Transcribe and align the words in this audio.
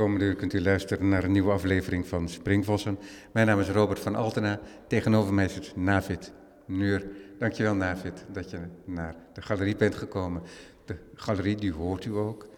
komende 0.00 0.24
uur 0.24 0.34
kunt 0.34 0.52
u 0.52 0.62
luisteren 0.62 1.08
naar 1.08 1.24
een 1.24 1.32
nieuwe 1.32 1.52
aflevering 1.52 2.06
van 2.06 2.28
Springvossen. 2.28 2.98
Mijn 3.32 3.46
naam 3.46 3.60
is 3.60 3.68
Robert 3.68 3.98
van 3.98 4.14
Altena. 4.14 4.60
Tegenover 4.88 5.34
mij 5.34 5.48
zit 5.48 5.76
Navid 5.76 6.32
Nuur. 6.66 7.06
Dankjewel 7.38 7.74
Navid 7.74 8.24
dat 8.32 8.50
je 8.50 8.58
naar 8.84 9.14
de 9.32 9.42
galerie 9.42 9.76
bent 9.76 9.94
gekomen. 9.94 10.42
De 10.84 10.96
galerie, 11.14 11.56
die 11.56 11.72
hoort 11.72 12.04
u 12.04 12.14
ook. 12.14 12.48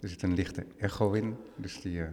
Er 0.00 0.08
zit 0.08 0.22
een 0.22 0.34
lichte 0.34 0.64
echo 0.78 1.12
in, 1.12 1.36
dus 1.56 1.80
die 1.80 1.98
uh, 1.98 2.06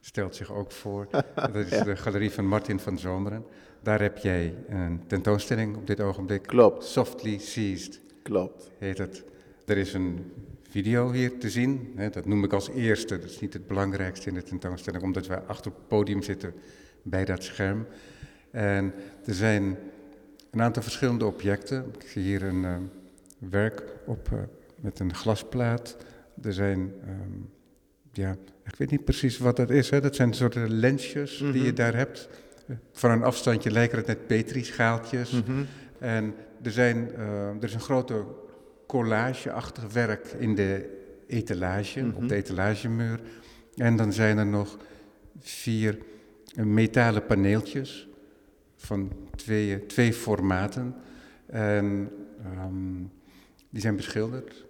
stelt 0.00 0.36
zich 0.36 0.52
ook 0.52 0.72
voor. 0.72 1.06
Dat 1.34 1.54
is 1.54 1.82
de 1.82 1.96
galerie 1.96 2.30
van 2.30 2.46
Martin 2.46 2.80
van 2.80 2.98
Zomeren. 2.98 3.44
Daar 3.82 4.00
heb 4.00 4.18
jij 4.18 4.54
een 4.68 5.02
tentoonstelling 5.06 5.76
op 5.76 5.86
dit 5.86 6.00
ogenblik. 6.00 6.42
Klopt. 6.42 6.84
Softly 6.84 7.38
Seized. 7.38 8.00
Klopt. 8.22 8.70
Heet 8.78 8.98
het. 8.98 9.24
Er 9.66 9.76
is 9.76 9.92
een 9.92 10.32
video 10.78 11.12
hier 11.12 11.38
te 11.38 11.50
zien. 11.50 11.98
Dat 12.12 12.26
noem 12.26 12.44
ik 12.44 12.52
als 12.52 12.68
eerste. 12.68 13.18
Dat 13.18 13.30
is 13.30 13.40
niet 13.40 13.52
het 13.52 13.66
belangrijkste 13.66 14.28
in 14.28 14.34
de 14.34 14.42
tentoonstelling, 14.42 15.02
omdat 15.02 15.26
wij 15.26 15.38
achter 15.38 15.72
het 15.72 15.88
podium 15.88 16.22
zitten 16.22 16.54
bij 17.02 17.24
dat 17.24 17.42
scherm. 17.42 17.86
En 18.50 18.94
er 19.24 19.34
zijn 19.34 19.76
een 20.50 20.62
aantal 20.62 20.82
verschillende 20.82 21.24
objecten. 21.24 21.84
Ik 22.00 22.08
zie 22.08 22.22
hier 22.22 22.42
een 22.42 22.62
uh, 22.62 22.76
werk 23.38 23.82
op 24.06 24.28
uh, 24.32 24.38
met 24.76 24.98
een 25.00 25.14
glasplaat. 25.14 25.96
Er 26.42 26.52
zijn, 26.52 26.92
um, 27.08 27.50
ja, 28.12 28.36
ik 28.64 28.74
weet 28.76 28.90
niet 28.90 29.04
precies 29.04 29.38
wat 29.38 29.56
dat 29.56 29.70
is. 29.70 29.90
Hè. 29.90 30.00
Dat 30.00 30.16
zijn 30.16 30.32
soorten 30.32 30.70
lensjes 30.70 31.38
mm 31.38 31.44
-hmm. 31.44 31.52
die 31.52 31.64
je 31.64 31.72
daar 31.72 31.94
hebt. 31.94 32.28
Van 32.92 33.10
een 33.10 33.22
afstandje 33.22 33.70
lijken 33.70 33.98
het 33.98 34.06
net 34.06 34.26
petrischaaltjes. 34.26 35.30
Mm 35.30 35.42
-hmm. 35.46 35.66
En 35.98 36.34
er, 36.62 36.70
zijn, 36.70 37.10
uh, 37.16 37.48
er 37.48 37.64
is 37.64 37.74
een 37.74 37.80
grote 37.80 38.24
collageachtig 38.88 39.92
werk 39.92 40.26
in 40.26 40.54
de 40.54 40.98
etalage, 41.26 42.00
mm 42.00 42.10
-hmm. 42.10 42.22
op 42.22 42.28
de 42.28 42.34
etalagemuur. 42.34 43.20
En 43.76 43.96
dan 43.96 44.12
zijn 44.12 44.38
er 44.38 44.46
nog 44.46 44.76
vier 45.40 45.98
metalen 46.54 47.26
paneeltjes 47.26 48.08
van 48.76 49.12
twee, 49.36 49.86
twee 49.86 50.12
formaten. 50.12 50.94
En 51.46 52.10
um, 52.64 53.12
die 53.70 53.80
zijn 53.80 53.96
beschilderd. 53.96 54.66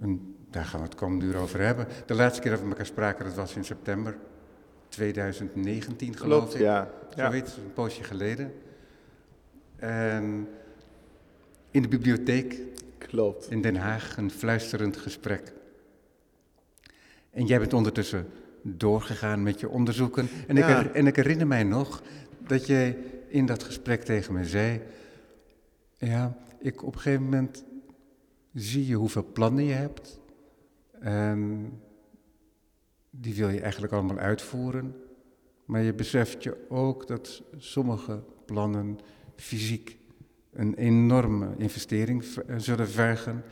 En 0.00 0.36
daar 0.50 0.64
gaan 0.64 0.80
we 0.80 0.86
het 0.86 0.94
komende 0.94 1.24
uur 1.24 1.36
over 1.36 1.60
hebben. 1.60 1.86
De 2.06 2.14
laatste 2.14 2.42
keer 2.42 2.50
dat 2.50 2.60
we 2.60 2.68
elkaar 2.68 2.86
spraken, 2.86 3.24
dat 3.24 3.34
was 3.34 3.56
in 3.56 3.64
september 3.64 4.16
2019 4.88 6.16
geloof 6.16 6.40
Klopt, 6.40 6.54
ik. 6.54 6.60
ja. 6.60 6.90
Zo 7.16 7.20
ja. 7.22 7.32
een 7.32 7.72
poosje 7.74 8.02
geleden. 8.02 8.52
En 9.76 10.48
in 11.70 11.82
de 11.82 11.88
bibliotheek 11.88 12.60
Klopt. 13.06 13.50
in 13.50 13.60
Den 13.60 13.76
Haag 13.76 14.16
een 14.16 14.30
fluisterend 14.30 14.96
gesprek. 14.96 15.52
En 17.30 17.46
jij 17.46 17.58
bent 17.58 17.72
ondertussen 17.72 18.26
doorgegaan 18.62 19.42
met 19.42 19.60
je 19.60 19.68
onderzoeken. 19.68 20.28
En, 20.46 20.56
Ja. 20.56 20.80
ik, 20.80 20.92
en 20.94 21.06
ik 21.06 21.16
herinner 21.16 21.46
mij 21.46 21.62
nog 21.62 22.02
dat 22.46 22.66
jij 22.66 22.98
in 23.28 23.46
dat 23.46 23.62
gesprek 23.62 24.02
tegen 24.02 24.34
me 24.34 24.44
zei: 24.44 24.80
Ja, 25.98 26.36
ik 26.58 26.82
op 26.82 26.94
een 26.94 27.00
gegeven 27.00 27.24
moment 27.24 27.64
zie 28.54 28.86
je 28.86 28.94
hoeveel 28.94 29.26
plannen 29.32 29.64
je 29.64 29.72
hebt. 29.72 30.20
En 31.00 31.70
die 33.10 33.34
wil 33.34 33.48
je 33.48 33.60
eigenlijk 33.60 33.92
allemaal 33.92 34.18
uitvoeren. 34.18 34.96
Maar 35.64 35.82
je 35.82 35.94
beseft 35.94 36.42
je 36.42 36.56
ook 36.68 37.06
dat 37.06 37.42
sommige 37.56 38.22
plannen 38.44 38.98
fysiek 39.36 39.98
een 40.54 40.74
enorme 40.74 41.48
investering 41.56 42.24
eh, 42.24 42.56
zullen 42.58 42.88
vergen. 42.88 43.42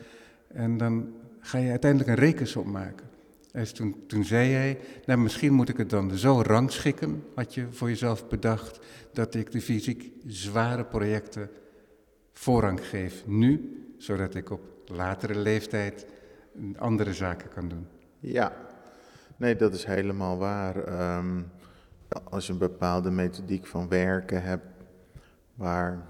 En 0.49 0.77
dan 0.77 1.13
ga 1.41 1.59
je 1.59 1.71
uiteindelijk 1.71 2.11
een 2.11 2.27
rekensom 2.27 2.71
maken. 2.71 3.11
En 3.53 3.75
toen, 3.75 4.05
toen 4.07 4.25
zei 4.25 4.53
hij, 4.53 4.79
nou 5.07 5.19
misschien 5.19 5.53
moet 5.53 5.69
ik 5.69 5.77
het 5.77 5.91
dan 5.91 6.17
zo 6.17 6.43
rangschikken, 6.43 7.25
had 7.35 7.55
je 7.55 7.67
voor 7.71 7.89
jezelf 7.89 8.29
bedacht, 8.29 8.81
dat 9.13 9.35
ik 9.35 9.51
de 9.51 9.61
fysiek 9.61 10.13
zware 10.27 10.85
projecten 10.85 11.51
voorrang 12.33 12.87
geef 12.87 13.27
nu, 13.27 13.77
zodat 13.99 14.35
ik 14.35 14.51
op 14.51 14.61
latere 14.87 15.39
leeftijd 15.39 16.07
andere 16.77 17.15
zaken 17.15 17.49
kan 17.49 17.69
doen. 17.69 17.87
Ja, 18.19 18.53
nee, 19.37 19.57
dat 19.57 19.75
is 19.75 19.85
helemaal 19.85 20.39
waar. 20.39 20.85
Ehm, 20.85 21.43
als 22.25 22.47
je 22.47 22.53
een 22.53 22.59
bepaalde 22.59 23.11
methodiek 23.11 23.67
van 23.67 23.89
werken 23.89 24.43
hebt 24.43 24.67
waar 25.55 26.07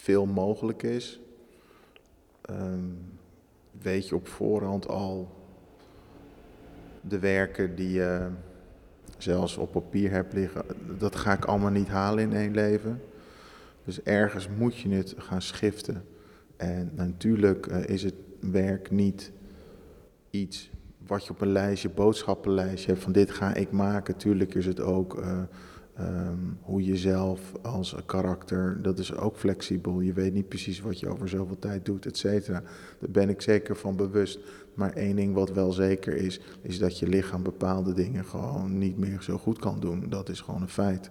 veel 0.00 0.26
mogelijk 0.26 0.82
is, 0.82 1.20
ehm, 2.40 2.84
weet 3.82 4.08
je 4.08 4.14
op 4.14 4.28
voorhand 4.28 4.88
al 4.88 5.28
de 7.00 7.18
werken 7.18 7.74
die 7.74 7.92
je 7.92 8.28
zelfs 9.18 9.56
op 9.56 9.72
papier 9.72 10.10
hebt 10.10 10.32
liggen. 10.32 10.64
Dat 10.98 11.16
ga 11.16 11.32
ik 11.32 11.44
allemaal 11.44 11.70
niet 11.70 11.88
halen 11.88 12.24
in 12.24 12.32
één 12.32 12.54
leven. 12.54 13.02
Dus 13.84 14.02
ergens 14.02 14.48
moet 14.48 14.76
je 14.76 14.88
het 14.88 15.14
gaan 15.18 15.42
schiften. 15.42 16.04
En 16.56 16.90
natuurlijk 16.94 17.66
eh, 17.66 17.88
is 17.88 18.02
het 18.02 18.14
werk 18.40 18.90
niet 18.90 19.32
iets 20.30 20.70
wat 21.06 21.24
je 21.24 21.30
op 21.30 21.40
een 21.40 21.52
lijstje, 21.52 21.88
boodschappenlijstje 21.88 22.90
hebt 22.90 23.02
van 23.02 23.12
dit 23.12 23.30
ga 23.30 23.54
ik 23.54 23.70
maken. 23.70 24.16
Tuurlijk 24.16 24.54
is 24.54 24.66
het 24.66 24.80
ook 24.80 25.18
eh, 25.18 25.42
ehm, 26.00 26.38
hoe 26.60 26.84
je 26.84 26.96
zelf 26.96 27.52
als 27.62 27.96
karakter, 28.06 28.82
dat 28.82 28.98
is 28.98 29.16
ook 29.16 29.36
flexibel. 29.36 30.00
Je 30.00 30.12
weet 30.12 30.32
niet 30.32 30.48
precies 30.48 30.80
wat 30.80 31.00
je 31.00 31.08
over 31.08 31.28
zoveel 31.28 31.58
tijd 31.58 31.84
doet, 31.84 32.06
et 32.06 32.16
cetera. 32.16 32.62
Daar 32.98 33.10
ben 33.10 33.28
ik 33.28 33.42
zeker 33.42 33.76
van 33.76 33.96
bewust. 33.96 34.38
Maar 34.74 34.92
één 34.92 35.16
ding 35.16 35.34
wat 35.34 35.52
wel 35.52 35.72
zeker 35.72 36.16
is, 36.16 36.40
is 36.62 36.78
dat 36.78 36.98
je 36.98 37.08
lichaam 37.08 37.42
bepaalde 37.42 37.92
dingen 37.92 38.24
gewoon 38.24 38.78
niet 38.78 38.98
meer 38.98 39.22
zo 39.22 39.38
goed 39.38 39.58
kan 39.58 39.80
doen. 39.80 40.08
Dat 40.08 40.28
is 40.28 40.40
gewoon 40.40 40.62
een 40.62 40.68
feit. 40.68 41.10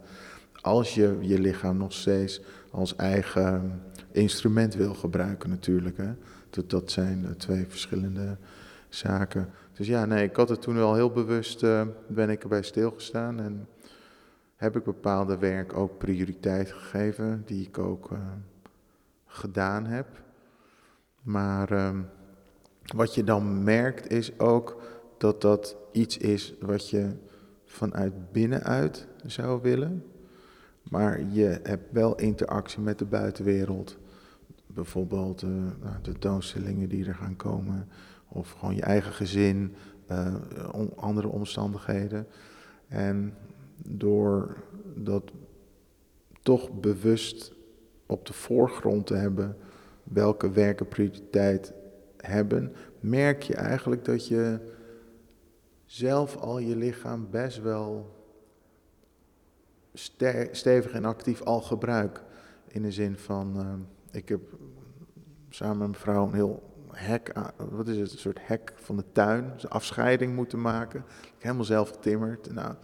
Als 0.61 0.95
je 0.95 1.17
je 1.21 1.39
lichaam 1.39 1.77
nog 1.77 1.93
steeds 1.93 2.41
als 2.71 2.95
eigen 2.95 3.81
instrument 4.11 4.75
wil 4.75 4.93
gebruiken 4.93 5.49
natuurlijk. 5.49 5.97
Hè. 5.97 6.11
Dat, 6.49 6.69
dat 6.69 6.91
zijn 6.91 7.25
eh, 7.25 7.31
twee 7.31 7.65
verschillende 7.67 8.37
zaken. 8.89 9.49
Dus 9.73 9.87
ja, 9.87 10.05
nee, 10.05 10.23
ik 10.23 10.35
had 10.35 10.49
het 10.49 10.61
toen 10.61 10.75
wel 10.75 10.95
heel 10.95 11.11
bewust, 11.11 11.63
eh, 11.63 11.81
ben 12.07 12.29
ik 12.29 12.43
erbij 12.43 12.63
stilgestaan 12.63 13.39
en 13.39 13.67
heb 14.59 14.75
ik 14.75 14.83
bepaalde 14.83 15.37
werk 15.37 15.73
ook 15.73 15.97
prioriteit 15.97 16.71
gegeven, 16.71 17.43
die 17.45 17.67
ik 17.67 17.77
ook 17.77 18.11
eh, 18.11 18.17
gedaan 19.25 19.85
heb. 19.85 20.07
Maar 21.21 21.71
ehm, 21.71 22.01
wat 22.95 23.15
je 23.15 23.23
dan 23.23 23.63
merkt 23.63 24.11
is 24.11 24.39
ook 24.39 24.81
dat 25.17 25.41
dat 25.41 25.75
iets 25.91 26.17
is 26.17 26.53
wat 26.59 26.89
je 26.89 27.11
vanuit 27.65 28.31
binnenuit 28.31 29.07
zou 29.25 29.61
willen. 29.61 30.03
Maar 30.83 31.21
je 31.21 31.59
hebt 31.63 31.91
wel 31.91 32.15
interactie 32.15 32.81
met 32.81 32.99
de 32.99 33.05
buitenwereld. 33.05 33.97
Bijvoorbeeld 34.67 35.41
eh, 35.41 35.49
nou, 35.49 35.95
de 36.01 36.01
tentoonstellingen 36.01 36.89
die 36.89 37.05
er 37.07 37.15
gaan 37.15 37.35
komen. 37.35 37.87
Of 38.27 38.51
gewoon 38.51 38.75
je 38.75 38.81
eigen 38.81 39.13
gezin, 39.13 39.75
on- 40.71 40.93
andere 40.97 41.27
omstandigheden. 41.27 42.27
En 42.87 43.33
door 43.85 44.63
dat 44.95 45.31
toch 46.41 46.79
bewust 46.79 47.53
op 48.05 48.25
de 48.25 48.33
voorgrond 48.33 49.07
te 49.07 49.15
hebben 49.15 49.57
welke 50.03 50.51
werken 50.51 50.87
prioriteit 50.87 51.73
hebben, 52.17 52.75
merk 52.99 53.43
je 53.43 53.55
eigenlijk 53.55 54.05
dat 54.05 54.27
je 54.27 54.59
zelf 55.85 56.35
al 56.35 56.59
je 56.59 56.75
lichaam 56.75 57.27
best 57.29 57.61
wel 57.61 58.17
stevig 60.51 60.91
en 60.91 61.05
actief 61.05 61.41
al 61.41 61.61
gebruikt. 61.61 62.23
In 62.67 62.81
de 62.81 62.91
zin 62.91 63.17
van, 63.17 63.59
eh, 63.59 64.19
ik 64.19 64.29
heb 64.29 64.41
samen 65.49 65.77
met 65.77 65.87
mijn 65.87 66.01
vrouw 66.01 66.25
een 66.25 66.33
heel 66.33 66.63
hek, 66.91 67.33
wat 67.69 67.87
is 67.87 67.97
het, 67.97 68.11
een 68.11 68.17
soort 68.17 68.39
hek 68.41 68.73
van 68.75 68.95
de 68.95 69.03
tuin, 69.11 69.43
een 69.43 69.69
afscheiding 69.69 70.35
moeten 70.35 70.61
maken. 70.61 70.99
Ik 70.99 71.27
heb 71.29 71.41
helemaal 71.41 71.63
zelf 71.63 71.89
getimmerd. 71.89 72.53
Nou, 72.53 72.75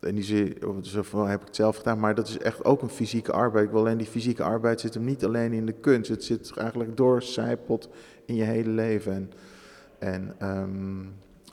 in 0.00 0.14
die 0.14 0.24
zin 0.24 0.56
zo 0.82 1.02
van, 1.02 1.28
heb 1.28 1.40
ik 1.40 1.46
het 1.46 1.56
zelf 1.56 1.76
gedaan, 1.76 1.98
maar 1.98 2.14
dat 2.14 2.28
is 2.28 2.38
echt 2.38 2.64
ook 2.64 2.82
een 2.82 2.88
fysieke 2.88 3.32
arbeid. 3.32 3.72
Alleen 3.72 3.98
die 3.98 4.06
fysieke 4.06 4.42
arbeid 4.42 4.80
zit 4.80 4.94
hem 4.94 5.04
niet 5.04 5.24
alleen 5.24 5.52
in 5.52 5.66
de 5.66 5.72
kunst, 5.72 6.10
het 6.10 6.24
zit 6.24 6.52
eigenlijk 6.56 6.96
doorcijpeld 6.96 7.88
in 8.24 8.34
je 8.34 8.42
hele 8.42 8.70
leven. 8.70 9.12
En, 9.12 9.32
en 9.98 10.34
ehm, 10.38 11.04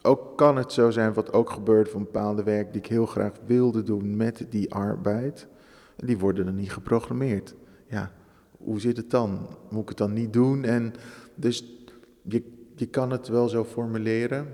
ook 0.01 0.37
kan 0.37 0.57
het 0.57 0.73
zo 0.73 0.89
zijn, 0.89 1.13
wat 1.13 1.33
ook 1.33 1.49
gebeurt 1.49 1.89
van 1.89 2.03
bepaalde 2.03 2.43
werk 2.43 2.71
die 2.71 2.81
ik 2.81 2.87
heel 2.87 3.05
graag 3.05 3.33
wilde 3.45 3.83
doen 3.83 4.15
met 4.15 4.45
die 4.49 4.73
arbeid, 4.73 5.47
die 5.95 6.17
worden 6.17 6.45
dan 6.45 6.55
niet 6.55 6.71
geprogrammeerd. 6.71 7.55
Ja, 7.87 8.11
hoe 8.57 8.79
zit 8.79 8.97
het 8.97 9.09
dan? 9.09 9.47
Moet 9.69 9.81
ik 9.81 9.89
het 9.89 9.97
dan 9.97 10.13
niet 10.13 10.33
doen? 10.33 10.63
En 10.63 10.93
dus 11.35 11.87
je, 12.21 12.43
je 12.75 12.85
kan 12.85 13.11
het 13.11 13.27
wel 13.27 13.49
zo 13.49 13.63
formuleren. 13.63 14.47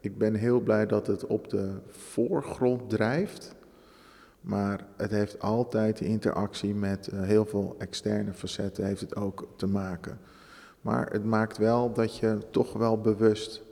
Ik 0.00 0.18
ben 0.18 0.34
heel 0.34 0.60
blij 0.60 0.86
dat 0.86 1.06
het 1.06 1.26
op 1.26 1.48
de 1.48 1.72
voorgrond 1.88 2.90
drijft. 2.90 3.54
Maar 4.40 4.86
het 4.96 5.10
heeft 5.10 5.40
altijd 5.40 5.98
de 5.98 6.04
interactie 6.04 6.74
met 6.74 7.08
eh, 7.08 7.22
heel 7.22 7.46
veel 7.46 7.74
externe 7.78 8.32
facetten 8.32 8.84
heeft 8.84 9.00
het 9.00 9.16
ook 9.16 9.48
te 9.56 9.66
maken. 9.66 10.18
Maar 10.80 11.12
het 11.12 11.24
maakt 11.24 11.58
wel 11.58 11.92
dat 11.92 12.16
je 12.16 12.38
toch 12.50 12.72
wel 12.72 13.00
bewust 13.00 13.62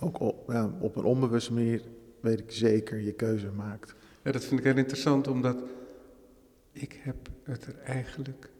ook 0.00 0.20
op, 0.20 0.50
ja, 0.52 0.70
op 0.80 0.96
een 0.96 1.04
onbewuste 1.04 1.52
manier, 1.52 1.82
weet 2.20 2.38
ik 2.38 2.50
zeker, 2.50 3.00
je 3.00 3.12
keuze 3.12 3.50
maakt. 3.50 3.94
Ja, 4.22 4.32
dat 4.32 4.44
vind 4.44 4.60
ik 4.60 4.66
heel 4.66 4.76
interessant, 4.76 5.28
omdat 5.28 5.62
ik 6.72 7.00
heb 7.02 7.16
het 7.42 7.66
er 7.66 7.78
eigenlijk 7.84 8.50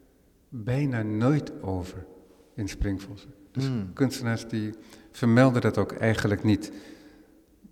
bijna 0.49 1.01
nooit 1.03 1.61
over 1.61 2.05
in 2.53 2.67
Springvossen. 2.67 3.33
Dus 3.51 3.67
Hmm. 3.67 3.93
kunstenaars 3.93 4.47
die 4.47 4.73
vermelden 5.17 5.61
dat 5.61 5.77
ook 5.77 5.91
eigenlijk 5.91 6.43
niet. 6.43 6.71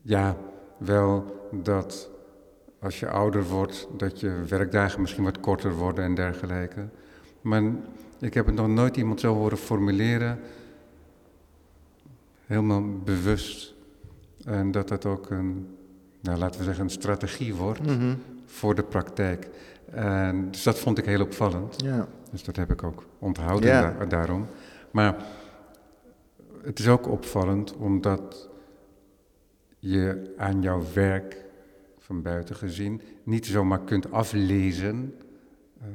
Ja, 0.02 0.38
wel 0.78 1.40
dat 1.52 2.10
als 2.80 3.00
je 3.00 3.10
ouder 3.10 3.44
wordt, 3.44 3.88
dat 3.98 4.20
je 4.20 4.44
werkdagen 4.48 5.02
misschien 5.02 5.24
wat 5.24 5.40
korter 5.40 5.74
worden 5.76 6.04
en 6.04 6.16
dergelijke. 6.16 6.88
Maar 7.42 7.64
ik 8.20 8.34
heb 8.34 8.46
het 8.46 8.56
nog 8.56 8.68
nooit 8.68 8.98
iemand 8.98 9.20
zo 9.20 9.34
horen 9.34 9.58
formuleren, 9.58 10.40
helemaal 12.46 12.84
bewust. 13.04 13.74
En 14.46 14.72
dat 14.72 14.88
dat 14.88 15.06
ook 15.06 15.30
een, 15.30 15.68
nou, 16.22 16.38
laten 16.38 16.60
we 16.60 16.66
zeggen, 16.66 16.84
een 16.84 16.90
strategie 16.90 17.56
wordt 17.56 17.86
Mhm. 17.86 18.16
voor 18.46 18.76
de 18.76 18.84
praktijk. 18.84 19.50
En, 19.92 20.52
dus 20.52 20.64
dat 20.64 20.80
vond 20.80 20.98
ik 20.98 21.06
heel 21.06 21.22
opvallend. 21.22 21.82
Ja. 21.84 22.08
Dus 22.32 22.44
dat 22.44 22.56
heb 22.56 22.72
ik 22.72 22.84
ook 22.84 23.04
onthouden 23.20 23.70
Ja. 23.70 23.96
da- 24.00 24.06
daarom. 24.06 24.46
Maar 24.92 25.16
het 26.66 26.80
is 26.80 26.88
ook 26.88 27.08
opvallend 27.08 27.76
omdat 27.76 28.50
je 29.80 30.34
aan 30.38 30.62
jouw 30.62 30.84
werk 30.94 31.44
van 32.00 32.22
buiten 32.22 32.56
gezien 32.56 33.02
niet 33.24 33.46
zomaar 33.46 33.84
kunt 33.84 34.12
aflezen 34.12 35.16
eh, 35.82 35.88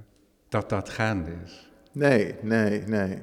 dat 0.48 0.68
dat 0.68 0.88
gaande 0.88 1.30
is. 1.44 1.70
Nee, 1.92 2.34
nee, 2.42 2.82
nee. 2.86 3.18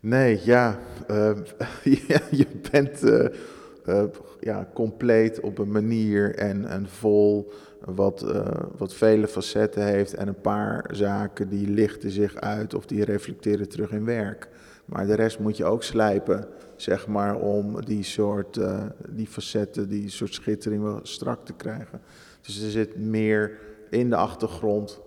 Nee, 0.00 0.40
ja. 0.44 0.78
eh, 1.06 1.36
je 2.30 2.46
bent 2.70 3.02
eh, 3.02 4.04
ja, 4.40 4.68
compleet 4.74 5.40
op 5.40 5.58
een 5.58 5.70
manier 5.70 6.34
en, 6.34 6.66
en 6.66 6.88
vol 6.88 7.52
wat, 7.84 8.20
wat 8.76 8.94
vele 8.94 9.28
facetten 9.28 9.84
heeft. 9.84 10.14
En 10.14 10.28
een 10.28 10.40
paar 10.40 10.90
zaken 10.92 11.48
die 11.48 11.68
lichten 11.68 12.10
zich 12.10 12.36
uit 12.36 12.74
of 12.74 12.86
die 12.86 13.04
reflecteren 13.04 13.68
terug 13.68 13.90
in 13.90 14.04
werk. 14.04 14.48
Maar 14.88 15.06
de 15.06 15.14
rest 15.14 15.38
moet 15.38 15.56
je 15.56 15.64
ook 15.64 15.82
slijpen, 15.82 16.48
zeg 16.76 17.06
maar, 17.06 17.36
om 17.36 17.84
die 17.84 18.02
soort, 18.02 18.56
eh, 18.56 18.82
die 19.08 19.26
facetten, 19.26 19.88
die 19.88 20.08
soort 20.08 20.34
schittering 20.34 21.00
strak 21.02 21.44
te 21.44 21.52
krijgen. 21.52 22.00
Dus 22.40 22.62
er 22.62 22.70
zit 22.70 22.96
meer 22.96 23.58
in 23.90 24.10
de 24.10 24.16
achtergrond 24.16 25.00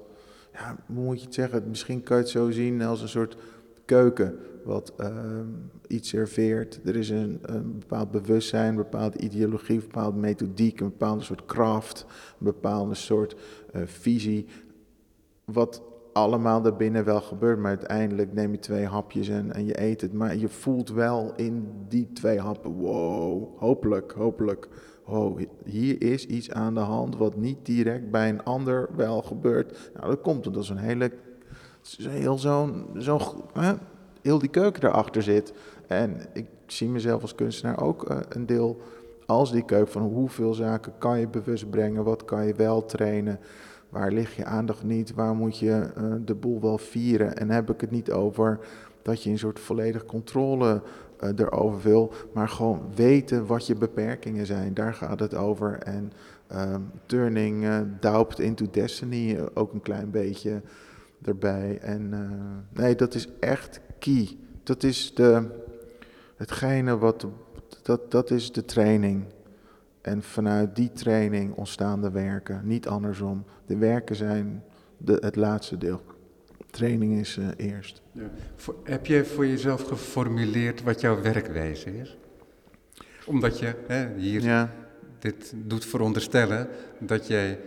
ja, 0.54 0.76
hoe 0.86 1.04
moet 1.04 1.20
je 1.20 1.26
het 1.26 1.34
zeggen? 1.34 1.64
Misschien 1.68 2.04
kan 2.04 2.18
je 2.18 2.24
het 2.24 2.32
zo 2.32 2.52
zien 2.52 2.82
als 2.82 3.02
een 3.02 3.10
soort 3.10 3.38
keuken 3.86 4.40
wat 4.64 4.94
ehm, 4.98 5.48
iets 5.88 6.10
serveert. 6.10 6.80
Er 6.86 6.96
is 6.96 7.10
een, 7.10 7.40
een 7.42 7.80
bepaald 7.80 8.12
bewustzijn, 8.12 8.70
een 8.70 8.76
bepaalde 8.76 9.18
ideologie, 9.18 9.76
een 9.76 9.82
bepaalde 9.82 10.20
methodiek, 10.20 10.80
een 10.80 10.90
bepaalde 10.90 11.24
soort 11.24 11.46
kracht, 11.46 12.06
een 12.40 12.46
bepaalde 12.46 12.96
soort 12.96 13.36
eh, 13.72 13.82
visie. 13.86 14.46
Wat 15.46 15.82
allemaal 16.14 16.62
daarbinnen 16.62 17.04
wel 17.04 17.22
gebeurt, 17.22 17.60
maar 17.60 17.70
uiteindelijk 17.70 18.34
neem 18.34 18.52
je 18.52 18.60
twee 18.60 18.86
hapjes 18.86 19.30
en, 19.30 19.54
en 19.54 19.66
je 19.66 19.82
eet 19.82 20.02
het. 20.02 20.14
Maar 20.14 20.36
je 20.36 20.50
voelt 20.50 20.90
wel 20.90 21.34
in 21.36 21.68
die 21.88 22.10
twee 22.14 22.40
happen, 22.40 22.72
wow, 22.72 23.60
hopelijk, 23.60 24.12
hopelijk. 24.12 24.68
Oh, 25.06 25.40
hier 25.66 26.02
is 26.02 26.26
iets 26.26 26.52
aan 26.52 26.74
de 26.74 26.80
hand 26.80 27.18
wat 27.18 27.36
niet 27.36 27.66
direct 27.66 28.12
bij 28.12 28.30
een 28.30 28.44
ander 28.44 28.90
wel 28.96 29.22
gebeurt. 29.22 29.92
Nou, 29.94 30.08
dat 30.08 30.22
komt 30.22 30.48
omdat 30.48 30.66
zo'n 30.66 30.78
hele, 30.78 31.12
heel 31.98 32.38
zo'n, 32.38 32.86
zo, 32.98 33.20
heel 34.22 34.40
die 34.40 34.50
keuken 34.50 34.84
erachter 34.84 35.24
zit. 35.24 35.54
En 35.88 36.18
ik 36.34 36.46
zie 36.66 36.90
mezelf 36.90 37.22
als 37.22 37.36
kunstenaar 37.36 37.82
ook 37.82 38.10
eh, 38.10 38.18
een 38.30 38.46
deel 38.46 38.82
als 39.26 39.52
die 39.52 39.66
keuken 39.66 39.92
van 39.92 40.02
hoeveel 40.02 40.54
zaken 40.54 40.94
kan 40.98 41.20
je 41.20 41.28
bewust 41.28 41.70
brengen, 41.70 42.04
wat 42.04 42.26
kan 42.26 42.46
je 42.46 42.54
wel 42.54 42.86
trainen, 42.86 43.40
waar 43.92 44.12
ligt 44.12 44.34
je 44.34 44.46
aandacht 44.46 44.84
niet, 44.84 45.14
waar 45.14 45.36
moet 45.36 45.60
je 45.60 45.92
eh, 45.96 46.04
de 46.26 46.36
boel 46.36 46.62
wel 46.62 46.78
vieren. 46.78 47.38
En 47.38 47.50
heb 47.50 47.70
ik 47.70 47.82
het 47.82 47.92
niet 47.92 48.12
over 48.12 48.60
dat 49.02 49.24
je 49.24 49.30
een 49.30 49.40
soort 49.40 49.60
volledige 49.60 50.06
controle 50.06 50.82
eh, 51.20 51.30
erover 51.36 51.82
wil, 51.82 52.14
maar 52.34 52.50
gewoon 52.50 52.82
weten 52.96 53.46
wat 53.46 53.68
je 53.68 53.76
beperkingen 53.76 54.46
zijn. 54.46 54.74
Daar 54.74 54.94
gaat 54.94 55.20
het 55.20 55.36
over. 55.36 55.78
En 55.78 56.12
ehm, 56.48 56.82
turning 57.06 57.66
eh 57.66 57.80
doubt 58.00 58.40
into 58.40 58.66
destiny 58.72 59.40
ook 59.54 59.74
een 59.74 59.82
klein 59.82 60.12
beetje 60.12 60.62
erbij. 61.22 61.78
En 61.82 62.14
nee, 62.74 62.96
dat 62.96 63.14
is 63.14 63.28
echt 63.40 63.80
key. 64.00 64.38
Dat 64.64 64.84
is 64.84 65.14
de, 65.14 65.48
hetgene 66.36 66.98
wat, 66.98 67.28
dat, 67.82 68.12
dat 68.12 68.32
is 68.32 68.52
de 68.52 68.66
training. 68.66 69.24
En 70.02 70.24
vanuit 70.24 70.76
die 70.76 70.92
training 70.92 71.54
ontstaan 71.56 72.02
de 72.02 72.12
werken, 72.12 72.62
niet 72.64 72.88
andersom. 72.88 73.46
De 73.66 73.78
werken 73.78 74.16
zijn 74.16 74.64
de, 74.98 75.18
het 75.22 75.36
laatste 75.36 75.78
deel. 75.78 76.02
Training 76.70 77.20
is 77.20 77.38
eh, 77.38 77.68
eerst. 77.74 78.02
Voor- 78.56 78.76
heb 78.84 79.06
je 79.06 79.26
voor 79.26 79.48
jezelf 79.48 79.84
geformuleerd 79.84 80.84
wat 80.84 81.02
jouw 81.02 81.22
werkwijze 81.22 81.98
is? 81.98 82.18
Omdat 83.26 83.60
je 83.60 83.74
hè, 83.88 84.08
hier 84.18 84.42
Ja, 84.42 84.74
dit 85.20 85.54
doet 85.56 85.86
veronderstellen 85.86 86.68
dat 87.00 87.28
jij 87.28 87.60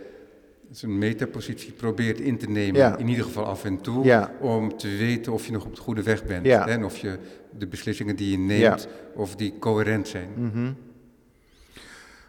een 0.81 0.97
metapositie 0.97 1.71
probeert 1.71 2.19
in 2.19 2.37
te 2.37 2.49
nemen, 2.49 2.79
Ja. 2.79 2.97
in 2.97 3.07
ieder 3.07 3.23
geval 3.23 3.45
af 3.45 3.65
en 3.65 3.81
toe, 3.81 4.05
Ja. 4.05 4.31
om 4.39 4.77
te 4.77 4.87
weten 4.87 5.33
of 5.33 5.45
je 5.45 5.51
nog 5.51 5.65
op 5.65 5.75
de 5.75 5.81
goede 5.81 6.03
weg 6.03 6.25
bent. 6.25 6.45
En 6.47 6.83
of 6.85 6.97
je 6.97 7.17
de 7.57 7.67
beslissingen 7.67 8.15
die 8.15 8.31
je 8.31 8.37
neemt, 8.37 8.87
of 9.13 9.35
die 9.35 9.53
coherent 9.59 10.07
zijn. 10.07 10.29
Mhm. 10.35 10.71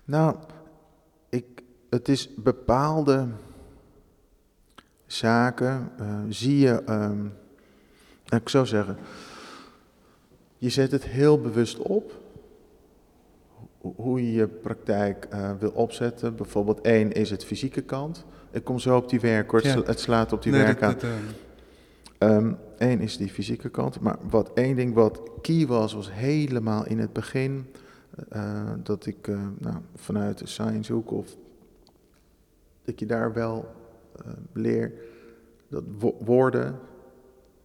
Nou, 0.07 0.37
ik, 1.29 1.45
het 1.91 2.09
is 2.09 2.35
bepaalde 2.35 3.27
zaken, 5.07 5.91
eh, 5.99 6.19
zie 6.29 6.59
je, 6.59 6.83
laat 8.25 8.41
ik 8.41 8.49
zo 8.49 8.65
zeggen, 8.65 8.97
je 10.59 10.69
zet 10.69 10.91
het 10.91 11.05
heel 11.05 11.41
bewust 11.41 11.79
op, 11.79 12.21
ho- 13.81 13.95
hoe 13.97 14.23
je 14.27 14.33
je 14.33 14.47
praktijk 14.47 15.27
eh, 15.31 15.51
wil 15.59 15.71
opzetten. 15.71 16.37
Bijvoorbeeld 16.37 16.81
één 16.81 17.13
is 17.13 17.31
het 17.31 17.45
fysieke 17.45 17.81
kant. 17.83 18.25
Ik 18.51 18.65
kom 18.65 18.79
zo 18.79 18.97
op 18.97 19.09
die 19.09 19.21
werk 19.21 19.51
hoor, 19.51 19.61
het, 19.61 19.69
Ja. 19.69 19.75
sla- 19.77 19.87
het 19.87 20.01
slaat 20.01 20.33
op 20.33 20.43
die 20.43 20.53
Nee, 20.53 20.63
werk 20.63 20.83
aan. 20.83 20.93
dat, 20.93 21.03
eh, 21.03 21.11
Ehm 22.19 22.53
Eén 22.79 23.01
is 23.01 23.17
die 23.17 23.29
fysieke 23.29 23.69
kant. 23.69 24.01
Maar 24.01 24.17
wat 24.31 24.51
één 24.55 24.77
ding 24.77 24.95
wat 24.95 25.21
key 25.43 25.67
was, 25.67 25.93
was 25.93 26.13
helemaal 26.13 26.87
in 26.87 26.99
het 26.99 27.13
begin. 27.13 27.67
Eh, 28.29 28.73
dat 28.83 29.07
ik 29.07 29.29
eh, 29.29 29.47
nou, 29.59 29.77
vanuit 29.95 30.39
de 30.39 30.47
science 30.47 30.93
hoek 30.93 31.11
of 31.11 31.37
dat 32.85 33.01
je 33.01 33.07
daar 33.07 33.33
wel 33.33 33.69
eh, 34.25 34.33
leer 34.53 34.93
dat 35.69 35.85
wo- 35.99 36.17
woorden 36.25 36.79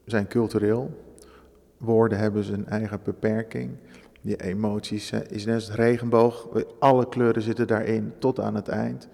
zijn 0.05 0.27
cultureel. 0.27 1.00
Woorden 1.77 2.17
hebben 2.17 2.43
zijn 2.43 2.67
eigen 2.67 3.00
beperking. 3.03 3.72
Je 4.22 4.36
emoties 4.36 5.12
is 5.12 5.46
net 5.46 5.55
als 5.55 5.67
het 5.67 5.75
regenboog. 5.75 6.48
Alle 6.79 7.10
kleuren 7.10 7.41
zitten 7.41 7.67
daarin 7.67 8.13
tot 8.20 8.39
aan 8.39 8.55
het 8.55 8.67
eind. 8.67 9.08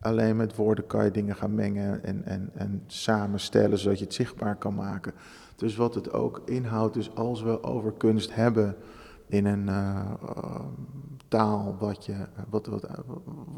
Alleen 0.00 0.36
met 0.36 0.56
woorden 0.56 0.86
kan 0.86 1.04
je 1.04 1.10
dingen 1.10 1.36
gaan 1.36 1.54
mengen 1.54 2.04
en, 2.04 2.24
en, 2.24 2.50
en 2.54 2.82
samenstellen 2.86 3.78
zodat 3.78 3.98
je 3.98 4.04
het 4.04 4.14
zichtbaar 4.14 4.56
kan 4.56 4.74
maken. 4.74 5.12
Dus 5.56 5.76
wat 5.76 5.94
het 5.94 6.12
ook 6.12 6.42
inhoudt, 6.44 6.94
dus 6.94 7.14
als 7.14 7.42
we 7.42 7.62
over 7.62 7.92
kunst 7.92 8.34
hebben 8.34 8.76
in 9.28 9.46
een 9.46 9.68
eh, 9.68 10.12
eh, 10.36 10.60
taal 11.28 11.76
wat 11.78 12.06
je, 12.06 12.26
wat, 12.48 12.66
wat, 12.66 12.88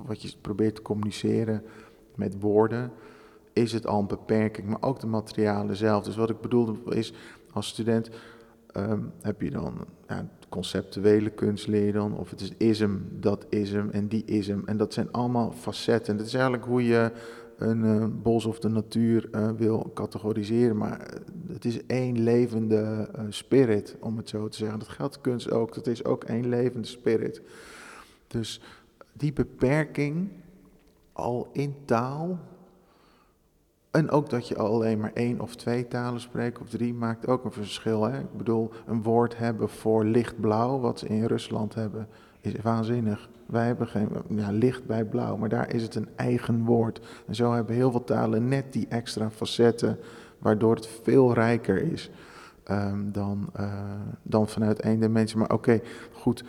wat 0.07 0.23
je 0.23 0.33
probeert 0.41 0.75
te 0.75 0.83
communiceren 0.83 1.63
met 2.15 2.41
woorden, 2.41 2.93
is 3.53 3.73
het 3.73 3.87
al 3.87 4.01
een 4.01 4.07
beperking, 4.07 4.69
maar 4.69 4.83
ook 4.83 5.01
de 5.01 5.07
materialen 5.07 5.77
zelf. 5.77 6.05
Dus 6.05 6.17
wat 6.17 6.31
ik 6.31 6.41
bedoelde 6.41 6.95
is, 6.95 7.13
als 7.53 7.69
student 7.69 8.11
ehm, 8.73 9.01
heb 9.21 9.41
je 9.41 9.51
dan 9.51 9.75
ja, 10.09 10.29
conceptuele 10.49 11.31
kunst 11.31 11.67
leer 11.67 11.87
je 11.87 11.93
dan, 11.93 12.19
of 12.19 12.31
het 12.31 12.41
is 12.41 12.53
ism, 12.57 12.97
dat 13.11 13.47
ism 13.49 13.87
en 13.91 14.09
die 14.09 14.25
ism. 14.25 14.59
En 14.65 14.77
dat 14.77 14.93
zijn 14.93 15.13
allemaal 15.13 15.53
facetten. 15.53 16.17
Dat 16.17 16.27
is 16.27 16.35
eigenlijk 16.35 16.65
hoe 16.65 16.85
je 16.85 17.13
een 17.61 17.85
eh, 17.85 18.07
bos 18.23 18.45
of 18.45 18.59
de 18.59 18.69
natuur 18.69 19.29
eh, 19.31 19.51
wil 19.51 19.91
categoriseren. 19.95 20.77
Maar 20.77 21.01
eh, 21.01 21.21
het 21.49 21.65
is 21.65 21.87
één 21.87 22.23
levende 22.23 23.09
spirit, 23.29 23.97
om 24.01 24.17
het 24.17 24.29
zo 24.29 24.49
te 24.49 24.57
zeggen. 24.57 24.79
Dat 24.79 24.89
geldt 24.89 25.21
kunst 25.21 25.51
ook. 25.51 25.75
Dat 25.75 25.87
is 25.87 26.05
ook 26.05 26.25
één 26.25 26.49
levende 26.49 26.87
spirit. 26.87 27.43
Dus 28.27 28.61
die 29.13 29.33
beperking 29.33 30.29
al 31.13 31.49
in 31.53 31.75
taal. 31.85 32.39
En 33.91 34.11
ook 34.11 34.31
dat 34.31 34.49
je 34.49 34.57
alleen 34.57 35.01
maar 35.01 35.13
één 35.15 35.41
of 35.41 35.57
twee 35.57 35.89
talen 35.89 36.21
spreekt 36.21 36.61
of 36.61 36.69
drie 36.69 36.95
maakt 36.95 37.27
ook 37.27 37.45
een 37.45 37.53
verschil. 37.53 38.05
Hè? 38.05 38.19
Ik 38.19 38.37
bedoel, 38.37 38.71
een 38.87 39.03
woord 39.03 39.39
hebben 39.39 39.69
voor 39.69 40.05
lichtblauw, 40.05 40.79
wat 40.79 40.99
ze 40.99 41.07
in 41.07 41.25
Rusland 41.25 41.75
hebben, 41.75 42.09
is 42.41 42.53
waanzinnig. 42.63 43.29
Wij 43.51 43.67
hebben 43.67 43.87
geen 43.87 44.09
ja, 44.29 44.51
licht 44.51 44.87
bij 44.87 45.05
blauw, 45.05 45.37
maar 45.37 45.49
daar 45.49 45.75
is 45.75 45.83
het 45.83 45.95
een 45.95 46.09
eigen 46.17 46.65
woord. 46.65 47.01
En 47.27 47.35
zo 47.35 47.53
hebben 47.53 47.75
heel 47.75 47.91
veel 47.91 48.05
talen 48.05 48.49
net 48.49 48.73
die 48.73 48.87
extra 48.89 49.31
facetten, 49.31 49.99
waardoor 50.39 50.75
het 50.75 50.89
veel 51.03 51.35
rijker 51.35 51.93
is 51.93 52.11
ehm, 52.65 53.11
dan, 53.13 53.49
eh, 53.53 53.73
dan 54.23 54.49
vanuit 54.49 54.81
één 54.81 55.01
dimensie. 55.01 55.39
Maar 55.39 55.53
oké, 55.53 55.81
goed, 56.13 56.45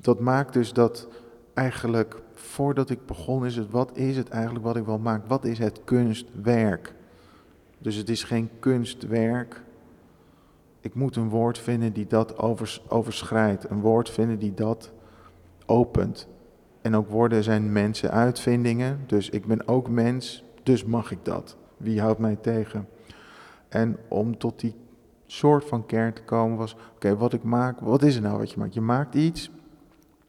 dat 0.00 0.20
maakt 0.20 0.52
dus 0.52 0.72
dat 0.72 1.08
eigenlijk 1.54 2.22
voordat 2.32 2.90
ik 2.90 3.06
begon 3.06 3.46
is 3.46 3.56
het, 3.56 3.70
wat 3.70 3.96
is 3.96 4.16
het 4.16 4.28
eigenlijk 4.28 4.64
wat 4.64 4.76
ik 4.76 4.84
wil 4.84 4.98
maken? 4.98 5.28
Wat 5.28 5.44
is 5.44 5.58
het 5.58 5.80
kunstwerk? 5.84 6.94
Dus 7.78 7.94
het 7.94 8.08
is 8.08 8.24
geen 8.24 8.50
kunstwerk. 8.58 9.62
Ik 10.80 10.94
moet 10.94 11.16
een 11.16 11.28
woord 11.28 11.58
vinden 11.58 11.92
die 11.92 12.06
dat 12.06 12.38
overs, 12.38 12.82
overschrijdt. 12.88 13.70
Een 13.70 13.80
woord 13.80 14.10
vinden 14.10 14.38
die 14.38 14.54
dat 14.54 14.92
opent. 15.66 16.28
En 16.86 16.96
ook 16.96 17.10
woorden 17.10 17.42
zijn 17.42 17.72
mensen 17.72 18.10
uitvindingen. 18.10 19.00
Dus 19.06 19.30
ik 19.30 19.46
ben 19.46 19.68
ook 19.68 19.88
mens, 19.88 20.44
dus 20.62 20.84
mag 20.84 21.10
ik 21.10 21.18
dat. 21.22 21.56
Wie 21.76 22.00
houdt 22.00 22.18
mij 22.18 22.36
tegen? 22.36 22.88
En 23.68 23.96
om 24.08 24.38
tot 24.38 24.60
die 24.60 24.74
soort 25.26 25.64
van 25.64 25.86
kern 25.86 26.12
te 26.12 26.22
komen 26.22 26.56
was, 26.56 26.76
oké, 26.94 27.16
wat 27.16 27.32
ik 27.32 27.42
maak, 27.42 27.80
wat 27.80 28.02
is 28.02 28.14
het 28.14 28.24
nou 28.24 28.38
wat 28.38 28.50
je 28.50 28.58
maakt? 28.58 28.74
Je 28.74 28.80
maakt 28.80 29.14
iets, 29.14 29.50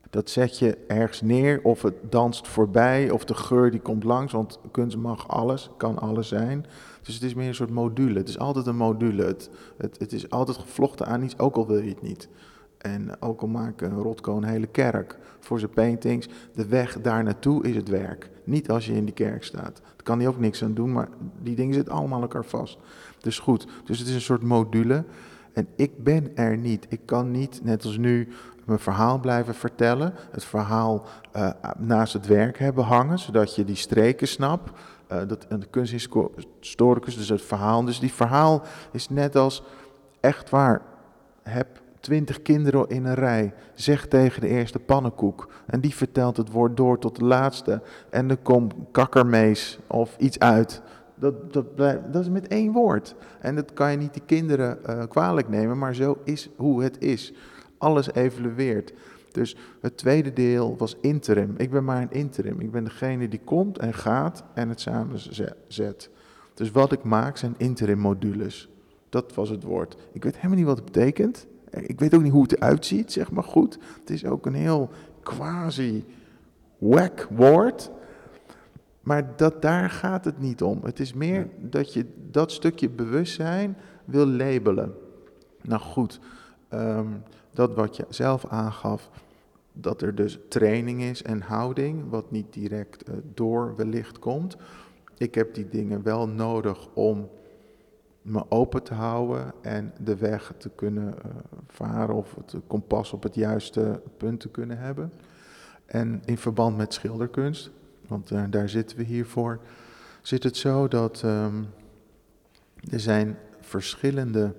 dat 0.10 0.30
zet 0.30 0.60
je 0.60 0.78
ergens 0.88 1.22
neer, 1.22 1.60
of 1.64 1.82
het 1.82 1.96
danst 2.10 2.48
voorbij, 2.48 3.10
of 3.10 3.26
de 3.26 3.36
geur 3.36 3.72
die 3.72 3.82
komt 3.82 4.04
langs, 4.04 4.34
want 4.34 4.60
kunst 4.72 4.98
mag 4.98 5.28
alles, 5.28 5.70
kan 5.78 6.00
alles 6.00 6.28
zijn. 6.28 6.66
Dus 7.02 7.14
het 7.14 7.24
is 7.24 7.34
meer 7.34 7.48
een 7.48 7.56
soort 7.56 7.70
module. 7.70 8.18
Het 8.20 8.30
is 8.30 8.40
altijd 8.40 8.66
een 8.68 8.78
module. 8.78 9.24
Het, 9.24 9.50
het 9.78 10.14
is 10.14 10.30
altijd 10.30 10.58
gevlochten 10.58 11.08
aan 11.08 11.24
iets, 11.24 11.40
ook 11.40 11.56
al 11.56 11.68
wil 11.68 11.82
je 11.82 11.90
het 11.90 12.02
niet. 12.02 12.30
En 12.78 13.22
ook 13.22 13.42
al 13.42 13.48
maakt 13.48 13.82
een 13.82 14.02
Rotko 14.02 14.38
een 14.38 14.44
hele 14.44 14.68
kerk 14.68 15.18
voor 15.40 15.60
zijn 15.60 15.72
paintings, 15.72 16.28
de 16.54 16.68
weg 16.68 17.02
daar 17.02 17.24
naartoe 17.24 17.68
is 17.68 17.76
het 17.76 17.90
werk. 17.90 18.30
Niet 18.44 18.70
als 18.70 18.86
je 18.86 18.94
in 18.94 19.06
die 19.06 19.14
kerk 19.14 19.44
staat. 19.44 19.82
Daar 19.82 20.04
kan 20.04 20.20
hij 20.20 20.28
ook 20.28 20.40
niks 20.40 20.64
aan 20.64 20.74
doen, 20.74 20.92
maar 20.92 21.10
die 21.42 21.56
dingen 21.56 21.74
zitten 21.74 21.94
allemaal 21.94 22.22
elkaar 22.22 22.46
vast. 22.46 22.78
Dus 23.20 23.40
goed, 23.40 23.68
dus 23.86 24.00
het 24.00 24.08
is 24.08 24.14
een 24.14 24.22
soort 24.22 24.44
module. 24.44 25.04
En 25.54 25.68
ik 25.76 26.04
ben 26.04 26.36
er 26.36 26.58
niet. 26.58 26.86
Ik 26.90 27.02
kan 27.06 27.32
niet, 27.32 27.60
net 27.64 27.86
als 27.86 27.98
nu, 27.98 28.28
mijn 28.66 28.80
verhaal 28.80 29.20
blijven 29.20 29.56
vertellen. 29.56 30.14
Het 30.32 30.44
verhaal 30.44 31.06
uh, 31.36 31.50
naast 31.78 32.14
het 32.14 32.28
werk 32.28 32.60
hebben 32.60 32.84
hangen, 32.84 33.20
zodat 33.20 33.56
je 33.56 33.66
die 33.66 33.76
streken 33.76 34.28
snapt. 34.28 34.72
Uh, 35.12 35.18
dat, 35.28 35.46
een 35.50 35.70
kunsthistoricus, 35.70 37.18
dus 37.18 37.30
het 37.30 37.42
verhaal. 37.42 37.86
Dus 37.86 38.00
die 38.00 38.14
verhaal 38.14 38.62
is 38.92 39.10
net 39.10 39.36
als, 39.36 39.64
echt 40.20 40.50
waar, 40.50 40.82
heb 41.44 41.82
twintig 42.08 42.42
kinderen 42.42 42.88
in 42.88 43.06
een 43.06 43.14
rij. 43.14 43.54
Zeg 43.74 44.08
tegen 44.08 44.42
de 44.42 44.48
eerste 44.48 44.80
pannenkoek. 44.80 45.50
En 45.66 45.80
die 45.80 45.96
vertelt 45.96 46.38
het 46.38 46.52
woord 46.52 46.78
door 46.78 47.00
tot 47.00 47.16
de 47.16 47.26
laatste. 47.26 47.82
En 48.10 48.30
er 48.30 48.38
komt 48.38 48.74
kakkermees 48.92 49.80
of 49.88 50.16
iets 50.18 50.40
uit. 50.40 50.82
Dat, 51.16 51.54
dat, 51.54 51.78
dat 51.78 52.16
is 52.16 52.30
met 52.30 52.48
één 52.48 52.72
woord. 52.72 53.16
En 53.40 53.56
dat 53.56 53.74
kan 53.74 53.92
je 53.92 53.98
niet 53.98 54.14
die 54.14 54.22
kinderen 54.26 54.80
uh, 54.90 55.04
kwalijk 55.10 55.50
nemen, 55.50 55.78
maar 55.78 55.96
zo 55.96 56.18
is 56.24 56.50
hoe 56.56 56.84
het 56.84 57.02
is. 57.02 57.34
Alles 57.78 58.14
evolueert. 58.14 58.94
Dus 59.32 59.56
het 59.82 59.98
tweede 59.98 60.34
deel 60.34 60.76
was 60.78 60.98
interim. 61.02 61.54
Ik 61.58 61.70
ben 61.70 61.84
maar 61.84 62.02
een 62.02 62.12
interim. 62.12 62.60
Ik 62.60 62.72
ben 62.72 62.84
degene 62.84 63.28
die 63.28 63.42
komt 63.44 63.78
en 63.78 63.94
gaat 63.94 64.44
en 64.54 64.70
het 64.70 64.82
samen 64.82 65.20
zet. 65.68 66.10
Dus 66.54 66.72
wat 66.72 66.92
ik 66.92 67.04
maak 67.04 67.38
zijn 67.38 67.56
interim 67.58 68.00
modules. 68.00 68.70
Dat 69.10 69.34
was 69.34 69.50
het 69.50 69.64
woord. 69.64 69.98
Ik 70.12 70.24
weet 70.24 70.36
helemaal 70.36 70.58
niet 70.58 70.66
wat 70.66 70.78
het 70.78 70.86
betekent. 70.86 71.48
Ik 71.72 72.00
weet 72.00 72.14
ook 72.16 72.22
niet 72.22 72.32
hoe 72.32 72.42
het 72.42 72.56
eruit 72.56 72.86
ziet, 72.86 73.12
zeg 73.12 73.32
maar 73.32 73.44
goed. 73.44 73.78
Het 74.00 74.10
is 74.10 74.26
ook 74.26 74.46
een 74.46 74.54
heel 74.54 74.90
quasi 75.24 76.06
wack 76.78 77.28
woord. 77.30 77.92
Maar 79.02 79.36
dat, 79.36 79.62
daar 79.62 79.90
gaat 79.90 80.26
het 80.26 80.40
niet 80.40 80.62
om. 80.62 80.80
Het 80.84 81.00
is 81.00 81.14
meer 81.14 81.50
dat 81.60 81.94
je 81.94 82.06
dat 82.32 82.52
stukje 82.52 82.90
bewustzijn 82.90 83.78
wil 84.06 84.28
labelen. 84.28 84.94
Nou 85.62 85.82
goed, 85.82 86.20
um, 86.74 87.24
dat 87.52 87.76
wat 87.76 87.96
je 87.96 88.06
zelf 88.10 88.46
aangaf, 88.46 89.10
dat 89.74 90.02
er 90.02 90.16
dus 90.16 90.40
training 90.50 91.02
is 91.02 91.24
en 91.24 91.42
houding, 91.42 92.10
wat 92.10 92.32
niet 92.32 92.54
direct 92.54 93.10
uh, 93.10 93.16
door 93.34 93.76
wellicht 93.76 94.20
komt. 94.20 94.58
Ik 95.18 95.36
heb 95.36 95.54
die 95.54 95.70
dingen 95.70 96.04
wel 96.04 96.28
nodig 96.28 96.88
om 96.94 97.30
me 98.28 98.44
open 98.50 98.84
te 98.84 98.94
houden 98.94 99.54
en 99.62 99.94
de 100.04 100.16
weg 100.16 100.54
te 100.58 100.70
kunnen 100.70 101.08
uh, 101.08 101.32
varen 101.68 102.16
of 102.16 102.36
het 102.36 102.56
kompas 102.68 103.14
op 103.14 103.24
het 103.24 103.36
juiste 103.36 104.02
punt 104.18 104.40
te 104.40 104.50
kunnen 104.50 104.78
hebben. 104.78 105.12
En 105.86 106.22
in 106.26 106.38
verband 106.38 106.78
met 106.78 106.94
schilderkunst, 106.94 107.72
want 108.08 108.32
uh, 108.32 108.44
daar 108.50 108.70
zitten 108.70 108.98
we 108.98 109.04
hier 109.04 109.26
voor, 109.26 109.60
zit 110.22 110.44
het 110.44 110.58
zo 110.58 110.88
dat 110.88 111.22
um, 111.26 111.68
er 112.92 113.00
zijn 113.00 113.38
verschillende, 113.60 114.54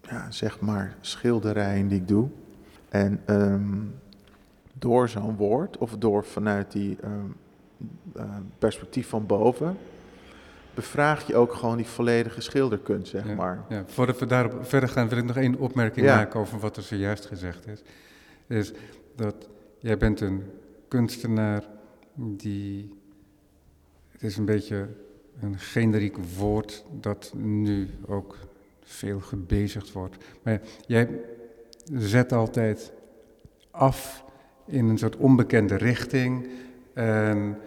ja, 0.00 0.30
zeg 0.30 0.60
maar, 0.60 0.96
schilderijen 1.00 1.88
die 1.88 2.00
ik 2.00 2.08
doe. 2.08 2.28
En 2.88 3.20
um, 3.26 3.94
door 4.72 5.08
zo'n 5.08 5.36
woord, 5.36 5.78
of 5.78 5.96
door 5.96 6.24
vanuit 6.24 6.72
die 6.72 6.98
um, 7.04 7.36
uh, 8.16 8.22
perspectief 8.58 9.08
van 9.08 9.26
boven, 9.26 9.76
bevraag 10.76 11.26
je 11.26 11.36
ook 11.36 11.54
gewoon 11.54 11.76
die 11.76 11.86
volledige 11.86 12.40
schilderkunst, 12.40 13.10
zeg 13.10 13.34
maar. 13.34 13.64
Ja, 13.68 13.84
voordat 13.86 14.18
we 14.18 14.26
daarop 14.26 14.66
verder 14.66 14.88
gaan, 14.88 15.08
wil 15.08 15.18
ik 15.18 15.24
nog 15.24 15.36
één 15.36 15.58
opmerking 15.58 16.06
maken 16.06 16.40
over 16.40 16.58
wat 16.58 16.76
er 16.76 16.82
zojuist 16.82 17.26
gezegd 17.26 17.66
is. 17.66 17.82
Is 18.46 18.72
dat 19.14 19.48
jij 19.78 19.96
bent 19.96 20.20
een 20.20 20.42
kunstenaar 20.88 21.64
die. 22.14 22.94
Het 24.08 24.22
is 24.22 24.36
een 24.36 24.44
beetje 24.44 24.88
een 25.40 25.58
generiek 25.58 26.16
woord 26.36 26.84
dat 27.00 27.32
nu 27.36 27.88
ook 28.06 28.36
veel 28.84 29.20
gebezigd 29.20 29.92
wordt. 29.92 30.16
Maar 30.42 30.60
jij 30.86 31.08
zet 31.92 32.32
altijd 32.32 32.92
af 33.70 34.24
in 34.66 34.88
een 34.88 34.98
soort 34.98 35.16
onbekende 35.16 35.76
richting. 35.76 36.48
En 36.92 37.58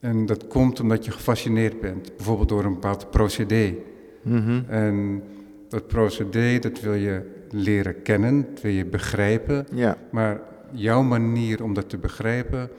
en 0.00 0.26
dat 0.26 0.46
komt 0.46 0.80
omdat 0.80 1.04
je 1.04 1.10
gefascineerd 1.10 1.80
bent, 1.80 2.16
bijvoorbeeld 2.16 2.48
door 2.48 2.64
een 2.64 2.72
bepaald 2.74 3.10
procedé. 3.10 3.74
Mm-hmm. 4.22 4.64
En 4.68 5.22
dat 5.68 5.86
procedé, 5.86 6.58
dat 6.58 6.80
wil 6.80 6.94
je 6.94 7.44
leren 7.50 8.02
kennen, 8.02 8.46
dat 8.54 8.62
wil 8.62 8.72
je 8.72 8.86
begrijpen. 8.86 9.66
Ja. 9.74 9.96
Maar 10.10 10.40
jouw 10.72 11.02
manier 11.02 11.62
om 11.62 11.74
dat 11.74 11.88
te 11.88 11.98
begrijpen 11.98 12.70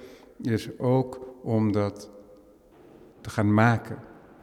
is 0.42 0.70
ook 0.80 1.20
om 1.44 1.72
dat 1.72 2.10
te 3.22 3.30
gaan 3.30 3.54
maken. 3.54 3.98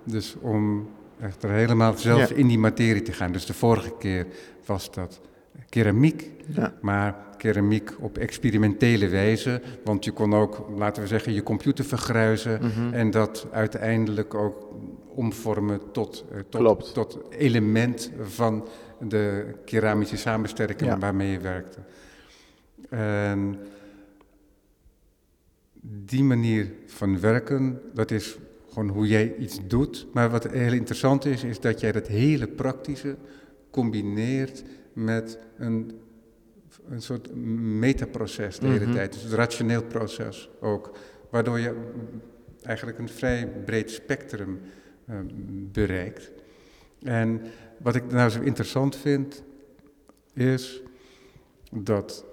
Dus 0.05 0.37
om 0.41 0.89
echt 1.21 1.43
er 1.43 1.51
helemaal 1.51 1.97
zelf 1.97 2.29
Ja. 2.29 2.35
in 2.37 2.47
die 2.47 2.59
materie 2.59 3.03
te 3.03 3.13
gaan. 3.13 3.33
Dus 3.33 3.47
de 3.47 3.55
vorige 3.55 3.93
keer 3.99 4.27
was 4.67 4.93
dat 4.93 5.21
keramiek, 5.69 6.31
Ja. 6.47 6.75
maar 6.81 7.17
keramiek 7.39 7.91
op 8.01 8.19
experimentele 8.19 9.09
wijze. 9.09 9.61
Want 9.85 10.05
je 10.05 10.11
kon 10.13 10.35
ook, 10.35 10.67
laten 10.77 11.03
we 11.03 11.09
zeggen, 11.09 11.33
je 11.33 11.43
computer 11.43 11.85
vergruizen 11.85 12.61
Mhm. 12.63 12.95
en 12.95 13.11
dat 13.11 13.47
uiteindelijk 13.53 14.35
ook 14.35 14.69
omvormen 15.15 15.81
tot, 15.93 16.25
eh, 16.33 16.39
tot, 16.49 16.95
tot 16.95 17.19
element 17.31 18.11
van 18.23 18.69
de 19.09 19.55
keramische 19.65 20.17
samenstelling 20.17 20.81
Ja. 20.81 20.99
waarmee 20.99 21.31
je 21.31 21.39
werkte. 21.41 21.79
En 22.89 23.59
die 25.83 26.25
manier 26.25 26.73
van 26.87 27.21
werken, 27.21 27.81
dat 27.95 28.11
is 28.11 28.39
gewoon 28.73 28.89
hoe 28.89 29.07
jij 29.07 29.35
iets 29.39 29.59
doet. 29.67 30.07
Maar 30.13 30.31
wat 30.31 30.51
heel 30.51 30.73
interessant 30.73 31.25
is, 31.25 31.45
is 31.45 31.61
dat 31.61 31.81
jij 31.81 31.93
dat 31.93 32.07
hele 32.07 32.47
praktische 32.49 33.17
combineert 33.71 34.63
met 34.93 35.39
een, 35.59 36.01
een 36.91 37.03
soort 37.03 37.35
metaproces 37.35 38.59
de 38.59 38.67
hele 38.67 38.85
Mhm. 38.85 38.95
tijd. 38.95 39.13
Dus 39.13 39.23
een 39.25 39.31
rationeel 39.37 39.85
proces 39.85 40.51
ook. 40.61 40.97
Waardoor 41.31 41.59
je 41.59 41.75
eigenlijk 42.63 42.99
een 42.99 43.09
vrij 43.09 43.49
breed 43.65 43.91
spectrum 43.91 44.61
eh, 45.07 45.17
bereikt. 45.73 46.31
En 47.03 47.41
wat 47.79 47.95
ik 47.95 48.13
nou 48.13 48.31
zo 48.31 48.41
interessant 48.41 48.97
vind, 48.97 49.43
is 50.35 50.83
dat 51.73 52.25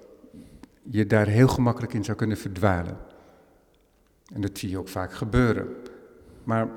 je 0.83 1.05
daar 1.05 1.27
heel 1.27 1.47
gemakkelijk 1.47 1.93
in 1.93 2.03
zou 2.03 2.17
kunnen 2.17 2.37
verdwalen. 2.37 2.97
En 4.33 4.41
dat 4.41 4.57
zie 4.57 4.69
je 4.69 4.77
ook 4.77 4.87
vaak 4.87 5.13
gebeuren. 5.13 5.67
Maar 6.43 6.67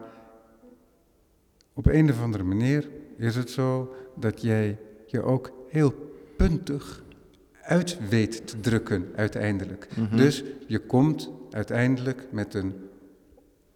op 1.72 1.86
een 1.86 2.10
of 2.10 2.22
andere 2.22 2.44
manier 2.44 2.88
is 3.16 3.36
het 3.36 3.50
zo 3.50 3.94
dat 4.16 4.42
jij 4.42 4.78
je 5.06 5.22
ook 5.22 5.52
heel 5.68 5.94
puntig 6.36 7.02
uit 7.68 7.98
weet 8.08 8.46
te 8.46 8.60
drukken 8.60 9.06
uiteindelijk. 9.16 9.88
Mhm. 9.96 10.16
Dus 10.16 10.44
je 10.66 10.78
komt 10.78 11.30
uiteindelijk 11.50 12.26
met 12.30 12.54
een 12.54 12.74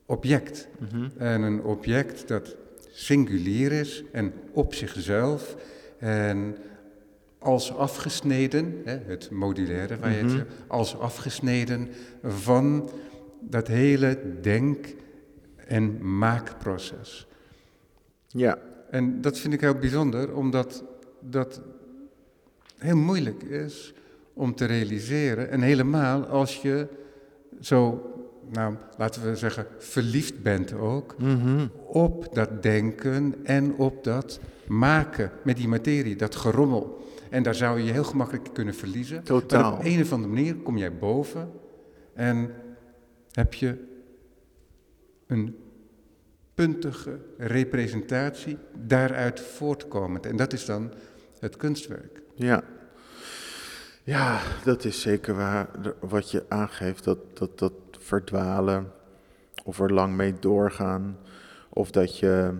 object. 0.06 0.68
Mhm. 0.78 1.08
En 1.16 1.42
een 1.42 1.62
object 1.64 2.28
dat 2.28 2.56
singulier 2.90 3.72
is 3.72 4.04
en 4.12 4.32
op 4.52 4.74
zichzelf 4.74 5.56
en 5.98 6.56
als 7.38 7.74
afgesneden, 7.76 8.80
hè, 8.84 8.98
het 9.06 9.30
modulaire 9.30 9.98
waar 9.98 10.10
je 10.10 10.16
het 10.16 10.32
Mhm. 10.32 10.44
als 10.66 10.98
afgesneden 10.98 11.88
van 12.22 12.90
dat 13.40 13.66
hele 13.68 14.18
denk- 14.40 14.86
en 15.66 16.16
maakproces. 16.18 17.26
Ja. 18.28 18.58
En 18.90 19.20
dat 19.20 19.38
vind 19.38 19.54
ik 19.54 19.60
heel 19.60 19.74
bijzonder, 19.74 20.34
omdat 20.36 20.84
dat 21.20 21.60
heel 22.82 22.96
moeilijk 22.96 23.42
is 23.42 23.94
om 24.34 24.54
te 24.54 24.64
realiseren. 24.64 25.50
En 25.50 25.60
helemaal 25.60 26.24
als 26.26 26.62
je 26.62 26.86
zo, 27.60 28.06
nou, 28.50 28.74
laten 28.98 29.22
we 29.22 29.36
zeggen, 29.36 29.66
verliefd 29.78 30.42
bent 30.42 30.72
ook 30.72 31.14
Mhm. 31.18 31.66
op 31.86 32.34
dat 32.34 32.62
denken 32.62 33.34
en 33.44 33.74
op 33.74 34.04
dat 34.04 34.40
maken 34.66 35.30
met 35.44 35.56
die 35.56 35.68
materie, 35.68 36.16
dat 36.16 36.34
gerommel. 36.36 37.00
En 37.30 37.42
daar 37.42 37.54
zou 37.54 37.78
je 37.78 37.84
je 37.84 37.92
heel 37.92 38.04
gemakkelijk 38.04 38.48
kunnen 38.52 38.74
verliezen. 38.74 39.16
Maar 39.16 39.24
Totaal. 39.24 39.72
op 39.72 39.80
een 39.84 40.00
of 40.00 40.12
andere 40.12 40.32
manier 40.32 40.54
kom 40.56 40.76
jij 40.78 40.96
boven 40.98 41.50
en 42.14 42.50
heb 43.32 43.54
je 43.54 43.76
een 45.26 45.56
puntige 46.54 47.18
representatie 47.38 48.58
daaruit 48.86 49.40
voortkomend. 49.40 50.26
En 50.26 50.36
dat 50.36 50.52
is 50.52 50.64
dan 50.64 50.92
het 51.38 51.56
kunstwerk. 51.56 52.22
Ja. 52.34 52.62
Ja, 54.04 54.40
dat 54.64 54.84
is 54.84 55.00
zeker 55.00 55.34
waar. 55.34 55.68
Wat 56.00 56.30
je 56.30 56.44
aangeeft, 56.48 57.04
dat, 57.04 57.18
dat, 57.32 57.58
dat 57.58 57.72
verdwalen 57.98 58.92
of 59.64 59.80
er 59.80 59.92
lang 59.92 60.16
mee 60.16 60.34
doorgaan. 60.38 61.18
Of 61.68 61.90
dat 61.90 62.18
je, 62.18 62.54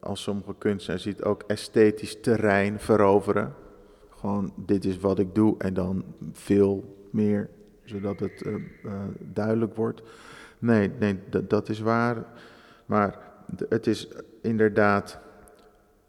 als 0.00 0.22
sommige 0.22 0.54
kunstenaars 0.58 1.02
ziet, 1.02 1.22
ook 1.22 1.42
esthetisch 1.46 2.20
terrein 2.20 2.80
veroveren. 2.80 3.54
Gewoon, 4.10 4.52
dit 4.56 4.84
is 4.84 4.98
wat 4.98 5.18
ik 5.18 5.34
doe 5.34 5.54
en 5.58 5.74
dan 5.74 6.04
veel 6.32 6.96
meer, 7.10 7.48
zodat 7.84 8.20
het 8.20 8.42
eh, 8.42 8.54
eh, 8.54 8.60
duidelijk 9.18 9.74
wordt. 9.74 10.02
Nee, 10.58 10.90
nee 10.98 11.18
dat, 11.46 11.68
is 11.68 11.80
waar. 11.80 12.24
Maar 12.86 13.18
het 13.68 13.86
is 13.86 14.08
inderdaad 14.42 15.18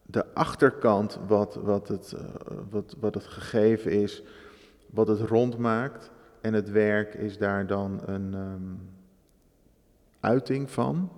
de 0.06 0.34
achterkant 0.34 1.20
wat, 1.28 1.56
wat, 1.56 1.88
het, 1.88 2.14
eh, 2.18 2.24
wat, 2.70 2.96
wat 3.00 3.14
het 3.14 3.26
gegeven 3.26 3.92
is, 3.92 4.24
wat 4.90 5.08
het 5.08 5.20
rond 5.20 5.58
maakt. 5.58 6.12
En 6.42 6.54
het 6.54 6.72
werk 6.72 7.14
is 7.14 7.38
daar 7.38 7.68
dan 7.68 8.02
een 8.06 8.34
ehm, 8.34 8.74
uiting 10.20 10.72
van. 10.72 11.10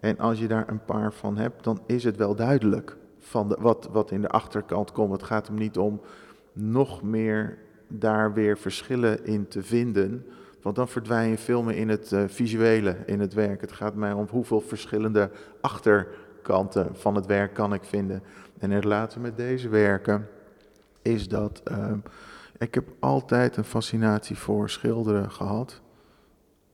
En 0.00 0.18
als 0.18 0.38
je 0.38 0.48
daar 0.48 0.68
een 0.68 0.84
paar 0.84 1.12
van 1.12 1.36
hebt, 1.36 1.64
dan 1.64 1.80
is 1.86 2.04
het 2.04 2.16
wel 2.16 2.34
duidelijk 2.34 2.96
van 3.18 3.48
de, 3.48 3.56
wat, 3.60 3.88
wat 3.92 4.10
in 4.10 4.20
de 4.20 4.28
achterkant 4.28 4.92
komt. 4.92 5.12
Het 5.12 5.22
gaat 5.22 5.46
hem 5.46 5.56
niet 5.56 5.78
om 5.78 6.00
nog 6.52 7.02
meer 7.02 7.58
daar 7.88 8.32
weer 8.32 8.58
verschillen 8.58 9.24
in 9.24 9.48
te 9.48 9.62
vinden. 9.62 10.26
Want 10.62 10.76
dan 10.76 10.88
verdwijn 10.88 11.30
je 11.30 11.38
veel 11.38 11.62
meer 11.62 11.76
in 11.76 11.88
het 11.88 12.12
eh, 12.12 12.22
visuele, 12.26 12.96
in 13.06 13.20
het 13.20 13.34
werk. 13.34 13.60
Het 13.60 13.72
gaat 13.72 13.94
mij 13.94 14.12
om 14.12 14.26
hoeveel 14.30 14.60
verschillende 14.60 15.30
achterkanten 15.60 16.88
van 16.92 17.14
het 17.14 17.26
werk 17.26 17.54
kan 17.54 17.74
ik 17.74 17.84
vinden. 17.84 18.22
En 18.58 18.70
in 18.70 18.80
relatie 18.80 19.20
met 19.20 19.36
deze 19.36 19.68
werken 19.68 20.28
is 21.02 21.28
dat. 21.28 21.60
ehm, 21.64 21.98
ik 22.58 22.74
heb 22.74 22.88
altijd 22.98 23.56
een 23.56 23.64
fascinatie 23.64 24.38
voor 24.38 24.70
schilderen 24.70 25.30
gehad. 25.30 25.80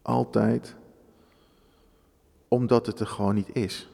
Altijd. 0.02 0.74
Omdat 2.48 2.86
het 2.86 3.00
er 3.00 3.06
gewoon 3.06 3.34
niet 3.34 3.56
is. 3.56 3.90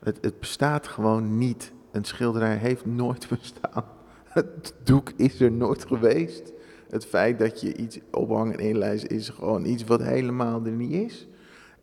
Het, 0.00 0.18
het 0.20 0.40
bestaat 0.40 0.88
gewoon 0.88 1.38
niet. 1.38 1.72
Een 1.90 2.04
schilderij 2.04 2.56
heeft 2.56 2.86
nooit 2.86 3.28
bestaan. 3.38 3.84
Het 4.24 4.74
doek 4.84 5.10
is 5.16 5.40
er 5.40 5.52
nooit 5.52 5.84
geweest. 5.84 6.52
Het 6.88 7.06
feit 7.06 7.38
dat 7.38 7.60
je 7.60 7.76
iets 7.76 7.98
ophangt 8.10 8.56
en 8.56 8.64
inlijst 8.64 9.04
is 9.04 9.28
gewoon 9.28 9.64
iets 9.64 9.84
wat 9.84 10.02
helemaal 10.02 10.64
er 10.64 10.72
niet 10.72 10.92
is. 10.92 11.28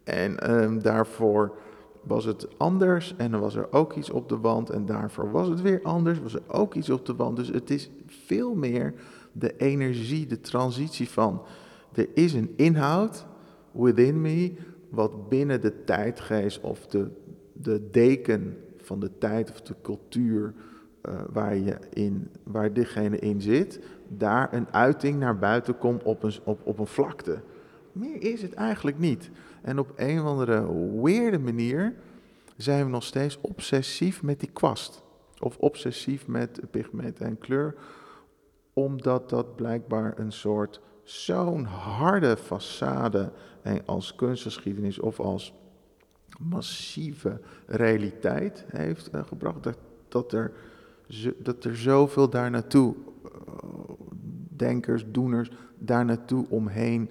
En 0.03 0.39
ehm, 0.39 0.79
daarvoor 0.79 1.57
was 2.03 2.25
het 2.25 2.47
anders 2.57 3.15
en 3.17 3.31
dan 3.31 3.39
was 3.39 3.55
er 3.55 3.73
ook 3.73 3.93
iets 3.93 4.09
op 4.09 4.29
de 4.29 4.37
wand 4.37 4.69
en 4.69 4.85
daarvoor 4.85 5.31
was 5.31 5.47
het 5.47 5.61
weer 5.61 5.79
anders, 5.83 6.19
was 6.19 6.33
er 6.33 6.41
ook 6.47 6.73
iets 6.73 6.89
op 6.89 7.05
de 7.05 7.15
wand. 7.15 7.35
Dus 7.35 7.47
het 7.47 7.69
is 7.69 7.89
veel 8.07 8.55
meer 8.55 8.93
de 9.39 9.57
energie, 9.57 10.25
de 10.25 10.39
transitie 10.39 11.09
van 11.09 11.41
er 11.93 12.07
is 12.13 12.33
een 12.33 12.53
inhoud 12.55 13.25
within 13.71 14.21
me 14.21 14.53
wat 14.89 15.29
binnen 15.29 15.61
de 15.61 15.83
tijdgeest 15.83 16.61
of 16.61 16.87
de, 16.87 17.07
de 17.53 17.89
deken 17.91 18.57
van 18.77 18.99
de 18.99 19.17
tijd 19.17 19.51
of 19.51 19.61
de 19.61 19.75
cultuur 19.81 20.53
eh, 21.01 21.13
waar, 21.31 21.55
je 21.55 21.77
in, 21.93 22.29
waar 22.43 22.73
diegene 22.73 23.19
in 23.19 23.41
zit, 23.41 23.79
daar 24.07 24.53
een 24.53 24.67
uiting 24.73 25.19
naar 25.19 25.37
buiten 25.37 25.77
komt 25.77 26.03
op 26.03 26.23
een, 26.23 26.33
op, 26.43 26.59
op 26.63 26.79
een 26.79 26.87
vlakte. 26.87 27.39
Meer 27.91 28.21
is 28.21 28.41
het 28.41 28.53
eigenlijk 28.53 28.99
niet. 28.99 29.29
En 29.61 29.79
op 29.79 29.93
een 29.95 30.19
of 30.19 30.25
andere 30.25 30.73
weirde 31.01 31.39
manier 31.39 31.93
zijn 32.57 32.85
we 32.85 32.91
nog 32.91 33.03
steeds 33.03 33.37
obsessief 33.41 34.23
met 34.23 34.39
die 34.39 34.51
kwast. 34.53 35.03
Of 35.39 35.57
obsessief 35.57 36.27
met 36.27 36.61
pigment 36.71 37.19
en 37.19 37.37
kleur. 37.37 37.75
Omdat 38.77 39.29
dat 39.29 39.55
blijkbaar 39.55 40.19
een 40.19 40.31
soort 40.31 40.81
zo'n 41.03 41.63
harde 41.63 42.37
façade 42.37 43.31
en 43.61 43.81
als 43.85 44.15
kunstgeschiedenis 44.15 44.99
of 44.99 45.19
als 45.19 45.53
massieve 46.39 47.39
realiteit 47.65 48.65
heeft 48.67 49.09
eh, 49.09 49.23
gebracht. 49.23 49.63
Dat, 49.63 49.77
dat, 50.07 50.33
er, 50.33 50.51
dat 51.37 51.63
er 51.63 51.77
zoveel 51.77 52.29
daar 52.29 52.49
naartoe, 52.51 52.95
eh, 53.23 53.31
denkers, 54.49 55.05
doeners, 55.11 55.51
daar 55.77 56.05
naartoe 56.05 56.45
omheen, 56.49 57.09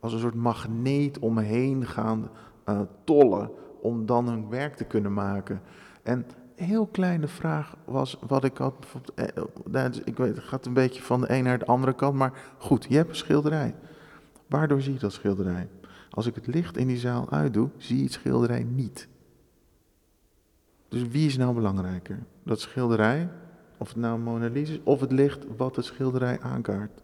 als 0.00 0.12
een 0.12 0.20
soort 0.20 0.34
magneet 0.34 1.18
omheen 1.18 1.86
gaan 1.86 2.30
eh, 2.64 2.80
tollen 3.04 3.50
om 3.80 4.06
dan 4.06 4.28
hun 4.28 4.48
werk 4.48 4.74
te 4.74 4.84
kunnen 4.84 5.12
maken. 5.12 5.60
En 6.02 6.26
heel 6.64 6.86
kleine 6.86 7.28
vraag 7.28 7.76
was 7.84 8.16
wat 8.26 8.44
ik 8.44 8.56
had. 8.56 8.80
bijvoorbeeld, 8.80 9.14
eh, 9.14 9.42
nou, 9.70 9.90
dus 9.90 10.00
ik 10.04 10.16
weet, 10.16 10.36
het 10.36 10.44
gaat 10.44 10.66
een 10.66 10.72
beetje 10.72 11.02
van 11.02 11.20
de 11.20 11.32
een 11.32 11.44
naar 11.44 11.58
de 11.58 11.66
andere 11.66 11.94
kant, 11.94 12.14
maar 12.14 12.32
goed, 12.58 12.86
je 12.88 12.96
hebt 12.96 13.08
een 13.08 13.16
schilderij. 13.16 13.74
Waardoor 14.46 14.82
zie 14.82 14.92
je 14.92 14.98
dat 14.98 15.12
schilderij? 15.12 15.68
Als 16.10 16.26
ik 16.26 16.34
het 16.34 16.46
licht 16.46 16.76
in 16.76 16.86
die 16.86 16.98
zaal 16.98 17.30
uitdoe, 17.30 17.68
zie 17.76 17.96
je 17.96 18.02
het 18.02 18.12
schilderij 18.12 18.62
niet. 18.62 19.08
Dus 20.88 21.08
wie 21.08 21.26
is 21.26 21.36
nou 21.36 21.54
belangrijker? 21.54 22.18
Dat 22.42 22.60
schilderij, 22.60 23.28
of 23.76 23.88
het 23.88 23.96
nou 23.96 24.18
Mona 24.18 24.48
Lisa 24.48 24.72
is, 24.72 24.80
of 24.84 25.00
het 25.00 25.12
licht 25.12 25.46
wat 25.56 25.76
het 25.76 25.84
schilderij 25.84 26.40
aankaart? 26.40 27.02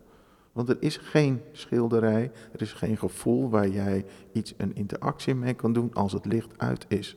Want 0.53 0.69
er 0.69 0.77
is 0.81 0.97
geen 0.97 1.41
schilderij, 1.53 2.33
er 2.53 2.63
is 2.63 2.73
geen 2.73 2.97
gevoel 2.97 3.51
waar 3.51 3.69
jij 3.69 4.05
iets, 4.33 4.55
een 4.57 4.75
interactie 4.75 5.35
mee 5.35 5.55
kan 5.55 5.73
doen 5.73 5.91
als 5.95 6.13
het 6.13 6.27
licht 6.27 6.59
uit 6.59 6.85
is. 6.89 7.17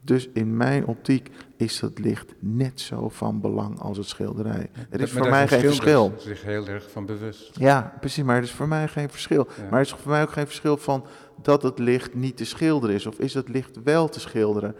Dus 0.00 0.28
in 0.32 0.56
mijn 0.56 0.86
optiek 0.86 1.30
is 1.56 1.80
dat 1.80 1.98
licht 1.98 2.34
net 2.38 2.80
zo 2.80 3.08
van 3.08 3.40
belang 3.40 3.80
als 3.80 3.96
het 3.96 4.06
schilderij. 4.06 4.70
Er 4.90 5.00
is 5.00 5.12
Maar 5.12 5.22
voor 5.22 5.30
mij 5.30 5.48
geen 5.48 5.60
verschil. 5.60 6.04
schilders 6.04 6.24
zich 6.24 6.42
heel 6.42 6.66
erg 6.66 6.90
van 6.90 7.06
bewust. 7.06 7.58
Ja, 7.58 7.96
precies, 8.00 8.24
maar 8.24 8.36
er 8.36 8.42
is 8.42 8.50
voor 8.52 8.68
mij 8.68 8.88
geen 8.88 9.10
verschil. 9.10 9.46
Ja. 9.56 9.62
Maar 9.62 9.72
er 9.80 9.86
is 9.86 9.92
voor 9.92 10.10
mij 10.10 10.22
ook 10.22 10.30
geen 10.32 10.46
verschil 10.46 10.76
van 10.76 11.04
dat 11.42 11.62
het 11.62 11.78
licht 11.78 12.14
niet 12.14 12.36
te 12.36 12.44
schilderen 12.44 12.94
is. 12.94 13.06
Of 13.06 13.18
is 13.18 13.34
het 13.34 13.48
licht 13.48 13.82
wel 13.82 14.08
te 14.08 14.20
schilderen? 14.20 14.74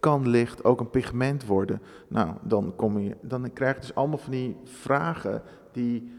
Kan 0.00 0.28
licht 0.28 0.64
ook 0.64 0.80
een 0.80 0.90
pigment 0.90 1.46
worden? 1.46 1.82
Nou, 2.08 2.34
dan, 2.42 2.72
kom 2.76 2.98
je, 2.98 3.16
dan 3.22 3.52
krijg 3.52 3.74
je 3.74 3.80
dus 3.80 3.94
allemaal 3.94 4.18
van 4.18 4.32
die 4.32 4.56
vragen 4.64 5.42
die, 5.72 6.12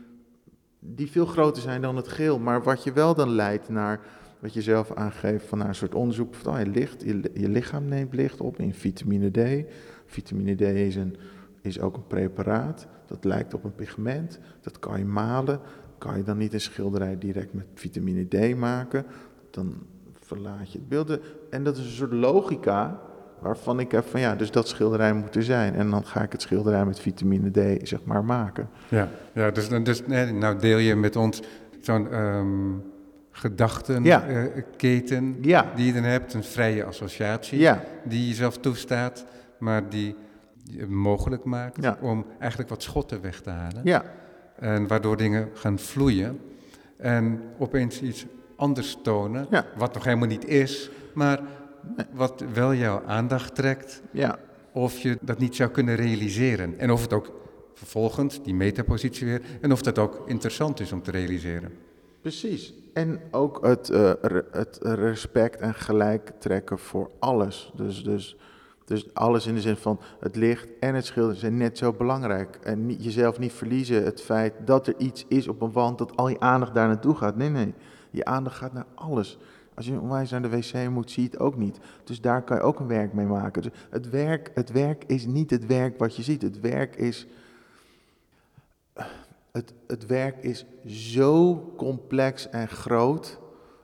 die 0.80 1.12
veel 1.12 1.26
groter 1.26 1.62
zijn 1.62 1.82
dan 1.82 1.96
het 1.96 2.08
geel. 2.08 2.40
Maar 2.40 2.64
wat 2.64 2.84
je 2.84 2.94
wel 2.94 3.16
dan 3.16 3.30
leidt 3.30 3.70
naar, 3.70 4.00
wat 4.42 4.54
je 4.54 4.62
zelf 4.62 4.92
aangeeft, 4.94 5.46
van 5.46 5.58
naar 5.58 5.68
een 5.68 5.76
soort 5.76 5.96
onderzoek. 5.96 6.36
Van, 6.36 6.54
oh, 6.54 6.60
je, 6.60 6.66
licht, 6.66 7.04
je, 7.04 7.32
je 7.34 7.50
lichaam 7.50 7.86
neemt 7.86 8.14
licht 8.14 8.42
op 8.42 8.60
in 8.60 8.74
vitamine 8.74 9.32
D. 9.32 9.72
Vitamine 10.06 10.56
D 10.56 10.62
is, 10.62 10.96
een, 10.96 11.16
is 11.62 11.80
ook 11.80 11.96
een 11.96 12.08
preparaat. 12.08 12.88
Dat 13.06 13.24
lijkt 13.24 13.54
op 13.54 13.64
een 13.64 13.76
pigment. 13.76 14.40
Dat 14.62 14.80
kan 14.80 15.00
je 15.00 15.06
malen. 15.06 15.60
Kan 15.98 16.18
je 16.18 16.24
dan 16.24 16.38
niet 16.38 16.54
een 16.54 16.62
schilderij 16.62 17.18
direct 17.18 17.54
met 17.54 17.66
vitamine 17.74 18.28
D 18.28 18.56
maken? 18.56 19.06
Dan 19.50 19.74
verlaat 20.20 20.72
je 20.72 20.78
het 20.78 20.90
beeld. 20.90 21.20
En 21.50 21.64
dat 21.64 21.78
is 21.78 21.86
een 21.86 21.92
soort 21.92 22.14
logica 22.14 23.02
waarvan 23.40 23.80
ik 23.80 23.92
heb 23.92 24.06
van 24.06 24.20
ja, 24.20 24.36
dus 24.36 24.52
dat 24.52 24.68
schilderij 24.68 25.14
moet 25.14 25.36
er 25.36 25.44
zijn. 25.44 25.74
En 25.74 25.90
dan 25.90 26.06
ga 26.06 26.22
ik 26.22 26.32
het 26.32 26.42
schilderij 26.42 26.86
met 26.86 27.00
vitamine 27.00 27.52
D 27.52 27.88
zeg 27.88 28.04
maar 28.04 28.26
maken. 28.26 28.70
Ja, 28.88 29.10
ja 29.34 29.52
dus, 29.52 29.70
dus 29.70 30.06
nou 30.06 30.60
deel 30.60 30.78
je 30.78 30.96
met 30.96 31.16
ons 31.16 31.42
zo'n 31.80 32.12
ehm. 32.12 32.90
Gedachtenketen 33.42 35.38
Ja. 35.42 35.72
die 35.76 35.86
je 35.86 35.94
dan 35.94 36.04
hebt, 36.04 36.34
een 36.34 36.44
vrije 36.44 36.84
associatie 36.84 37.60
Ja, 37.60 37.84
die 38.04 38.28
jezelf 38.28 38.58
toestaat, 38.58 39.26
maar 39.58 39.90
die 39.90 40.16
je 40.64 40.88
mogelijk 40.88 41.44
maakt 41.44 42.00
om 42.02 42.26
eigenlijk 42.40 42.70
wat 42.70 42.84
schotten 42.84 43.22
weg 43.22 43.42
te 43.42 43.50
halen. 43.50 43.82
ja, 43.84 44.04
En 44.56 44.88
waardoor 44.88 45.18
dingen 45.18 45.50
gaan 45.54 45.80
vloeien 45.80 46.40
en 46.98 47.42
opeens 47.58 48.02
iets 48.02 48.26
anders 48.56 48.98
tonen, 49.04 49.48
wat 49.78 49.94
nog 49.94 50.04
helemaal 50.04 50.28
niet 50.28 50.48
is, 50.48 50.90
maar 51.14 51.40
wat 52.14 52.44
wel 52.54 52.74
jouw 52.74 53.04
aandacht 53.06 53.56
trekt, 53.56 54.02
ja. 54.12 54.38
of 54.72 54.98
je 55.00 55.18
dat 55.22 55.40
niet 55.40 55.56
zou 55.56 55.70
kunnen 55.70 55.96
realiseren. 55.96 56.80
En 56.80 56.92
of 56.92 57.02
het 57.02 57.14
ook 57.14 57.32
vervolgens, 57.74 58.44
die 58.44 58.54
metapositie 58.54 59.28
weer, 59.28 59.42
en 59.62 59.72
of 59.72 59.82
dat 59.82 59.98
ook 60.00 60.24
interessant 60.26 60.80
is 60.80 60.92
om 60.92 61.02
te 61.04 61.12
realiseren. 61.12 61.72
Precies. 62.22 62.74
En 62.94 63.20
ook 63.32 63.66
het, 63.66 63.90
eh, 63.90 64.12
het 64.52 64.80
respect 64.82 65.60
en 65.60 65.74
gelijk 65.74 66.32
trekken 66.40 66.80
voor 66.80 67.10
alles. 67.20 67.72
Dus, 67.76 68.04
dus 68.04 68.38
Dus 68.86 69.14
alles 69.14 69.48
in 69.48 69.54
de 69.54 69.62
zin 69.62 69.76
van 69.76 70.00
het 70.20 70.36
licht 70.36 70.68
en 70.80 70.96
het 70.96 71.06
schilderen 71.06 71.40
zijn 71.40 71.58
net 71.58 71.78
zo 71.78 71.94
belangrijk. 71.94 72.60
En 72.64 72.86
niet, 72.86 73.04
jezelf 73.04 73.40
niet 73.40 73.54
verliezen, 73.54 74.04
het 74.04 74.22
feit 74.22 74.54
dat 74.66 74.88
er 74.88 74.94
iets 74.98 75.26
is 75.28 75.48
op 75.48 75.62
een 75.62 75.72
wand, 75.72 75.98
dat 75.98 76.18
al 76.18 76.28
je 76.28 76.40
aandacht 76.40 76.74
daar 76.74 76.88
naartoe 76.88 77.16
gaat. 77.16 77.36
Nee, 77.36 77.50
nee, 77.50 77.74
je 78.10 78.26
aandacht 78.26 78.56
gaat 78.56 78.74
naar 78.74 78.86
alles. 78.96 79.38
Als 79.74 79.86
je 79.86 80.00
onwijs 80.00 80.30
naar 80.32 80.42
de 80.42 80.50
wc 80.50 80.90
moet, 80.90 81.12
zie 81.12 81.24
je 81.24 81.30
het 81.30 81.40
ook 81.40 81.58
niet. 81.58 81.80
Dus 82.04 82.22
daar 82.22 82.44
kan 82.44 82.58
je 82.58 82.64
ook 82.64 82.80
een 82.80 82.88
werk 82.88 83.14
mee 83.14 83.26
maken. 83.26 83.62
Dus 83.62 83.72
het, 83.90 84.10
werk, 84.10 84.52
het 84.54 84.72
werk 84.72 85.04
is 85.08 85.26
niet 85.26 85.50
het 85.50 85.66
werk 85.66 86.00
wat 86.00 86.16
je 86.16 86.24
ziet. 86.24 86.42
Het 86.42 86.60
werk 86.60 86.96
is. 86.96 87.28
Het, 89.52 89.74
het 89.88 90.06
werk 90.06 90.44
is 90.44 90.66
zo 90.86 91.56
complex 91.78 92.50
en 92.50 92.68
groot. 92.68 93.40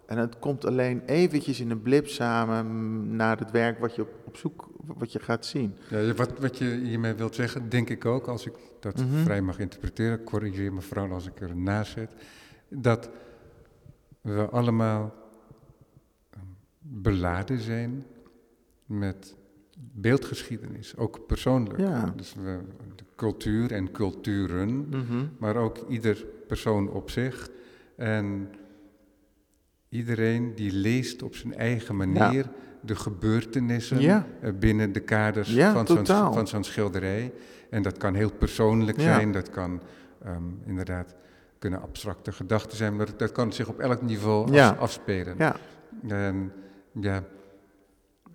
En 0.05 0.17
het 0.17 0.39
komt 0.39 0.65
alleen 0.65 1.01
eventjes 1.05 1.59
in 1.59 1.69
een 1.71 1.81
blip 1.81 2.07
samen 2.07 3.15
naar 3.15 3.39
het 3.39 3.51
werk 3.51 3.79
wat 3.79 3.95
je 3.95 4.01
op, 4.01 4.09
op 4.25 4.37
zoek 4.37 4.69
wat 4.85 5.11
je 5.11 5.19
gaat 5.19 5.45
zien. 5.45 5.75
Ja, 5.89 6.13
wat, 6.13 6.39
wat 6.39 6.57
je 6.57 6.65
hiermee 6.83 7.13
wilt 7.13 7.35
zeggen, 7.35 7.69
denk 7.69 7.89
ik 7.89 8.05
ook, 8.05 8.27
als 8.27 8.45
ik 8.45 8.53
dat 8.79 8.97
Mhm. 8.97 9.15
vrij 9.23 9.41
mag 9.41 9.59
interpreteren, 9.59 10.23
corrigeer 10.23 10.73
me 10.73 10.81
vooral 10.81 11.11
als 11.11 11.27
ik 11.27 11.41
er 11.41 11.55
naast 11.55 11.91
zet, 11.91 12.11
dat 12.69 13.09
we 14.21 14.49
allemaal 14.51 15.13
eh, 16.29 16.39
beladen 16.79 17.59
zijn 17.59 18.05
met 18.85 19.35
beeldgeschiedenis, 19.77 20.95
ook 20.97 21.25
persoonlijk. 21.27 21.79
Ja. 21.79 22.13
Dus 22.15 22.33
we, 22.33 22.59
cultuur 23.17 23.71
en 23.71 23.91
culturen, 23.91 24.87
Mhm. 24.89 25.25
maar 25.37 25.55
ook 25.55 25.77
ieder 25.89 26.25
persoon 26.47 26.89
op 26.89 27.09
zich. 27.09 27.49
En 27.95 28.49
iedereen 29.89 30.55
die 30.55 30.71
leest 30.73 31.23
op 31.23 31.35
zijn 31.35 31.55
eigen 31.55 31.95
manier 31.95 32.45
de 32.81 32.95
gebeurtenissen 32.95 33.99
Ja. 34.01 34.27
eh, 34.41 34.51
binnen 34.59 34.91
de 34.93 34.99
kaders 34.99 35.53
Ja, 35.53 35.73
van 35.73 35.87
zo'n 35.87 36.05
van 36.33 36.47
zo'n 36.47 36.63
schilderij. 36.63 37.33
En 37.69 37.81
dat 37.81 37.97
kan 37.97 38.13
heel 38.13 38.31
persoonlijk 38.31 38.99
zijn, 38.99 39.31
dat 39.31 39.49
kan 39.49 39.81
ehm, 40.23 40.43
inderdaad 40.65 41.15
kunnen 41.59 41.81
abstracte 41.81 42.31
gedachten 42.31 42.77
zijn, 42.77 42.95
maar 42.95 43.05
dat, 43.05 43.19
dat 43.19 43.31
kan 43.31 43.53
zich 43.53 43.67
op 43.67 43.79
elk 43.79 44.01
niveau 44.01 44.59
af- 44.59 44.77
afspelen. 44.79 45.35
Ja, 45.37 45.55
En 46.07 46.51
ja, 46.99 47.23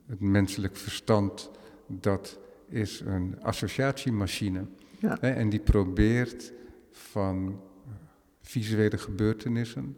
het 0.07 0.21
menselijk 0.21 0.77
verstand, 0.77 1.51
dat 1.87 2.38
is 2.72 3.00
een 3.06 3.37
associatiemachine. 3.42 4.64
ja. 4.98 5.16
Hè, 5.20 5.30
en 5.30 5.48
die 5.48 5.61
probeert 5.61 6.52
van 6.90 7.61
eh, 7.87 7.92
visuele 8.40 8.98
gebeurtenissen, 8.98 9.96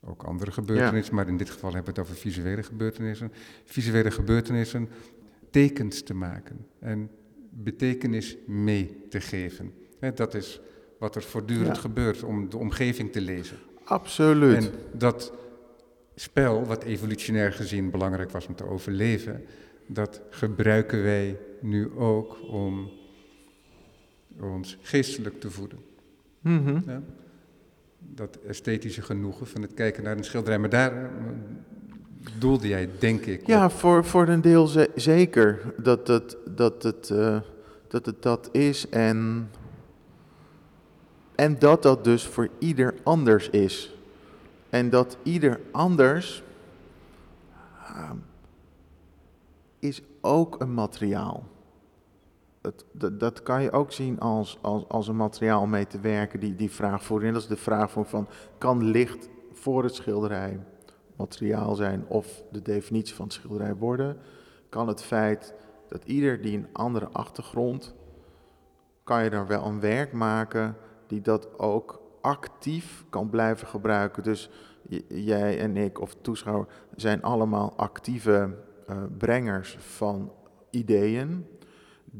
ook 0.00 0.22
andere 0.22 0.50
gebeurtenissen, 0.52 1.14
maar 1.14 1.28
in 1.28 1.36
dit 1.36 1.50
geval 1.50 1.72
hebben 1.72 1.94
we 1.94 2.00
het 2.00 2.08
over 2.10 2.20
visuele 2.20 2.62
gebeurtenissen, 2.62 3.32
visuele 3.64 4.10
gebeurtenissen 4.10 4.88
tekens 5.50 6.02
te 6.02 6.14
maken 6.14 6.66
en 6.78 7.10
betekenis 7.50 8.36
mee 8.46 9.06
te 9.08 9.20
geven. 9.20 9.72
Hè, 10.00 10.12
dat 10.12 10.34
is 10.34 10.60
wat 10.98 11.14
er 11.16 11.22
voortdurend 11.22 11.74
Ja. 11.76 11.80
gebeurt 11.82 12.22
om 12.22 12.48
de 12.48 12.56
omgeving 12.58 13.12
te 13.12 13.20
lezen. 13.20 13.56
absoluut. 13.84 14.56
En 14.56 14.70
dat 14.92 15.32
spel, 16.14 16.64
wat 16.64 16.82
evolutionair 16.84 17.52
gezien 17.52 17.90
belangrijk 17.90 18.30
was 18.30 18.46
om 18.46 18.54
te 18.54 18.66
overleven, 18.66 19.44
dat 19.86 20.20
gebruiken 20.30 21.02
wij 21.02 21.38
nu 21.64 21.90
ook 21.96 22.36
om 22.48 22.90
ons 24.40 24.78
geestelijk 24.82 25.40
te 25.40 25.50
voeden. 25.50 25.78
Mhm. 26.40 26.80
Ja? 26.86 27.02
Dat 27.98 28.36
esthetische 28.46 29.02
genoegen 29.02 29.46
van 29.46 29.62
het 29.62 29.74
kijken 29.74 30.02
naar 30.04 30.16
een 30.16 30.24
schilderij. 30.24 30.58
Maar 30.58 30.68
daar 30.68 31.04
eh, 31.04 31.10
doelde 32.38 32.68
jij, 32.68 32.88
denk 32.98 33.26
ik. 33.26 33.46
Ja, 33.46 33.64
op. 33.64 33.70
voor, 33.70 34.04
voor 34.04 34.28
een 34.28 34.40
deel 34.40 34.66
ze- 34.66 34.90
zeker 34.94 35.74
dat 35.76 36.06
het 36.08 36.36
dat, 36.54 36.82
het, 36.82 37.10
eh, 37.10 37.40
dat 37.88 38.06
het 38.06 38.22
dat 38.22 38.48
is. 38.52 38.88
En, 38.88 39.50
en 41.34 41.58
dat 41.58 41.82
dat 41.82 42.04
dus 42.04 42.26
voor 42.26 42.48
ieder 42.58 42.94
anders 43.02 43.50
is. 43.50 43.94
En 44.70 44.90
dat 44.90 45.16
ieder 45.22 45.60
anders 45.72 46.42
ah, 47.82 48.10
is 49.78 50.02
ook 50.20 50.60
een 50.60 50.74
materiaal. 50.74 51.52
Het, 52.64 52.84
dat, 53.18 53.42
kan 53.42 53.62
je 53.62 53.72
ook 53.72 53.92
zien 53.92 54.20
als, 54.20 54.58
als, 54.60 54.88
als 54.88 55.08
een 55.08 55.16
materiaal 55.16 55.60
om 55.60 55.70
mee 55.70 55.86
te 55.86 56.00
werken, 56.00 56.40
die, 56.40 56.54
die 56.54 56.70
vraag 56.70 57.02
voor. 57.04 57.22
En 57.22 57.32
dat 57.32 57.42
is 57.42 57.48
de 57.48 57.56
vraag 57.56 57.90
voor 57.90 58.04
van, 58.04 58.28
kan 58.58 58.84
licht 58.84 59.28
voor 59.52 59.82
het 59.82 59.94
schilderij 59.94 60.60
materiaal 61.16 61.74
zijn 61.74 62.04
of 62.08 62.42
de 62.50 62.62
definitie 62.62 63.14
van 63.14 63.24
het 63.24 63.34
schilderij 63.34 63.74
worden? 63.74 64.16
Kan 64.68 64.88
het 64.88 65.02
feit 65.02 65.54
dat 65.88 66.04
ieder 66.04 66.42
die 66.42 66.56
een 66.56 66.68
andere 66.72 67.08
achtergrond, 67.08 67.94
kan 69.02 69.24
je 69.24 69.30
er 69.30 69.46
wel 69.46 69.64
een 69.64 69.80
werk 69.80 70.12
maken 70.12 70.76
die 71.06 71.20
dat 71.20 71.58
ook 71.58 72.02
actief 72.20 73.04
kan 73.10 73.30
blijven 73.30 73.66
gebruiken. 73.66 74.22
Dus 74.22 74.50
jij 75.08 75.60
en 75.60 75.76
ik 75.76 76.00
of 76.00 76.14
toeschouwer 76.20 76.66
zijn 76.96 77.22
allemaal 77.22 77.72
actieve 77.76 78.54
eh, 78.86 78.96
brengers 79.18 79.76
van 79.78 80.32
ideeën. 80.70 81.46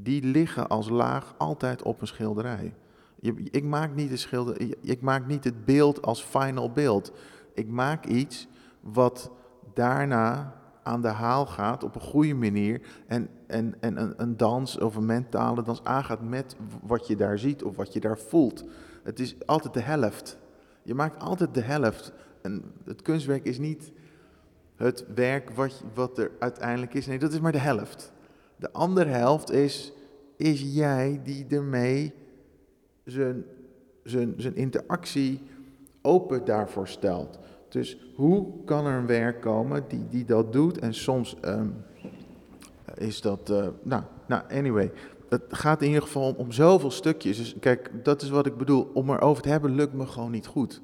Die 0.03 0.23
liggen 0.23 0.69
als 0.69 0.89
laag 0.89 1.35
altijd 1.39 1.83
op 1.83 2.01
een 2.01 2.07
schilderij. 2.07 2.75
Je, 3.21 3.49
ik, 3.51 3.65
maak 3.65 3.95
niet 3.95 4.11
de 4.11 4.17
schilder, 4.17 4.77
ik 4.81 5.01
maak 5.01 5.27
niet 5.27 5.45
het 5.45 5.65
beeld 5.65 6.03
als 6.03 6.23
final 6.23 6.71
beeld. 6.71 7.13
Ik 7.55 7.69
maak 7.69 8.07
iets 8.07 8.49
wat 8.81 9.31
daarna 9.75 10.55
aan 10.83 11.03
de 11.03 11.09
haal 11.09 11.47
gaat 11.47 11.85
op 11.85 11.95
een 11.95 12.01
goede 12.01 12.35
manier 12.35 12.81
en, 13.07 13.29
en, 13.47 13.75
en 13.81 14.01
een, 14.01 14.15
een 14.17 14.37
dans 14.37 14.79
of 14.79 14.97
een 14.97 15.07
mentale 15.07 15.63
dans 15.63 15.85
aangaat 15.85 16.23
met 16.23 16.57
wat 16.83 17.07
je 17.07 17.17
daar 17.17 17.39
ziet 17.39 17.63
of 17.63 17.77
wat 17.77 17.93
je 17.93 18.01
daar 18.01 18.19
voelt. 18.19 18.65
Het 19.03 19.21
is 19.21 19.37
altijd 19.47 19.75
de 19.75 19.81
helft. 19.81 20.39
Je 20.83 20.95
maakt 20.95 21.23
altijd 21.23 21.55
de 21.55 21.61
helft. 21.61 22.13
En 22.43 22.63
het 22.85 23.03
kunstwerk 23.03 23.45
is 23.45 23.59
niet 23.59 23.93
het 24.77 25.05
werk 25.15 25.51
wat, 25.51 25.85
wat 25.95 26.19
er 26.19 26.31
uiteindelijk 26.39 26.95
is. 26.95 27.07
Nee, 27.07 27.19
dat 27.19 27.33
is 27.33 27.41
maar 27.41 27.53
de 27.53 27.59
helft. 27.59 28.13
De 28.57 28.73
andere 28.73 29.11
helft 29.11 29.51
is, 29.51 29.93
is 30.37 30.75
jij 30.75 31.21
die 31.25 31.47
ermee 31.49 32.13
zijn, 33.05 33.45
zijn, 34.03 34.35
zijn 34.37 34.57
interactie 34.57 35.41
open 36.03 36.45
daarvoor 36.45 36.89
stelt. 36.89 37.39
Dus 37.69 37.99
hoe 38.15 38.65
kan 38.65 38.87
er 38.87 38.99
een 38.99 39.07
werk 39.07 39.41
komen 39.41 39.85
die, 39.89 40.09
die 40.09 40.25
dat 40.25 40.53
doet? 40.53 40.79
En 40.79 40.95
soms 40.95 41.37
ehm, 41.41 41.69
is 42.95 43.21
dat, 43.21 43.51
eh, 43.51 43.67
nou, 43.83 44.03
nou, 44.27 44.43
anyway. 44.51 44.93
Het 45.29 45.43
gaat 45.49 45.81
in 45.83 45.87
ieder 45.87 46.03
geval 46.03 46.35
om, 46.37 46.53
zoveel 46.53 46.91
stukjes. 46.91 47.37
Dus 47.37 47.55
kijk, 47.61 47.91
dat 48.03 48.23
is 48.23 48.29
wat 48.31 48.47
ik 48.47 48.57
bedoel. 48.57 48.91
Om 48.95 49.11
erover 49.11 49.43
te 49.43 49.49
hebben 49.49 49.75
lukt 49.75 49.93
me 49.93 50.07
gewoon 50.07 50.31
niet 50.31 50.47
goed. 50.47 50.81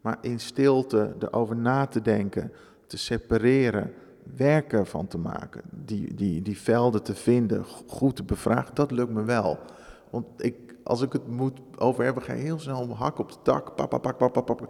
Maar 0.00 0.18
in 0.20 0.40
stilte 0.40 1.14
erover 1.18 1.56
na 1.56 1.86
te 1.86 2.02
denken, 2.02 2.52
te 2.86 2.98
separeren, 2.98 3.92
werken 4.36 4.86
van 4.86 5.06
te 5.06 5.18
maken, 5.18 5.62
die, 5.70 6.14
die, 6.14 6.42
die 6.42 6.58
velden 6.58 7.02
te 7.02 7.14
vinden, 7.14 7.64
goed 7.86 8.16
te 8.16 8.22
bevragen, 8.22 8.74
dat 8.74 8.90
lukt 8.90 9.12
me 9.12 9.22
wel. 9.22 9.58
Want 10.10 10.26
ik, 10.36 10.74
als 10.82 11.02
ik 11.02 11.12
het 11.12 11.26
moet 11.26 11.60
over 11.76 12.04
hebben, 12.04 12.22
ga 12.22 12.32
je 12.32 12.42
heel 12.42 12.58
snel 12.58 12.82
een 12.82 12.90
hak 12.90 13.18
op 13.18 13.32
de 13.32 13.38
pak, 13.42 13.74
pak, 13.74 14.00
pak, 14.00 14.32
pak, 14.32 14.44
pak. 14.44 14.60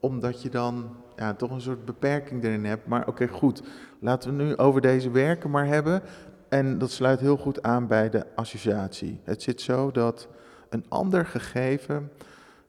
Omdat 0.00 0.42
je 0.42 0.48
dan 0.48 0.96
ja, 1.16 1.34
toch 1.34 1.50
een 1.50 1.60
soort 1.60 1.84
beperking 1.84 2.44
erin 2.44 2.64
hebt. 2.64 2.86
Maar 2.86 3.08
oké, 3.08 3.28
goed. 3.28 3.62
Laten 4.00 4.36
we 4.36 4.42
nu 4.42 4.56
over 4.56 4.80
deze 4.80 5.10
werken 5.10 5.50
maar 5.50 5.66
hebben. 5.66 6.02
En 6.48 6.78
dat 6.78 6.90
sluit 6.90 7.20
heel 7.20 7.36
goed 7.36 7.62
aan 7.62 7.86
bij 7.86 8.10
de 8.10 8.26
associatie. 8.34 9.20
Het 9.24 9.42
zit 9.42 9.60
zo 9.60 9.90
dat 9.90 10.28
een 10.68 10.84
ander 10.88 11.26
gegeven, 11.26 12.10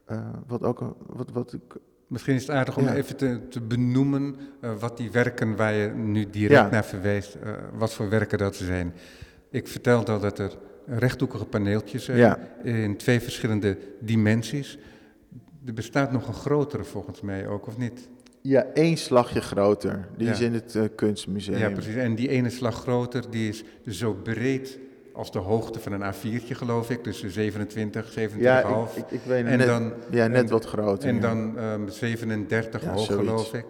eh, 0.06 0.18
wat 0.48 0.64
ook 0.64 0.96
wat, 1.06 1.32
wat 1.32 1.54
ik 1.54 1.76
Misschien 2.14 2.36
is 2.36 2.42
het 2.42 2.52
aardig 2.56 2.78
om 2.78 2.84
Ja. 2.84 2.94
even 2.96 3.16
te, 3.16 3.40
te 3.50 3.62
benoemen 3.62 4.36
eh, 4.62 4.72
wat 4.80 4.98
die 4.98 5.12
werken 5.12 5.56
waar 5.56 5.74
je 5.74 5.88
nu 5.90 6.30
direct 6.30 6.62
Ja. 6.66 6.70
naar 6.70 6.86
verwijst, 6.86 7.36
eh, 7.36 7.52
wat 7.74 7.94
voor 7.94 8.10
werken 8.10 8.38
dat 8.38 8.56
zijn. 8.56 8.94
Ik 9.50 9.68
vertelde 9.68 10.12
al 10.12 10.20
dat 10.20 10.40
er 10.40 10.52
rechthoekige 10.86 11.46
paneeltjes 11.46 12.06
zijn 12.06 12.18
Ja. 12.18 12.40
in 12.64 12.98
twee 12.98 13.20
verschillende 13.20 13.78
dimensies. 14.00 14.78
Er 15.66 15.74
bestaat 15.74 16.12
nog 16.12 16.28
een 16.28 16.34
grotere 16.34 16.84
volgens 16.84 17.22
mij 17.22 17.48
ook, 17.48 17.68
of 17.68 17.78
niet? 17.78 18.10
Ja, 18.42 18.64
één 18.74 18.98
slagje 18.98 19.42
groter. 19.42 20.08
Die 20.18 20.30
is 20.30 20.40
in 20.40 20.54
het 20.54 20.76
eh, 20.76 20.84
kunstmuseum. 20.96 21.58
Ja, 21.58 21.70
precies. 21.70 21.96
En 21.96 22.16
die 22.16 22.30
ene 22.30 22.50
slag 22.50 22.76
groter, 22.82 23.24
die 23.30 23.50
is 23.50 23.64
zo 23.88 24.14
breed 24.14 24.80
als 25.14 25.32
de 25.32 25.40
hoogte 25.40 25.80
van 25.80 25.92
een 25.92 26.14
A4'tje, 26.14 26.56
geloof 26.56 26.90
ik. 26.90 27.04
Dus 27.04 27.24
27, 27.28 28.14
27,5. 28.36 28.38
Ja, 28.38 28.60
ik, 28.60 28.96
ik, 28.96 29.12
ik 29.12 29.22
weet 29.26 29.46
En 29.46 29.58
net, 29.58 29.68
dan- 29.68 29.94
ja, 30.12 30.28
net 30.28 30.44
en- 30.44 30.50
wat 30.50 30.66
groter. 30.66 31.10
En 31.10 31.16
ja. 31.16 31.22
dan 31.22 31.58
ehm 31.58 31.88
37 31.90 32.82
Ja, 32.84 32.90
hoog, 32.92 33.06
zoiets. 33.06 33.28
geloof 33.30 33.54
ik. 33.54 33.66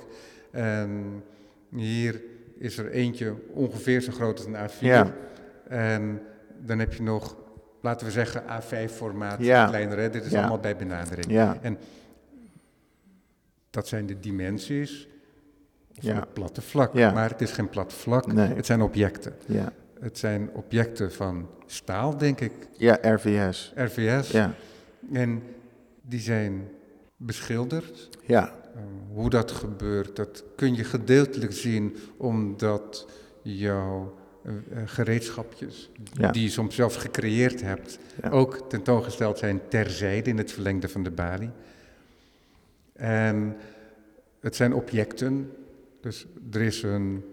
En 0.51 1.23
hier 1.69 2.21
is 2.57 2.77
er 2.77 2.91
eentje 2.91 3.33
ongeveer 3.53 4.01
zo 4.01 4.11
groot 4.11 4.37
als 4.37 4.45
een 4.47 4.55
A4. 4.69 4.79
Ja. 4.79 5.13
En 5.67 6.21
dan 6.59 6.79
heb 6.79 6.93
je 6.93 7.03
nog, 7.03 7.35
laten 7.81 8.05
we 8.05 8.11
zeggen, 8.11 8.43
A5-formaat, 8.43 9.39
Ja. 9.39 9.67
kleiner. 9.67 9.97
Hè? 9.97 10.09
Dit 10.09 10.25
is 10.25 10.33
allemaal 10.33 10.59
bij 10.59 10.75
benadering. 10.75 11.31
Ja, 11.31 11.57
Dat 13.69 13.87
zijn 13.87 14.05
de 14.05 14.19
dimensies 14.19 15.07
van 15.99 16.09
Ja. 16.13 16.19
het 16.19 16.33
platte 16.33 16.61
vlak. 16.61 16.93
Ja. 16.93 17.11
Maar 17.11 17.29
het 17.29 17.41
is 17.41 17.51
geen 17.51 17.69
plat 17.69 17.93
vlak, 17.93 18.33
Nee. 18.33 18.47
het 18.53 18.65
zijn 18.65 18.81
objecten. 18.81 19.33
ja, 19.45 19.71
het 20.03 20.17
zijn 20.17 20.49
objecten 20.53 21.11
van 21.11 21.47
staal, 21.65 22.17
denk 22.17 22.39
ik, 22.39 22.51
Ja, 22.77 22.97
RVS. 23.01 23.71
RVS. 23.75 24.31
Ja, 24.31 24.53
En 25.13 25.43
die 26.01 26.19
zijn 26.19 26.67
beschilderd. 27.17 28.09
ja, 28.25 28.61
Uh, 28.75 28.81
hoe 29.13 29.29
dat 29.29 29.51
gebeurt, 29.51 30.15
dat 30.15 30.43
kun 30.55 30.75
je 30.75 30.83
gedeeltelijk 30.83 31.51
zien 31.51 31.95
omdat 32.17 33.07
jouw 33.41 34.17
uh, 34.45 34.53
uh, 34.53 34.77
gereedschapjes, 34.85 35.89
Ja. 36.13 36.31
die 36.31 36.43
je 36.43 36.49
soms 36.49 36.75
zelf 36.75 36.95
gecreëerd 36.95 37.61
hebt, 37.61 37.99
Ja. 38.21 38.29
ook 38.29 38.69
tentoongesteld 38.69 39.37
zijn 39.37 39.61
terzijde 39.69 40.29
in 40.29 40.37
het 40.37 40.51
verlengde 40.51 40.89
van 40.89 41.03
de 41.03 41.11
balie. 41.11 41.49
En 42.93 43.55
het 44.39 44.55
zijn 44.55 44.73
objecten, 44.73 45.51
dus 46.01 46.25
er 46.51 46.61
is 46.61 46.83
een 46.83 47.23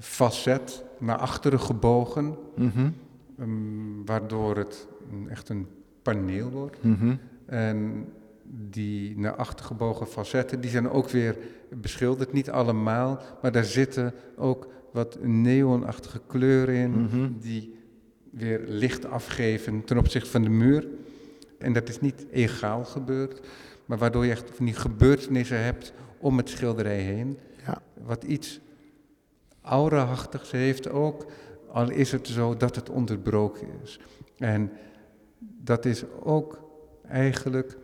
facet 0.00 0.84
naar 0.98 1.16
achteren 1.16 1.60
gebogen, 1.60 2.36
mhm, 2.56 2.90
um, 3.40 4.06
waardoor 4.06 4.56
het 4.56 4.86
echt 5.28 5.48
een 5.48 5.66
paneel 6.02 6.50
wordt. 6.50 6.82
mhm, 6.82 7.14
En 7.46 8.06
die 8.70 9.18
naar 9.18 9.34
achter 9.34 9.64
gebogen 9.64 10.06
facetten, 10.06 10.60
die 10.60 10.70
zijn 10.70 10.90
ook 10.90 11.08
weer 11.08 11.36
beschilderd. 11.74 12.32
Niet 12.32 12.50
allemaal, 12.50 13.20
maar 13.42 13.52
daar 13.52 13.64
zitten 13.64 14.14
ook 14.36 14.68
wat 14.92 15.18
neonachtige 15.22 16.20
kleuren 16.26 16.74
in, 16.74 16.90
mhm. 16.90 17.28
die 17.40 17.74
weer 18.30 18.60
licht 18.66 19.06
afgeven 19.06 19.84
ten 19.84 19.98
opzichte 19.98 20.30
van 20.30 20.42
de 20.42 20.48
muur. 20.48 20.86
En 21.58 21.72
dat 21.72 21.88
is 21.88 22.00
niet 22.00 22.26
egaal 22.30 22.84
gebeurd, 22.84 23.40
maar 23.86 23.98
waardoor 23.98 24.24
je 24.24 24.30
echt 24.30 24.50
van 24.52 24.64
die 24.64 24.74
gebeurtenissen 24.74 25.64
hebt 25.64 25.92
om 26.18 26.36
het 26.36 26.48
schilderij 26.48 27.00
heen. 27.00 27.38
Ja. 27.66 27.82
Wat 28.04 28.24
iets 28.24 28.60
aurachtigs 29.62 30.50
heeft 30.50 30.90
ook, 30.90 31.26
al 31.72 31.90
is 31.90 32.12
het 32.12 32.26
zo 32.28 32.56
dat 32.56 32.76
het 32.76 32.90
onderbroken 32.90 33.66
is. 33.82 34.00
En 34.38 34.72
dat 35.38 35.84
is 35.84 36.04
ook 36.22 36.60
eigenlijk 37.08 37.78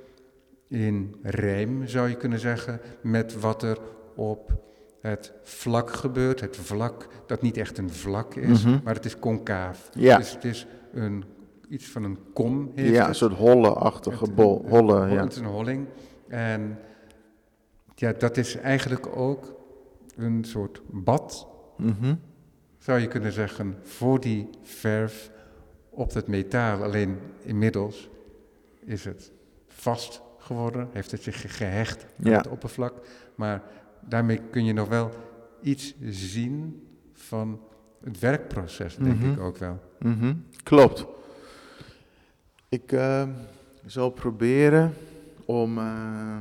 in 0.68 1.16
rijm, 1.22 1.86
zou 1.88 2.08
je 2.08 2.16
kunnen 2.16 2.38
zeggen, 2.38 2.80
met 3.00 3.40
wat 3.40 3.62
er 3.62 3.78
op 4.14 4.52
het 5.00 5.32
vlak 5.42 5.90
gebeurt. 5.90 6.40
Het 6.40 6.56
vlak 6.56 7.06
dat 7.26 7.42
niet 7.42 7.56
echt 7.56 7.78
een 7.78 7.90
vlak 7.90 8.34
is, 8.34 8.64
Mhm. 8.64 8.78
maar 8.84 8.94
het 8.94 9.04
is 9.04 9.18
concaaf. 9.18 9.88
Ja. 9.92 10.16
Dus 10.16 10.32
het 10.32 10.44
is 10.44 10.66
een, 10.92 11.24
iets 11.68 11.88
van 11.88 12.04
een 12.04 12.18
kom 12.32 12.72
heeft 12.74 12.92
Ja, 12.94 12.98
het. 13.00 13.08
een 13.08 13.14
soort 13.14 13.32
holle-achtige 13.34 14.30
bol, 14.30 14.64
holle, 14.68 15.00
het- 15.00 15.12
ja. 15.12 15.22
Het 15.22 15.32
is 15.32 15.38
een 15.38 15.44
holling. 15.46 15.86
En 16.28 16.78
ja, 17.94 18.12
dat 18.12 18.36
is 18.36 18.56
eigenlijk 18.56 19.16
ook 19.16 19.54
een 20.16 20.44
soort 20.44 20.80
bad, 20.90 21.46
Mhm. 21.76 22.14
zou 22.78 22.98
je 23.00 23.08
kunnen 23.08 23.32
zeggen, 23.32 23.76
voor 23.82 24.20
die 24.20 24.48
verf 24.62 25.30
op 25.90 26.14
het 26.14 26.26
metaal. 26.26 26.82
Alleen 26.82 27.18
inmiddels 27.42 28.08
is 28.84 29.04
het 29.04 29.32
vast 29.68 30.20
geworden, 30.38 30.88
heeft 30.92 31.10
het 31.10 31.22
zich 31.22 31.40
ge- 31.40 31.48
gehecht 31.48 32.02
aan 32.24 32.30
Ja. 32.30 32.36
het 32.36 32.48
oppervlak. 32.48 32.94
Maar 33.34 33.62
daarmee 34.00 34.40
kun 34.50 34.64
je 34.64 34.72
nog 34.72 34.88
wel 34.88 35.10
iets 35.62 35.94
zien 36.00 36.86
van 37.12 37.60
het 38.04 38.18
werkproces, 38.18 38.96
denk 38.96 39.20
Mhm. 39.20 39.32
ik 39.32 39.40
ook 39.40 39.56
wel. 39.56 39.80
Mhm, 39.98 40.34
Klopt. 40.62 41.06
Ik 42.68 42.92
eh, 42.92 43.28
zal 43.86 44.10
proberen 44.10 44.94
om, 45.44 45.78
eh, 45.78 46.36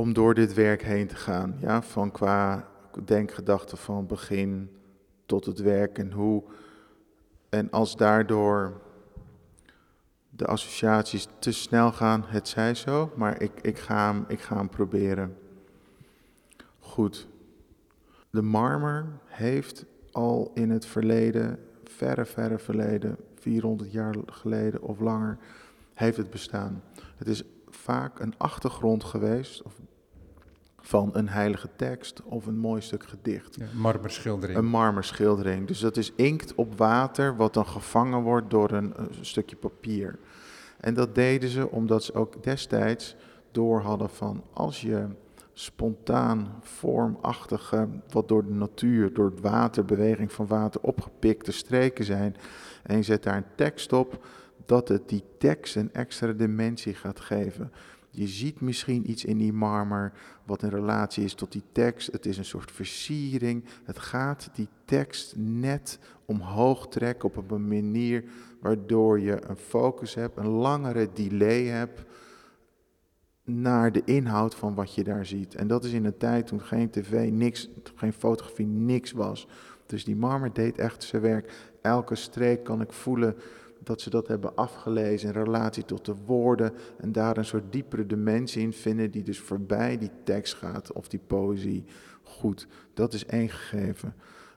om 0.00 0.12
door 0.12 0.34
dit 0.34 0.54
werk 0.54 0.82
heen 0.82 1.06
te 1.06 1.16
gaan. 1.16 1.56
Ja? 1.58 1.82
Van 1.82 2.10
qua 2.10 2.68
denkgedachte 3.04 3.76
van 3.76 4.06
begin 4.06 4.70
tot 5.26 5.44
het 5.44 5.58
werk 5.58 5.98
en 5.98 6.12
hoe. 6.12 6.42
En 7.48 7.70
als 7.70 7.96
daardoor 7.96 8.80
de 10.30 10.46
associaties 10.46 11.28
te 11.38 11.52
snel 11.52 11.92
gaan, 11.92 12.24
het 12.26 12.48
zij 12.48 12.74
zo. 12.74 13.12
Maar 13.16 13.42
ik, 13.42 13.52
ik, 13.60 13.78
ga, 13.78 14.12
hem, 14.12 14.24
ik 14.28 14.40
ga 14.40 14.56
hem 14.56 14.68
proberen. 14.68 15.36
Goed. 16.78 17.28
De 18.30 18.42
marmer 18.42 19.06
heeft 19.26 19.84
al 20.12 20.50
in 20.54 20.70
het 20.70 20.86
verleden, 20.86 21.58
verre, 21.84 22.24
verre 22.24 22.58
verleden, 22.58 23.16
400 23.34 23.92
jaar 23.92 24.14
geleden 24.26 24.82
of 24.82 25.00
langer, 25.00 25.38
heeft 25.94 26.16
het 26.16 26.30
bestaan. 26.30 26.82
Het 27.16 27.28
is 27.28 27.42
vaak 27.68 28.18
een 28.20 28.34
achtergrond 28.38 29.04
geweest 29.04 29.62
of 29.62 29.80
van 30.80 31.10
een 31.12 31.28
heilige 31.28 31.68
tekst 31.76 32.22
of 32.24 32.46
een 32.46 32.58
mooi 32.58 32.80
stuk 32.80 33.04
gedicht. 33.04 33.56
Ja, 33.56 33.66
marmerschildering. 33.74 34.58
Een 34.58 34.66
marmerschildering. 34.66 35.66
Dus 35.66 35.80
dat 35.80 35.96
is 35.96 36.12
inkt 36.16 36.54
op 36.54 36.78
water 36.78 37.36
wat 37.36 37.54
dan 37.54 37.66
gevangen 37.66 38.22
wordt 38.22 38.50
door 38.50 38.70
een, 38.70 38.92
een 38.96 39.14
stukje 39.20 39.56
papier. 39.56 40.18
En 40.80 40.94
dat 40.94 41.14
deden 41.14 41.48
ze 41.48 41.70
omdat 41.70 42.04
ze 42.04 42.14
ook 42.14 42.42
destijds 42.42 43.16
door 43.50 43.80
hadden 43.80 44.10
van 44.10 44.44
als 44.52 44.80
je 44.80 45.06
spontaan, 45.52 46.58
vormachtige, 46.60 47.88
wat 48.08 48.28
door 48.28 48.44
de 48.44 48.52
natuur, 48.52 49.12
door 49.12 49.30
het 49.30 49.40
water, 49.40 49.84
beweging 49.84 50.32
van 50.32 50.46
water 50.46 50.80
opgepikte 50.80 51.52
streken 51.52 52.04
zijn. 52.04 52.36
En 52.82 52.96
je 52.96 53.02
zet 53.02 53.22
daar 53.22 53.36
een 53.36 53.54
tekst 53.54 53.92
op, 53.92 54.26
dat 54.66 54.88
het 54.88 55.08
die 55.08 55.24
tekst 55.38 55.76
een 55.76 55.92
extra 55.92 56.32
dimensie 56.32 56.94
gaat 56.94 57.20
geven. 57.20 57.72
Je 58.10 58.26
ziet 58.26 58.60
misschien 58.60 59.10
iets 59.10 59.24
in 59.24 59.38
die 59.38 59.52
marmer 59.52 60.12
wat 60.46 60.62
in 60.62 60.68
relatie 60.68 61.24
is 61.24 61.34
tot 61.34 61.52
die 61.52 61.62
tekst. 61.72 62.12
Het 62.12 62.26
is 62.26 62.38
een 62.38 62.44
soort 62.44 62.72
versiering. 62.72 63.64
Het 63.84 63.98
gaat 63.98 64.50
die 64.54 64.68
tekst 64.84 65.36
net 65.36 65.98
omhoog 66.24 66.88
trekken 66.88 67.34
op 67.34 67.50
een 67.50 67.68
manier 67.68 68.24
waardoor 68.60 69.20
je 69.20 69.48
een 69.48 69.56
focus 69.56 70.14
hebt, 70.14 70.36
een 70.36 70.48
langere 70.48 71.08
delay 71.12 71.64
hebt 71.64 72.04
naar 73.44 73.92
de 73.92 74.02
inhoud 74.04 74.54
van 74.54 74.74
wat 74.74 74.94
je 74.94 75.04
daar 75.04 75.26
ziet. 75.26 75.54
En 75.54 75.66
dat 75.66 75.84
is 75.84 75.92
in 75.92 76.04
een 76.04 76.16
tijd 76.16 76.46
toen 76.46 76.60
geen 76.60 76.90
tv, 76.90 77.30
niks, 77.30 77.68
geen 77.94 78.12
fotografie, 78.12 78.66
niks 78.66 79.12
was. 79.12 79.48
Dus 79.86 80.04
die 80.04 80.16
marmer 80.16 80.52
deed 80.52 80.78
echt 80.78 81.02
zijn 81.02 81.22
werk. 81.22 81.52
Elke 81.82 82.14
streek 82.14 82.64
kan 82.64 82.80
ik 82.80 82.92
voelen 82.92 83.36
dat 83.82 84.00
ze 84.00 84.10
dat 84.10 84.28
hebben 84.28 84.56
afgelezen 84.56 85.28
in 85.28 85.42
relatie 85.44 85.84
tot 85.84 86.04
de 86.04 86.14
woorden 86.26 86.72
en 86.98 87.12
daar 87.12 87.36
een 87.36 87.44
soort 87.44 87.72
diepere 87.72 88.06
dimensie 88.06 88.62
in 88.62 88.72
vinden 88.72 89.10
die 89.10 89.22
dus 89.22 89.40
voorbij 89.40 89.98
die 89.98 90.10
tekst 90.24 90.54
gaat 90.54 90.92
of 90.92 91.08
die 91.08 91.20
poëzie. 91.26 91.84
Goed, 92.22 92.66
dat 92.94 93.12
is 93.12 93.26
één 93.26 93.48
gegeven. 93.48 94.14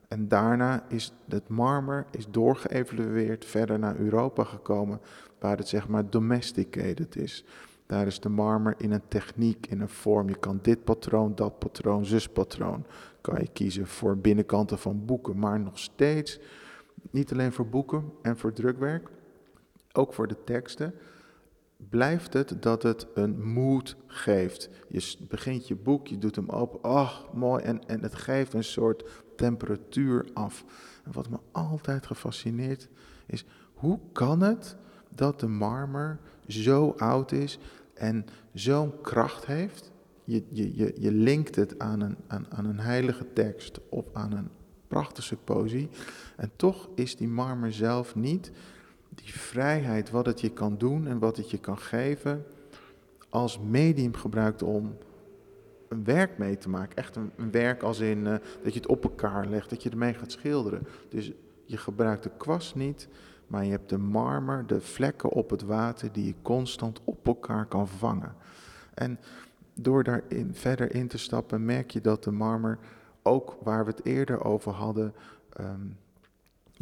En 0.07 0.27
daarna 0.27 0.85
is 0.87 1.13
het 1.29 1.47
marmer 1.47 2.05
is 2.11 2.27
doorgeëvalueerd, 2.29 3.45
verder 3.45 3.79
naar 3.79 3.95
Europa 3.95 4.43
gekomen, 4.43 4.99
waar 5.39 5.57
het 5.57 5.67
zeg 5.67 5.87
maar 5.87 6.09
domesticated 6.09 7.15
is. 7.15 7.45
Daar 7.85 8.07
is 8.07 8.19
de 8.19 8.29
marmer 8.29 8.75
in 8.77 8.91
een 8.91 9.07
techniek, 9.07 9.67
in 9.67 9.81
een 9.81 9.89
vorm. 9.89 10.29
Je 10.29 10.37
kan 10.37 10.59
dit 10.61 10.83
patroon, 10.83 11.35
dat 11.35 11.59
patroon, 11.59 12.05
zuspatroon. 12.05 12.85
Kan 13.21 13.39
je 13.39 13.47
kiezen 13.53 13.87
voor 13.87 14.17
binnenkanten 14.17 14.77
van 14.79 15.05
boeken, 15.05 15.39
maar 15.39 15.59
nog 15.59 15.79
steeds, 15.79 16.39
niet 17.11 17.31
alleen 17.31 17.53
voor 17.53 17.67
boeken 17.67 18.11
en 18.21 18.37
voor 18.37 18.53
drukwerk, 18.53 19.09
ook 19.91 20.13
voor 20.13 20.27
de 20.27 20.43
teksten, 20.43 20.93
blijft 21.89 22.33
het 22.33 22.55
dat 22.59 22.83
het 22.83 23.07
een 23.13 23.43
mood 23.43 23.95
geeft. 24.07 24.69
Je 24.89 25.15
begint 25.29 25.67
je 25.67 25.75
boek, 25.75 26.07
je 26.07 26.17
doet 26.17 26.35
hem 26.35 26.49
open, 26.49 26.81
ach 26.81 27.33
mooi, 27.33 27.63
en, 27.63 27.87
en 27.87 28.01
het 28.01 28.15
geeft 28.15 28.53
een 28.53 28.63
soort 28.63 29.03
temperatuur 29.35 30.25
af. 30.33 30.65
En 31.03 31.11
wat 31.11 31.29
me 31.29 31.37
altijd 31.51 32.05
gefascineerd 32.05 32.89
is, 33.25 33.45
hoe 33.73 33.99
kan 34.11 34.41
het 34.41 34.75
dat 35.09 35.39
de 35.39 35.47
marmer 35.47 36.19
zo 36.47 36.93
oud 36.97 37.31
is 37.31 37.59
en 37.93 38.25
zo'n 38.53 39.01
kracht 39.01 39.45
heeft? 39.45 39.91
Je, 40.23 40.43
je, 40.49 40.75
je, 40.75 40.93
je 40.97 41.11
linkt 41.11 41.55
het 41.55 41.79
aan 41.79 42.01
een, 42.01 42.17
aan, 42.27 42.45
aan 42.49 42.65
een 42.65 42.79
heilige 42.79 43.33
tekst 43.33 43.79
of 43.89 44.05
aan 44.13 44.31
een 44.31 44.49
prachtig 44.93 45.23
stuk 45.23 45.43
poëzie. 45.43 45.89
En 46.35 46.51
toch 46.55 46.89
is 46.95 47.15
die 47.15 47.27
marmer 47.27 47.73
zelf 47.73 48.15
niet 48.15 48.51
die 49.09 49.33
vrijheid, 49.33 50.09
wat 50.09 50.25
het 50.25 50.41
je 50.41 50.49
kan 50.49 50.77
doen 50.77 51.07
en 51.07 51.19
wat 51.19 51.37
het 51.37 51.51
je 51.51 51.57
kan 51.57 51.77
geven, 51.77 52.45
als 53.29 53.59
medium 53.59 54.15
gebruikt 54.15 54.63
om 54.63 54.97
een 55.89 56.03
werk 56.03 56.37
mee 56.37 56.57
te 56.57 56.69
maken. 56.69 56.97
Echt 56.97 57.15
een, 57.15 57.31
een 57.35 57.51
werk 57.51 57.83
als 57.83 57.99
in 57.99 58.17
uh, 58.17 58.35
dat 58.63 58.73
je 58.73 58.79
het 58.79 58.87
op 58.87 59.03
elkaar 59.03 59.45
legt, 59.47 59.69
dat 59.69 59.83
je 59.83 59.89
ermee 59.89 60.13
gaat 60.13 60.31
schilderen. 60.31 60.87
Dus 61.09 61.31
je 61.65 61.77
gebruikt 61.77 62.23
de 62.23 62.31
kwast 62.37 62.75
niet, 62.75 63.07
maar 63.47 63.65
je 63.65 63.71
hebt 63.71 63.89
de 63.89 63.97
marmer, 63.97 64.67
de 64.67 64.81
vlekken 64.81 65.29
op 65.29 65.49
het 65.49 65.61
water 65.61 66.11
die 66.11 66.25
je 66.25 66.35
constant 66.41 67.01
op 67.03 67.27
elkaar 67.27 67.65
kan 67.65 67.87
vangen. 67.87 68.35
En 68.93 69.19
door 69.73 70.03
daar 70.03 70.23
in, 70.27 70.53
verder 70.53 70.95
in 70.95 71.07
te 71.07 71.17
stappen 71.17 71.65
merk 71.65 71.91
je 71.91 72.01
dat 72.01 72.23
de 72.23 72.31
marmer, 72.31 72.79
ook 73.23 73.57
waar 73.63 73.85
we 73.85 73.91
het 73.91 74.05
eerder 74.05 74.43
over 74.43 74.71
hadden, 74.71 75.13
um, 75.59 75.97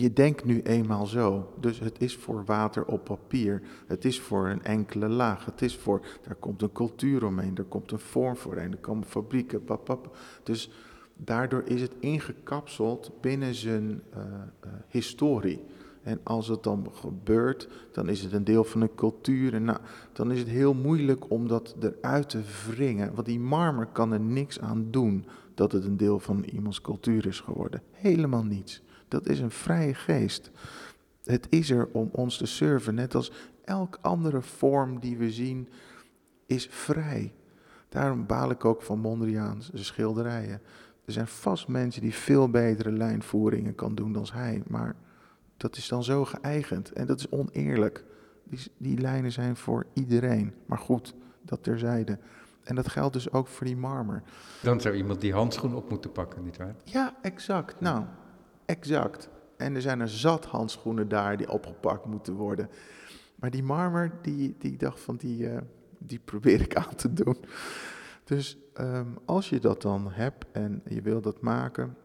je 0.02 0.14
denkt 0.14 0.46
nu 0.46 0.62
eenmaal 0.62 1.06
zo. 1.06 1.54
Dus 1.60 1.80
het 1.80 2.02
is 2.02 2.16
voor 2.16 2.46
water 2.46 2.86
op 2.86 3.04
papier. 3.04 3.62
Het 3.88 4.06
is 4.06 4.20
voor 4.20 4.48
een 4.48 4.64
enkele 4.64 5.08
laag. 5.08 5.46
Het 5.46 5.62
is 5.62 5.78
voor, 5.78 6.06
daar 6.22 6.36
komt 6.36 6.62
een 6.62 6.72
cultuur 6.72 7.26
omheen, 7.26 7.58
er 7.58 7.64
komt 7.64 7.92
een 7.92 8.00
vorm 8.00 8.36
voorheen, 8.36 8.72
er 8.72 8.78
komen 8.78 9.08
fabrieken, 9.08 9.64
pap. 9.64 10.18
Dus 10.44 10.72
daardoor 11.16 11.64
is 11.66 11.82
het 11.82 11.94
ingekapseld 12.00 13.12
binnen 13.22 13.56
zijn 13.56 14.02
uh, 14.16 14.24
uh, 14.66 14.72
historie. 14.88 15.64
En 16.02 16.20
als 16.24 16.48
het 16.48 16.64
dan 16.64 16.88
gebeurt, 16.94 17.68
dan 17.92 18.10
is 18.10 18.22
het 18.22 18.34
een 18.34 18.44
deel 18.44 18.64
van 18.64 18.80
de 18.80 18.90
cultuur. 18.96 19.54
En 19.54 19.64
nou, 19.64 19.80
dan 20.14 20.32
is 20.32 20.40
het 20.40 20.48
heel 20.48 20.74
moeilijk 20.74 21.30
om 21.30 21.48
dat 21.48 21.76
eruit 21.80 22.30
te 22.30 22.42
wringen. 22.68 23.14
Want 23.14 23.28
die 23.28 23.40
marmer 23.40 23.86
kan 23.86 24.12
er 24.12 24.20
niks 24.20 24.60
aan 24.60 24.88
doen 24.92 25.26
dat 25.62 25.72
het 25.72 25.86
een 25.86 25.98
deel 25.98 26.20
van 26.20 26.44
iemands 26.44 26.82
cultuur 26.82 27.28
is 27.28 27.40
geworden. 27.40 27.82
Helemaal 27.92 28.44
niets. 28.44 28.82
Dat 29.08 29.28
is 29.28 29.40
een 29.40 29.52
vrije 29.52 29.94
geest. 29.94 30.52
Het 31.24 31.48
is 31.50 31.70
er 31.70 31.90
om 31.92 32.10
ons 32.12 32.38
te 32.38 32.46
serven, 32.46 32.96
net 32.96 33.16
als 33.16 33.32
elk 33.64 33.98
andere 34.02 34.42
vorm 34.42 35.00
die 35.00 35.18
we 35.18 35.32
zien, 35.32 35.70
is 36.46 36.68
vrij. 36.70 37.34
Daarom 37.90 38.26
baal 38.26 38.50
ik 38.50 38.66
ook 38.66 38.82
van 38.82 39.00
Mondriaan's 39.00 39.70
schilderijen. 39.74 40.62
Er 41.06 41.14
zijn 41.14 41.28
vast 41.28 41.68
mensen 41.68 42.02
die 42.02 42.14
veel 42.14 42.50
betere 42.50 42.92
lijnvoeringen 42.92 43.76
kan 43.76 43.96
doen 43.96 44.14
dan 44.14 44.28
hij, 44.34 44.64
maar 44.68 44.96
dat 45.58 45.78
is 45.78 45.88
dan 45.88 46.04
zo 46.04 46.26
geëigend 46.26 46.92
en 46.92 47.06
dat 47.06 47.20
is 47.20 47.30
oneerlijk. 47.30 48.04
Die, 48.44 48.60
die 48.78 48.98
lijnen 48.98 49.32
zijn 49.32 49.56
voor 49.56 49.86
iedereen, 49.94 50.54
maar 50.66 50.78
goed, 50.78 51.16
dat 51.42 51.64
terzijde. 51.64 52.20
En 52.64 52.76
dat 52.76 52.88
geldt 52.88 53.14
dus 53.14 53.32
ook 53.32 53.48
voor 53.48 53.66
die 53.66 53.78
marmer. 53.78 54.24
Dan 54.62 54.82
zou 54.82 54.96
iemand 54.96 55.22
die 55.22 55.34
handschoen 55.34 55.76
op 55.76 55.90
moeten 55.90 56.12
pakken, 56.12 56.44
nietwaar? 56.44 56.76
Ja, 56.84 57.16
exact. 57.22 57.80
Nou, 57.80 58.04
exact. 58.66 59.30
En 59.58 59.76
er 59.76 59.82
zijn 59.82 60.00
er 60.00 60.10
zat 60.10 60.46
handschoenen 60.46 61.10
daar 61.10 61.38
die 61.38 61.52
opgepakt 61.52 62.06
moeten 62.06 62.34
worden. 62.34 62.70
Maar 63.36 63.52
die 63.52 63.64
marmer, 63.64 64.12
die, 64.22 64.56
die 64.60 64.78
dacht 64.78 65.00
van, 65.00 65.16
die, 65.16 65.38
uh, 65.38 65.58
die 65.98 66.20
probeer 66.20 66.62
ik 66.62 66.76
aan 66.76 66.96
te 66.96 67.14
doen. 67.14 67.38
Dus 68.24 68.58
um, 68.80 69.18
als 69.26 69.50
je 69.50 69.60
dat 69.60 69.82
dan 69.82 70.12
hebt 70.12 70.46
en 70.52 70.82
je 70.86 71.02
wil 71.02 71.22
dat 71.22 71.42
maken, 71.42 71.96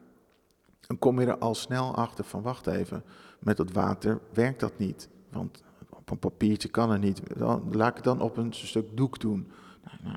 dan 0.81 0.99
kom 0.99 1.21
je 1.21 1.27
er 1.27 1.39
al 1.39 1.55
snel 1.55 1.95
achter 1.95 2.25
van, 2.25 2.43
wacht 2.43 2.67
even, 2.67 3.05
met 3.41 3.57
dat 3.57 3.73
water 3.73 4.21
werkt 4.33 4.61
dat 4.61 4.79
niet. 4.79 5.09
Want 5.31 5.63
op 5.91 6.11
een 6.11 6.19
papiertje 6.19 6.69
kan 6.69 6.91
het 6.91 7.01
niet. 7.01 7.39
Dan, 7.39 7.63
laat 7.73 7.89
ik 7.89 7.95
het 7.95 8.05
dan 8.05 8.21
op 8.21 8.37
een 8.37 8.53
stuk 8.53 8.97
doek 8.97 9.21
doen. 9.21 9.51
Nou, 9.85 9.97
nou, 10.03 10.17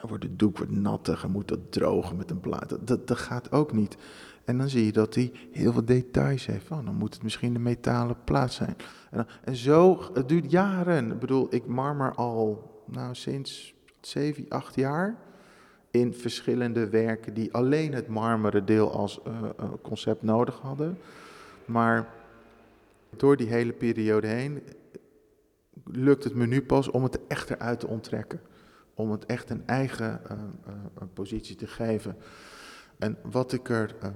dan 0.00 0.08
wordt 0.08 0.24
het 0.24 0.38
doek 0.38 0.56
wordt 0.56 0.72
nattig 0.72 1.24
en 1.24 1.30
moet 1.30 1.48
dat 1.48 1.72
drogen 1.72 2.16
met 2.16 2.30
een 2.30 2.40
plaat. 2.40 2.78
Dat, 2.80 3.06
dat, 3.08 3.18
gaat 3.18 3.52
ook 3.52 3.72
niet. 3.72 3.96
En 4.44 4.58
dan 4.58 4.68
zie 4.68 4.84
je 4.84 4.92
dat 4.92 5.14
hij 5.14 5.32
heel 5.52 5.72
veel 5.72 5.84
details 5.84 6.46
heeft. 6.46 6.70
Oh, 6.70 6.84
dan 6.84 6.94
moet 6.94 7.14
het 7.14 7.22
misschien 7.22 7.54
een 7.54 7.62
metalen 7.62 8.16
plaat 8.24 8.52
zijn. 8.52 8.76
En, 9.44 9.56
zo, 9.56 10.00
het 10.14 10.28
duurt 10.28 10.50
jaren. 10.50 11.12
Ik 11.12 11.18
bedoel, 11.18 11.46
ik 11.54 11.66
marmer 11.66 12.14
al 12.14 12.70
nou, 12.86 13.14
sinds 13.14 13.74
7, 14.00 14.48
8 14.48 14.74
jaar 14.74 15.16
in 15.90 16.14
verschillende 16.14 16.88
werken 16.88 17.34
die 17.34 17.52
alleen 17.52 17.92
het 17.92 18.08
marmeren 18.08 18.66
deel 18.66 18.92
als 18.92 19.20
uh, 19.26 19.32
concept 19.82 20.22
nodig 20.22 20.58
hadden. 20.58 20.98
Maar 21.64 22.08
door 23.16 23.36
die 23.36 23.48
hele 23.48 23.72
periode 23.72 24.26
heen 24.26 24.62
lukt 25.84 26.24
het 26.24 26.34
me 26.34 26.46
nu 26.46 26.62
pas 26.62 26.90
om 26.90 27.02
het 27.02 27.18
echt 27.26 27.50
eruit 27.50 27.80
te 27.80 27.86
onttrekken. 27.86 28.40
Om 29.00 29.10
het 29.10 29.26
echt 29.26 29.50
een 29.50 29.62
eigen 29.66 30.20
uh, 30.30 30.38
uh, 30.68 31.02
positie 31.14 31.56
te 31.56 31.66
geven. 31.66 32.16
En 32.98 33.16
wat 33.22 33.52
ik 33.52 33.68
er. 33.68 33.94
Uh, 34.02 34.08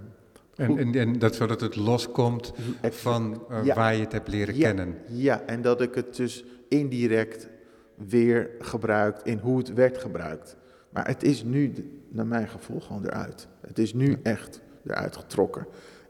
en, 0.55 0.79
en, 0.79 0.94
en, 0.94 1.18
dat 1.18 1.35
zodat 1.35 1.61
het 1.61 1.77
loskomt 1.77 2.53
van 2.83 3.42
ja, 3.62 3.75
waar 3.75 3.94
je 3.94 4.01
het 4.01 4.12
hebt 4.12 4.29
leren 4.29 4.57
ja, 4.57 4.66
kennen. 4.66 4.97
Ja, 5.09 5.42
en 5.47 5.62
dat 5.62 5.81
ik 5.81 5.94
het 5.94 6.16
dus 6.16 6.44
indirect 6.68 7.49
weer 7.94 8.51
gebruikt 8.59 9.27
in 9.27 9.38
hoe 9.38 9.59
het 9.59 9.73
werd 9.73 9.99
gebruikt. 9.99 10.57
Maar 10.88 11.07
het 11.07 11.23
is 11.23 11.42
nu, 11.42 11.73
naar 12.09 12.27
mijn 12.27 12.49
gevoel, 12.49 12.81
gewoon 12.81 13.05
eruit. 13.05 13.49
Het 13.61 13.79
is 13.79 13.94
nu 13.94 14.18
echt 14.23 14.61
eruit 14.85 15.16
getrokken. 15.16 15.66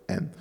En, 0.07 0.33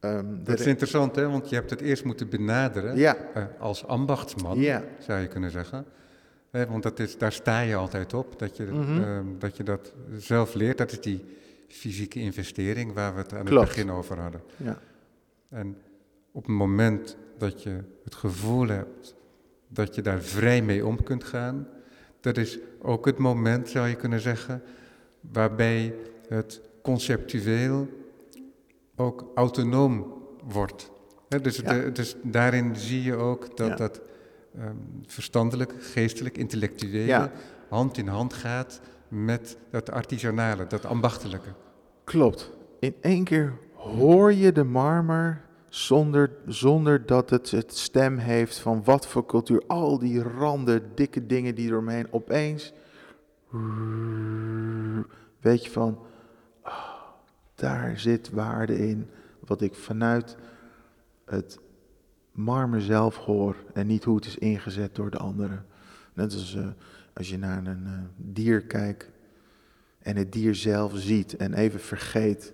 um, 0.00 0.44
dat 0.44 0.60
is 0.60 0.66
interessant, 0.66 1.16
hè? 1.16 1.28
want 1.28 1.48
je 1.48 1.54
hebt 1.54 1.70
het 1.70 1.80
eerst 1.80 2.04
moeten 2.04 2.28
benaderen 2.28 2.96
ja. 2.96 3.16
als 3.58 3.86
ambachtsman, 3.86 4.58
ja. 4.58 4.82
zou 4.98 5.20
je 5.20 5.28
kunnen 5.28 5.50
zeggen. 5.50 5.84
Want 6.68 6.82
dat 6.82 6.98
is, 6.98 7.18
daar 7.18 7.32
sta 7.32 7.60
je 7.60 7.74
altijd 7.74 8.14
op, 8.14 8.38
dat 8.38 8.56
je, 8.56 8.62
Mhm. 8.64 9.02
um, 9.02 9.36
dat 9.38 9.56
je 9.56 9.62
dat 9.62 9.92
zelf 10.18 10.54
leert. 10.54 10.78
Dat 10.78 10.92
is 10.92 11.00
die 11.00 11.24
fysieke 11.68 12.20
investering 12.20 12.92
waar 12.92 13.14
we 13.14 13.20
het 13.20 13.32
aan 13.32 13.44
Klopt. 13.44 13.66
het 13.66 13.74
begin 13.76 13.90
over 13.90 14.18
hadden. 14.20 14.40
Ja. 14.56 14.78
En 15.48 15.76
op 16.32 16.42
het 16.46 16.54
moment 16.56 17.16
dat 17.38 17.62
je 17.62 17.76
het 18.04 18.14
gevoel 18.14 18.68
hebt 18.68 19.14
dat 19.68 19.94
je 19.94 20.02
daar 20.02 20.20
vrij 20.22 20.62
mee 20.62 20.86
om 20.86 21.02
kunt 21.02 21.24
gaan, 21.24 21.68
dat 22.20 22.36
is 22.36 22.58
ook 22.82 23.06
het 23.06 23.18
moment, 23.18 23.68
zou 23.68 23.88
je 23.88 23.94
kunnen 23.96 24.20
zeggen, 24.20 24.62
waarbij 25.20 25.94
het 26.28 26.60
conceptueel 26.82 27.88
ook 28.96 29.30
autonoom 29.34 30.22
wordt. 30.44 30.90
He, 31.28 31.40
dus, 31.40 31.56
Ja. 31.56 31.72
de, 31.82 31.92
dus 31.92 32.16
daarin 32.22 32.76
zie 32.76 33.02
je 33.02 33.14
ook 33.14 33.56
dat 33.56 33.68
Ja. 33.68 33.74
dat 33.76 34.00
ehm, 34.58 34.76
verstandelijk, 35.06 35.74
geestelijk, 35.78 36.36
intellectuele 36.38 37.06
Ja. 37.06 37.30
hand 37.68 37.98
in 37.98 38.08
hand 38.08 38.32
gaat 38.34 38.80
met 39.08 39.56
dat 39.70 39.90
artisanale, 39.90 40.66
dat 40.66 40.84
ambachtelijke. 40.84 41.48
Klopt. 42.04 42.50
In 42.78 42.94
één 43.00 43.24
keer 43.24 43.52
hoor 43.74 44.32
je 44.32 44.52
de 44.52 44.64
marmer 44.64 45.42
zonder, 45.68 46.30
zonder 46.46 47.06
dat 47.06 47.30
het 47.30 47.50
het 47.50 47.76
stem 47.76 48.18
heeft 48.18 48.58
van 48.58 48.84
wat 48.84 49.06
voor 49.06 49.26
cultuur. 49.26 49.62
Al 49.66 49.98
die 49.98 50.22
randen, 50.22 50.82
dikke 50.94 51.26
dingen 51.26 51.54
die 51.54 51.68
eromheen 51.68 52.06
opeens. 52.10 52.72
Weet 55.40 55.64
je 55.64 55.70
van, 55.70 55.98
ah, 56.62 56.74
daar 57.54 57.98
zit 57.98 58.30
waarde 58.30 58.88
in. 58.88 59.10
Wat 59.46 59.60
ik 59.60 59.74
vanuit 59.74 60.36
het 61.24 61.58
marmer 62.34 62.82
zelf 62.82 63.16
hoor 63.16 63.56
en 63.72 63.86
niet 63.86 64.04
hoe 64.04 64.16
het 64.16 64.26
is 64.26 64.38
ingezet 64.38 64.94
door 64.94 65.10
de 65.10 65.18
anderen. 65.18 65.66
Net 66.14 66.32
als 66.32 66.54
eh, 66.54 66.66
als 67.14 67.28
je 67.28 67.38
naar 67.38 67.66
een 67.66 67.86
eh, 67.86 67.92
dier 68.16 68.62
kijkt 68.62 69.10
en 69.98 70.16
het 70.16 70.32
dier 70.32 70.54
zelf 70.54 70.92
ziet 70.96 71.36
en 71.36 71.54
even 71.54 71.80
vergeet 71.80 72.52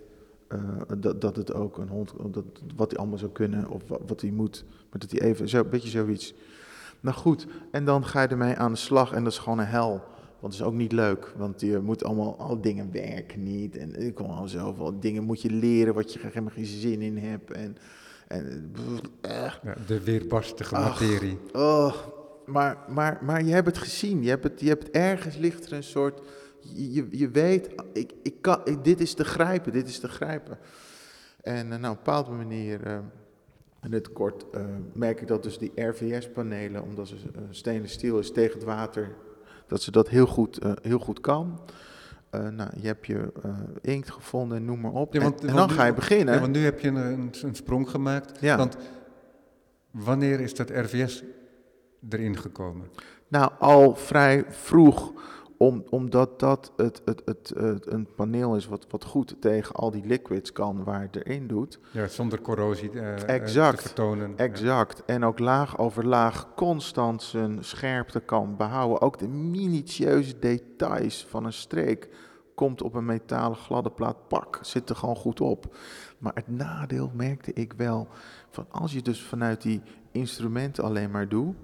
eh, 0.48 0.58
dat, 0.98 1.20
dat 1.20 1.36
het 1.36 1.52
ook 1.52 1.78
een 1.78 1.88
hond, 1.88 2.12
dat, 2.30 2.44
wat 2.76 2.90
hij 2.90 3.00
allemaal 3.00 3.18
zou 3.18 3.30
kunnen 3.30 3.68
of 3.68 3.82
wat, 4.06 4.20
hij 4.20 4.30
moet, 4.30 4.64
maar 4.90 4.98
dat 4.98 5.10
hij 5.10 5.20
even, 5.20 5.48
zo, 5.48 5.60
een 5.60 5.70
beetje 5.70 5.88
zoiets. 5.88 6.34
Nou 7.00 7.16
goed, 7.16 7.46
en 7.70 7.84
dan 7.84 8.04
ga 8.04 8.22
je 8.22 8.28
ermee 8.28 8.56
aan 8.56 8.72
de 8.72 8.78
slag 8.78 9.12
en 9.12 9.24
dat 9.24 9.32
is 9.32 9.38
gewoon 9.38 9.58
een 9.58 9.66
hel. 9.66 10.02
Want 10.40 10.52
het 10.52 10.62
is 10.62 10.68
ook 10.68 10.74
niet 10.74 10.92
leuk, 10.92 11.34
want 11.36 11.60
je 11.60 11.78
moet 11.78 12.04
allemaal, 12.04 12.38
al 12.38 12.60
dingen 12.60 12.92
werken 12.92 13.42
niet. 13.42 13.76
En 13.76 13.96
er 13.96 14.12
komen 14.12 14.36
al 14.36 14.48
zoveel 14.48 15.00
dingen 15.00 15.24
moet 15.24 15.42
je 15.42 15.50
leren 15.50 15.94
wat 15.94 16.12
je 16.12 16.18
helemaal 16.22 16.50
geen 16.50 16.66
zin 16.66 17.02
in 17.02 17.18
hebt. 17.18 17.50
En, 17.50 17.76
en 18.30 18.72
eh, 19.20 19.52
de 19.86 20.00
weerbarstige 20.00 20.76
Ach. 20.76 21.00
materie. 21.00 21.38
Oh, 21.52 21.94
maar, 22.46 22.78
maar, 22.88 23.18
maar 23.22 23.44
je 23.44 23.52
hebt 23.52 23.66
het 23.66 23.78
gezien. 23.78 24.22
Je 24.22 24.28
hebt, 24.28 24.44
het, 24.44 24.60
je 24.60 24.68
hebt 24.68 24.90
ergens 24.90 25.36
ligt 25.36 25.66
er 25.66 25.72
een 25.72 25.82
soort. 25.82 26.20
Je, 26.74 27.06
je, 27.10 27.30
weet, 27.30 27.70
ik, 27.92 28.12
ik 28.22 28.34
kan, 28.40 28.60
ik- 28.64 28.84
dit 28.84 29.00
is 29.00 29.14
te 29.14 29.24
grijpen, 29.24 29.72
dit 29.72 29.88
is 29.88 29.98
te 29.98 30.08
grijpen. 30.08 30.58
En 31.42 31.72
eh, 31.72 31.78
nou, 31.78 31.92
op 31.92 31.98
een 31.98 32.04
bepaalde 32.04 32.30
manier, 32.30 32.82
eh, 32.86 32.98
in 33.82 33.92
het 33.92 34.12
kort, 34.12 34.44
merk 34.92 35.20
ik 35.20 35.28
dat 35.28 35.42
dus 35.42 35.58
die 35.58 35.72
RVS-panelen, 35.74 36.82
omdat 36.82 37.08
ze 37.08 37.14
eh, 37.14 37.42
stainless 37.50 37.94
steel 37.94 38.18
is 38.18 38.32
tegen 38.32 38.54
het 38.54 38.64
water, 38.64 39.14
dat 39.66 39.82
ze 39.82 39.90
dat 39.90 40.08
heel 40.08 40.26
goed, 40.26 40.58
heel 40.82 40.98
goed 40.98 41.20
kan. 41.20 41.60
Eh, 42.30 42.48
nou, 42.48 42.70
je 42.76 42.86
hebt 42.86 43.06
je 43.06 43.32
eh, 43.42 43.50
inkt 43.80 44.10
gevonden, 44.10 44.64
noem 44.64 44.80
maar 44.80 44.92
op. 44.92 45.12
Ja, 45.12 45.18
En- 45.20 45.24
want- 45.24 45.40
en, 45.40 45.46
want 45.46 45.58
dan 45.58 45.68
nu- 45.68 45.74
ga 45.74 45.84
je 45.84 45.94
beginnen. 45.94 46.34
Ja, 46.34 46.40
want 46.40 46.52
nu 46.52 46.64
heb 46.64 46.80
je 46.80 46.88
een, 46.88 47.30
een, 47.42 47.54
sprong 47.54 47.90
gemaakt. 47.90 48.40
Ja. 48.40 48.56
Want 48.56 48.76
wanneer 49.90 50.40
is 50.40 50.54
dat 50.54 50.70
RVS 50.70 51.22
erin 52.08 52.36
gekomen? 52.36 52.86
Nou, 53.28 53.50
al 53.58 53.94
vrij 53.94 54.44
vroeg, 54.48 55.12
om, 55.56 55.84
omdat 55.90 56.38
dat 56.40 56.72
het, 56.76 57.02
het, 57.04 57.22
het, 57.24 57.52
het, 57.56 57.86
een 57.92 58.08
paneel 58.16 58.56
is 58.56 58.66
wat, 58.66 58.86
wat 58.90 59.04
goed 59.04 59.36
tegen 59.40 59.74
al 59.74 59.90
die 59.90 60.06
liquids 60.06 60.52
kan 60.52 60.84
waar 60.84 61.00
het 61.00 61.16
erin 61.16 61.46
doet. 61.46 61.78
Ja, 61.92 62.06
zonder 62.06 62.40
corrosie 62.40 62.90
eh, 63.00 63.34
Exact, 63.34 63.76
te 63.76 63.82
vertonen. 63.82 64.32
Exact. 64.36 65.02
En 65.06 65.24
ook 65.24 65.38
laag 65.38 65.78
over 65.78 66.06
laag 66.06 66.54
constant 66.56 67.22
zijn 67.22 67.64
scherpte 67.64 68.20
kan 68.20 68.56
behouden. 68.56 69.00
Ook 69.00 69.18
de 69.18 69.28
minutieuze 69.28 70.38
details 70.38 71.26
van 71.28 71.44
een 71.44 71.52
streek 71.52 72.08
komt 72.60 72.82
op 72.82 72.94
een 72.94 73.04
metalen 73.04 73.56
gladde 73.56 73.90
plaat, 73.90 74.28
pak, 74.28 74.58
zit 74.62 74.90
er 74.90 74.96
gewoon 74.96 75.16
goed 75.16 75.40
op. 75.40 75.76
Maar 76.18 76.32
het 76.34 76.48
nadeel 76.48 77.10
merkte 77.14 77.52
ik 77.52 77.72
wel, 77.76 78.08
van 78.50 78.66
als 78.70 78.92
je 78.92 79.02
dus 79.02 79.22
vanuit 79.22 79.62
die 79.62 79.80
instrumenten 80.12 80.84
alleen 80.84 81.10
maar 81.10 81.28
doet, 81.28 81.54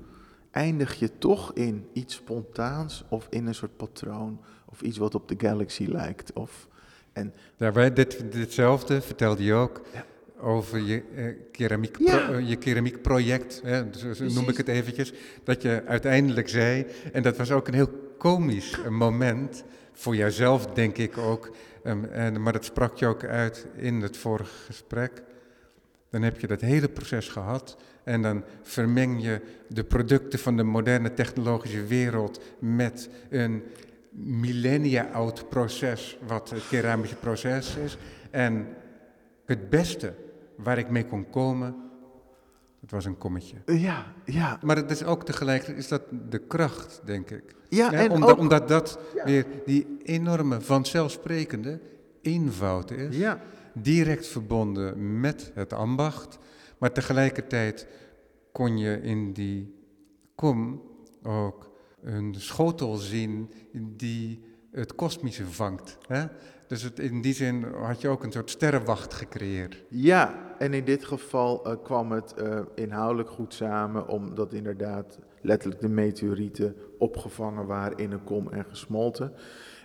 eindig 0.50 0.94
je 0.94 1.18
toch 1.18 1.52
in 1.52 1.86
iets 1.92 2.14
spontaans 2.14 3.04
of 3.08 3.26
in 3.30 3.46
een 3.46 3.54
soort 3.54 3.76
patroon 3.76 4.40
of 4.66 4.80
iets 4.80 4.98
wat 4.98 5.14
op 5.14 5.28
de 5.28 5.34
Galaxy 5.38 5.84
lijkt. 5.84 6.32
Of, 6.32 6.68
en 7.12 7.34
wij, 7.56 7.92
dit, 7.92 8.32
ditzelfde 8.32 9.00
vertelde 9.00 9.44
je 9.44 9.54
ook 9.54 9.80
Ja. 9.92 10.04
over 10.40 10.78
je, 10.78 11.02
eh, 11.14 11.24
keramiek 11.52 11.98
Ja. 11.98 12.16
pro- 12.26 12.34
eh, 12.34 12.48
je 12.48 12.56
keramiekproject, 12.56 13.60
hè, 13.64 13.84
zo, 13.92 14.12
zo 14.12 14.24
noem 14.24 14.48
ik 14.48 14.56
het 14.56 14.68
eventjes, 14.68 15.12
dat 15.44 15.62
je 15.62 15.82
uiteindelijk 15.86 16.48
zei, 16.48 16.86
en 17.12 17.22
dat 17.22 17.36
was 17.36 17.50
ook 17.50 17.68
een 17.68 17.74
heel 17.74 17.90
komisch 18.18 18.78
moment, 18.88 19.64
voor 19.98 20.16
jouzelf 20.16 20.66
denk 20.66 20.96
ik 20.96 21.18
ook, 21.18 21.50
ehm, 21.82 22.04
en, 22.04 22.42
maar 22.42 22.52
dat 22.52 22.64
sprak 22.64 22.96
je 22.96 23.06
ook 23.06 23.24
uit 23.24 23.66
in 23.76 24.02
het 24.02 24.16
vorige 24.16 24.64
gesprek. 24.64 25.22
Dan 26.10 26.22
heb 26.22 26.40
je 26.40 26.46
dat 26.46 26.60
hele 26.60 26.88
proces 26.88 27.28
gehad 27.28 27.76
en 28.04 28.22
dan 28.22 28.44
vermeng 28.62 29.22
je 29.22 29.40
de 29.68 29.84
producten 29.84 30.38
van 30.38 30.56
de 30.56 30.62
moderne 30.62 31.14
technologische 31.14 31.84
wereld 31.84 32.40
met 32.58 33.08
een 33.30 33.62
millennia 34.10 35.08
oud 35.12 35.48
proces, 35.48 36.18
wat 36.26 36.50
het 36.50 36.68
keramische 36.68 37.16
proces 37.16 37.76
is. 37.76 37.96
En 38.30 38.66
het 39.44 39.70
beste 39.70 40.14
waar 40.56 40.78
ik 40.78 40.90
mee 40.90 41.06
kon 41.06 41.30
komen, 41.30 41.74
het 42.86 42.94
was 42.94 43.04
een 43.04 43.18
kommetje. 43.18 43.56
Ja, 43.66 44.12
ja. 44.24 44.58
Maar 44.62 44.76
het 44.76 44.90
is 44.90 45.04
ook 45.04 45.24
tegelijkertijd 45.24 45.78
is 45.78 45.88
dat 45.88 46.02
de 46.30 46.38
kracht, 46.38 47.00
denk 47.04 47.30
ik. 47.30 47.54
Ja, 47.68 47.92
en 47.92 48.10
omdat, 48.10 48.30
ook- 48.30 48.38
omdat 48.38 48.68
dat 48.68 48.98
weer 49.24 49.46
die 49.64 49.86
enorme, 50.02 50.60
vanzelfsprekende 50.60 51.80
eenvoud 52.22 52.90
is. 52.90 53.16
Ja, 53.16 53.40
Direct 53.74 54.26
verbonden 54.26 55.20
met 55.20 55.50
het 55.54 55.72
ambacht. 55.72 56.38
Maar 56.78 56.92
tegelijkertijd 56.92 57.86
kon 58.52 58.78
je 58.78 59.00
in 59.02 59.32
die 59.32 59.74
kom 60.34 60.82
ook 61.22 61.70
een 62.02 62.34
schotel 62.38 62.96
zien 62.96 63.50
die 63.72 64.40
het 64.70 64.94
kosmische 64.94 65.46
vangt. 65.46 65.98
Hè? 66.06 66.24
Dus 66.66 66.90
in 66.90 67.20
die 67.20 67.34
zin 67.34 67.62
had 67.62 68.00
je 68.00 68.08
ook 68.08 68.24
een 68.24 68.32
soort 68.32 68.50
sterrenwacht 68.50 69.14
gecreëerd. 69.14 69.84
ja. 69.88 70.44
En 70.58 70.74
in 70.74 70.84
dit 70.84 71.04
geval 71.04 71.64
eh, 71.64 71.74
kwam 71.82 72.12
het 72.12 72.34
eh, 72.34 72.60
inhoudelijk 72.74 73.30
goed 73.30 73.54
samen, 73.54 74.08
omdat 74.08 74.52
inderdaad 74.52 75.18
letterlijk 75.40 75.80
de 75.80 75.88
meteorieten 75.88 76.76
opgevangen 76.98 77.66
waren 77.66 77.98
in 77.98 78.12
een 78.12 78.24
kom 78.24 78.48
en 78.48 78.64
gesmolten. 78.64 79.32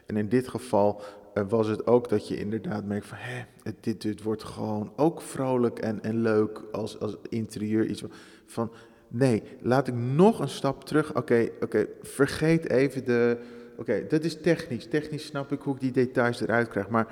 En 0.05 0.17
in 0.17 0.29
dit 0.29 0.47
geval 0.47 1.01
eh, 1.33 1.43
was 1.49 1.67
het 1.67 1.87
ook 1.87 2.09
dat 2.09 2.27
je 2.27 2.37
inderdaad 2.37 2.85
merkt 2.85 3.05
van, 3.05 3.17
het, 3.63 3.75
dit, 3.79 4.01
dit 4.01 4.23
wordt 4.23 4.43
gewoon 4.43 4.93
ook 4.95 5.21
vrolijk 5.21 5.79
en, 5.79 6.03
en 6.03 6.21
leuk 6.21 6.63
als, 6.71 6.99
als 6.99 7.17
interieur 7.29 7.85
iets 7.85 8.03
van, 8.45 8.71
nee, 9.07 9.43
laat 9.61 9.87
ik 9.87 9.95
nog 9.95 10.39
een 10.39 10.49
stap 10.49 10.83
terug. 10.83 11.15
Oké, 11.15 11.49
oké, 11.61 11.87
vergeet 12.01 12.69
even 12.69 13.05
de, 13.05 13.37
oké, 13.81 14.05
dat 14.07 14.23
is 14.23 14.41
technisch. 14.41 14.87
Technisch 14.87 15.25
snap 15.25 15.51
ik 15.51 15.61
hoe 15.61 15.73
ik 15.75 15.79
die 15.79 15.91
details 15.91 16.41
eruit 16.41 16.67
krijg, 16.67 16.89
maar 16.89 17.07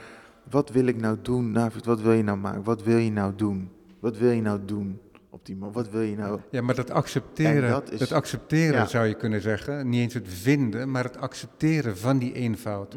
wat 0.49 0.69
wil 0.69 0.85
ik 0.85 0.97
nou 1.01 1.17
doen, 1.21 1.51
Navid? 1.51 1.85
Wat 1.85 2.01
wil 2.01 2.11
je 2.11 2.23
nou 2.23 2.37
maken? 2.37 2.63
Wat 2.63 2.83
wil 2.83 2.97
je 2.97 3.11
nou 3.11 3.35
doen? 3.35 3.69
Wat 3.99 4.17
wil 4.17 4.29
je 4.31 4.41
nou 4.41 4.59
doen 4.65 4.99
op 5.29 5.45
die 5.45 5.55
man? 5.55 5.71
Wat 5.71 5.89
wil 5.89 6.01
je 6.01 6.15
nou? 6.15 6.39
Ja, 6.51 6.61
maar 6.61 6.75
dat 6.75 6.91
accepteren, 6.91 7.63
En 7.63 7.69
dat, 7.69 7.89
dat 7.89 8.01
is- 8.01 8.11
accepteren 8.11 8.73
Ja. 8.79 8.85
zou 8.85 9.05
je 9.07 9.13
kunnen 9.13 9.41
zeggen, 9.41 9.89
niet 9.89 10.01
eens 10.01 10.13
het 10.13 10.27
vinden, 10.27 10.91
maar 10.91 11.03
het 11.03 11.17
accepteren 11.17 11.97
van 11.97 12.17
die 12.17 12.33
eenvoud, 12.33 12.95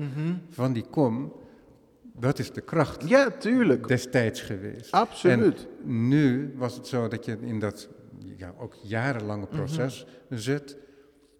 van 0.50 0.72
die 0.72 0.84
kom, 0.90 1.32
dat 2.18 2.38
is 2.38 2.52
de 2.52 2.60
kracht 2.60 3.08
Ja, 3.08 3.30
tuurlijk. 3.30 3.88
destijds 3.88 4.40
geweest. 4.40 4.90
Absoluut. 4.92 5.66
En 5.86 6.08
nu 6.08 6.52
was 6.56 6.76
het 6.76 6.86
zo 6.86 7.08
dat 7.08 7.24
je 7.24 7.36
in 7.40 7.58
dat 7.58 7.88
ja, 8.36 8.54
ook 8.58 8.74
jarenlange 8.82 9.46
Mhm. 9.50 9.56
proces 9.56 10.06
zit, 10.28 10.76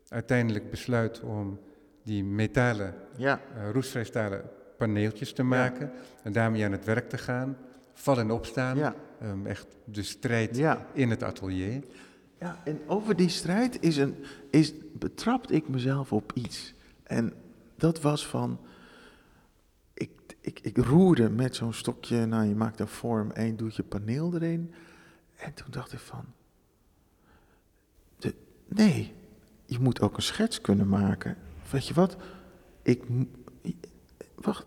uiteindelijk 0.08 0.70
besluit 0.70 1.20
om 1.20 1.58
die 2.03 2.24
metalen, 2.24 2.94
Ja, 3.16 3.40
uh, 3.57 3.70
roestvrij 3.70 4.05
stalen 4.05 4.42
paneeltjes 4.78 5.32
te 5.32 5.42
maken 5.42 5.92
en 6.22 6.32
daarmee 6.32 6.64
aan 6.64 6.72
het 6.72 6.84
werk 6.84 7.09
te 7.09 7.18
gaan, 7.18 7.57
vallen 7.92 8.24
en 8.24 8.30
opstaan, 8.30 8.76
ja, 8.76 8.94
Ehm, 9.22 9.46
echt 9.46 9.66
de 9.84 10.03
strijd 10.03 10.59
in 10.92 11.11
het 11.11 11.22
atelier. 11.22 11.82
Ja, 12.38 12.61
en 12.64 12.80
over 12.86 13.16
die 13.16 13.28
strijd 13.28 13.82
is 13.82 13.96
een, 13.96 14.16
is, 14.50 14.72
betrapte 14.92 15.55
ik 15.55 15.68
mezelf 15.68 16.12
op 16.12 16.32
iets. 16.34 16.74
En 17.03 17.32
dat 17.76 18.00
was 18.00 18.26
van, 18.26 18.61
ik, 19.94 20.11
ik, 20.40 20.61
ik 20.61 20.76
roerde 20.76 21.30
met 21.30 21.57
zo'n 21.57 21.72
stokje, 21.72 22.26
nou 22.26 22.48
je 22.48 22.55
maakt 22.55 22.80
een 22.80 22.88
vorm 22.88 23.30
en 23.30 23.46
je 23.46 23.55
doet 23.55 23.76
je 23.76 23.82
paneel 23.82 24.34
erin. 24.34 24.72
En 25.36 25.55
toen 25.55 25.70
dacht 25.70 25.92
ik 25.92 25.98
van, 25.98 26.24
de, 28.18 28.34
nee, 28.68 29.14
je 29.66 29.78
moet 29.78 30.00
ook 30.00 30.16
een 30.16 30.22
schets 30.22 30.61
kunnen 30.61 30.88
maken. 30.88 31.36
Weet 31.72 31.86
je 31.86 31.94
wat, 31.94 32.16
ik, 32.82 33.02
wacht, 34.34 34.66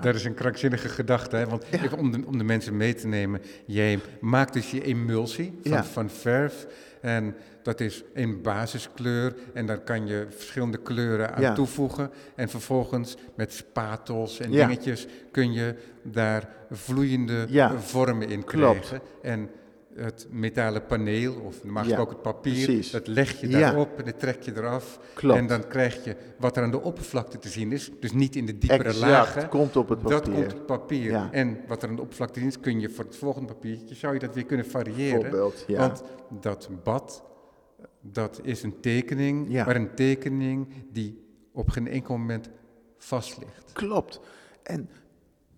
dat 0.00 0.14
is 0.14 0.24
een 0.24 0.34
krankzinnige 0.34 0.88
gedachte, 0.88 1.36
hè? 1.36 1.46
want 1.46 1.64
Ja. 1.70 1.82
even 1.82 1.98
om, 1.98 2.10
de, 2.12 2.22
om 2.26 2.38
de 2.38 2.44
mensen 2.44 2.76
mee 2.76 2.94
te 2.94 3.06
nemen. 3.06 3.40
Jij 3.66 3.98
maakt 4.20 4.52
dus 4.52 4.70
je 4.70 4.82
emulsie 4.84 5.58
van, 5.62 5.70
Ja. 5.72 5.84
van 5.84 6.10
verf 6.10 6.66
en 7.00 7.34
dat 7.62 7.80
is 7.80 8.02
een 8.14 8.42
basiskleur 8.42 9.34
en 9.54 9.66
daar 9.66 9.78
kan 9.80 10.06
je 10.06 10.26
verschillende 10.30 10.78
kleuren 10.78 11.34
aan 11.34 11.42
Ja. 11.42 11.54
toevoegen. 11.54 12.10
En 12.34 12.48
vervolgens 12.48 13.16
met 13.36 13.52
spatels 13.52 14.40
en 14.40 14.52
Ja. 14.52 14.66
dingetjes 14.66 15.06
kun 15.30 15.52
je 15.52 15.74
daar 16.02 16.48
vloeiende 16.70 17.46
Ja. 17.48 17.78
vormen 17.78 18.28
in 18.28 18.44
Klopt. 18.44 18.78
krijgen. 18.86 19.00
En 19.22 19.50
het 19.94 20.26
metalen 20.30 20.86
paneel, 20.86 21.34
of 21.34 21.64
normaal 21.64 21.82
Ja, 21.82 21.88
gesproken 21.88 22.12
het 22.14 22.22
papier, 22.22 22.64
precies. 22.64 22.90
dat 22.90 23.06
leg 23.06 23.40
je 23.40 23.48
Ja. 23.48 23.58
daarop 23.58 23.98
en 23.98 24.04
dat 24.04 24.18
trek 24.18 24.42
je 24.42 24.52
eraf. 24.56 25.00
Klopt. 25.14 25.38
En 25.38 25.46
dan 25.46 25.66
krijg 25.68 26.04
je 26.04 26.16
wat 26.38 26.56
er 26.56 26.62
aan 26.62 26.70
de 26.70 26.80
oppervlakte 26.80 27.38
te 27.38 27.48
zien 27.48 27.72
is, 27.72 27.90
dus 28.00 28.12
niet 28.12 28.36
in 28.36 28.46
de 28.46 28.58
diepere 28.58 28.82
exact, 28.88 29.10
lagen. 29.10 29.48
komt 29.48 29.76
op 29.76 29.88
het 29.88 30.00
Dat 30.00 30.10
papier. 30.10 30.32
komt 30.34 30.44
op 30.52 30.52
het 30.58 30.66
papier. 30.66 31.10
Ja. 31.10 31.28
En 31.32 31.58
wat 31.66 31.82
er 31.82 31.88
aan 31.88 31.96
de 31.96 32.02
oppervlakte 32.02 32.34
te 32.34 32.40
zien 32.40 32.48
is, 32.48 32.60
kun 32.60 32.80
je 32.80 32.88
voor 32.90 33.04
het 33.04 33.16
volgende 33.16 33.46
papiertje, 33.52 33.94
zou 33.94 34.14
je 34.14 34.20
dat 34.20 34.34
weer 34.34 34.44
kunnen 34.46 34.66
variëren. 34.66 35.52
Ja. 35.66 35.78
Want 35.78 36.02
dat 36.40 36.68
bad, 36.82 37.22
dat 38.00 38.40
is 38.42 38.62
een 38.62 38.80
tekening, 38.80 39.46
Ja. 39.48 39.64
maar 39.64 39.76
een 39.76 39.94
tekening 39.94 40.68
die 40.92 41.24
op 41.52 41.68
geen 41.68 41.88
enkel 41.88 42.16
moment 42.16 42.50
vast 42.98 43.38
ligt. 43.38 43.72
Klopt. 43.72 44.20
En 44.62 44.88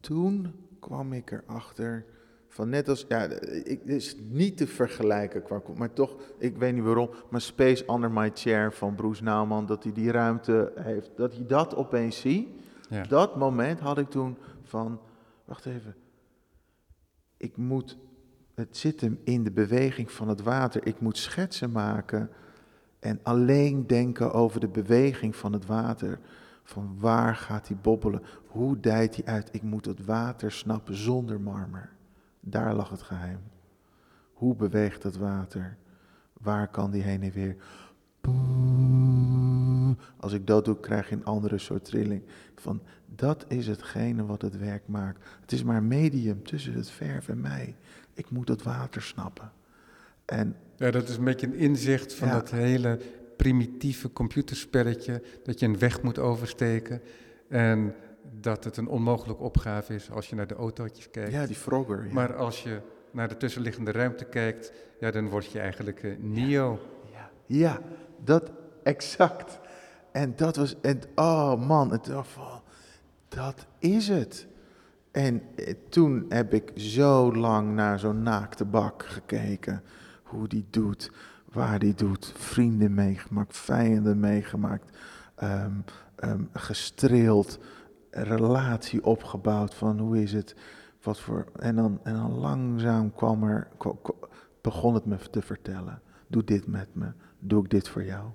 toen 0.01 0.53
kwam 0.81 1.13
ik 1.13 1.31
erachter 1.31 2.05
van 2.53 2.69
net 2.69 2.89
als, 2.89 3.05
ja, 3.09 3.25
ik, 3.65 3.81
het 3.81 3.89
is 3.89 4.17
niet 4.29 4.57
te 4.57 4.67
vergelijken 4.67 5.43
qua, 5.43 5.63
maar 5.77 5.93
toch, 5.93 6.17
ik 6.39 6.57
weet 6.57 6.75
niet 6.75 6.85
waarom, 6.85 7.11
maar 7.31 7.41
Space 7.41 7.93
Under 7.93 8.11
My 8.11 8.31
Chair 8.35 8.73
van 8.73 8.95
Bruce 8.95 9.23
Nauman, 9.23 9.67
dat 9.67 9.83
hij 9.83 9.93
die 9.93 10.11
ruimte 10.11 10.73
heeft, 10.81 11.11
dat 11.17 11.35
hij 11.35 11.47
dat 11.47 11.75
opeens 11.75 12.21
ziet. 12.21 12.49
Ja. 12.89 13.03
Dat 13.03 13.37
moment 13.37 13.81
had 13.81 13.99
ik 13.99 14.11
toen 14.11 14.37
van, 14.63 15.01
wacht 15.45 15.67
even, 15.67 15.95
ik 17.37 17.57
moet, 17.57 17.99
het 18.55 18.77
zit 18.77 19.01
hem 19.01 19.21
in 19.25 19.45
de 19.45 19.53
beweging 19.53 20.11
van 20.11 20.29
het 20.29 20.43
water, 20.43 20.87
ik 20.87 21.01
moet 21.01 21.19
schetsen 21.19 21.71
maken 21.71 22.31
en 22.99 23.21
alleen 23.23 23.87
denken 23.87 24.33
over 24.33 24.61
de 24.61 24.69
beweging 24.69 25.37
van 25.37 25.53
het 25.53 25.67
water. 25.67 26.19
Van 26.63 26.97
waar 26.99 27.37
gaat 27.37 27.69
hij 27.69 27.77
bobbelen? 27.77 28.23
Hoe 28.47 28.81
dijt 28.81 29.17
hij 29.17 29.25
uit? 29.25 29.49
Ik 29.53 29.63
moet 29.63 29.85
het 29.85 30.05
water 30.05 30.53
snappen 30.53 30.97
zonder 30.97 31.41
marmer. 31.41 31.91
Daar 32.45 32.75
lag 32.75 32.91
het 32.91 33.03
geheim. 33.03 33.39
Hoe 34.33 34.57
beweegt 34.57 35.03
het 35.03 35.17
water? 35.17 35.77
Waar 36.33 36.69
kan 36.69 36.91
die 36.91 37.03
heen 37.03 37.23
en 37.23 37.31
weer? 37.33 37.57
Als 40.17 40.33
ik 40.33 40.47
dat 40.47 40.65
doe, 40.65 40.81
krijg 40.81 41.09
je 41.09 41.15
een 41.15 41.25
andere 41.25 41.59
soort 41.59 41.85
trilling. 41.85 42.23
Van 42.57 42.83
dat 43.07 43.45
is 43.49 43.67
hetgene 43.67 44.25
wat 44.27 44.43
het 44.43 44.59
werk 44.59 44.83
maakt. 44.87 45.25
Het 45.41 45.53
is 45.53 45.63
maar 45.63 45.83
medium 45.83 46.43
tussen 46.45 46.73
het 46.75 46.91
verf 46.91 47.29
en 47.29 47.41
mij. 47.41 47.77
Ik 48.15 48.31
moet 48.31 48.49
het 48.49 48.63
water 48.63 49.03
snappen. 49.03 49.53
En 50.25 50.57
Ja, 50.77 50.91
dat 50.91 51.09
is 51.09 51.17
een 51.17 51.25
beetje 51.25 51.47
een 51.47 51.55
inzicht 51.55 52.15
van 52.15 52.29
Ja. 52.29 52.35
dat 52.35 52.51
hele 52.51 52.99
primitieve 53.37 54.13
computerspelletje, 54.13 55.23
dat 55.45 55.61
je 55.61 55.67
een 55.67 55.79
weg 55.79 56.03
moet 56.03 56.19
oversteken 56.19 57.01
en 57.49 57.95
dat 58.41 58.65
het 58.65 58.77
een 58.77 58.89
onmogelijke 58.89 59.43
opgave 59.43 59.95
is 59.95 60.11
als 60.11 60.29
je 60.29 60.37
naar 60.37 60.47
de 60.47 60.55
autootjes 60.55 61.11
kijkt. 61.11 61.33
ja, 61.33 61.47
die 61.47 61.57
Frogger. 61.57 62.07
Ja. 62.07 62.13
Maar 62.13 62.37
als 62.37 62.63
je 62.63 62.81
naar 63.11 63.29
de 63.29 63.37
tussenliggende 63.37 63.93
ruimte 63.93 64.25
kijkt, 64.25 64.73
ja, 65.01 65.11
dan 65.11 65.29
word 65.29 65.53
je 65.53 65.61
eigenlijk 65.61 66.03
eh, 66.03 66.17
Neo. 66.19 66.79
Ja, 67.13 67.31
ja, 67.47 67.81
dat 68.25 68.51
exact. 68.83 69.61
En 70.13 70.33
dat 70.37 70.57
was, 70.57 70.81
en 70.81 71.01
oh 71.15 71.67
man, 71.67 71.91
het 71.91 72.09
van, 72.23 72.63
dat 73.29 73.67
is 73.79 74.09
het. 74.09 74.47
En 75.11 75.43
eh, 75.57 75.75
toen 75.89 76.27
heb 76.29 76.55
ik 76.55 76.73
zo 76.75 77.35
lang 77.35 77.75
naar 77.75 77.99
zo'n 77.99 78.23
naakte 78.23 78.65
bak 78.65 79.05
gekeken. 79.07 79.83
Hoe 80.23 80.49
die 80.49 80.67
doet, 80.71 81.11
waar 81.53 81.79
die 81.79 81.95
doet. 81.95 82.33
Vrienden 82.37 82.95
meegemaakt, 82.95 83.57
vijanden 83.57 84.21
meegemaakt. 84.21 84.99
ehm, 85.35 85.73
ehm, 86.17 86.43
gestreeld, 86.53 87.59
relatie 88.13 89.05
opgebouwd 89.05 89.75
van 89.75 89.99
hoe 89.99 90.23
is 90.23 90.33
het, 90.33 90.57
wat 91.03 91.21
voor... 91.21 91.45
En 91.59 91.77
dan, 91.77 92.01
en 92.03 92.15
dan 92.15 92.33
langzaam 92.33 93.13
kwam 93.13 93.43
er, 93.43 93.69
begon 94.61 94.95
het 94.95 95.05
me 95.05 95.17
te 95.31 95.43
vertellen. 95.43 96.03
Doe 96.27 96.45
dit 96.45 96.67
met 96.67 96.89
me, 96.93 97.13
doe 97.39 97.65
ik 97.65 97.71
dit 97.71 97.89
voor 97.89 98.05
jou. 98.05 98.29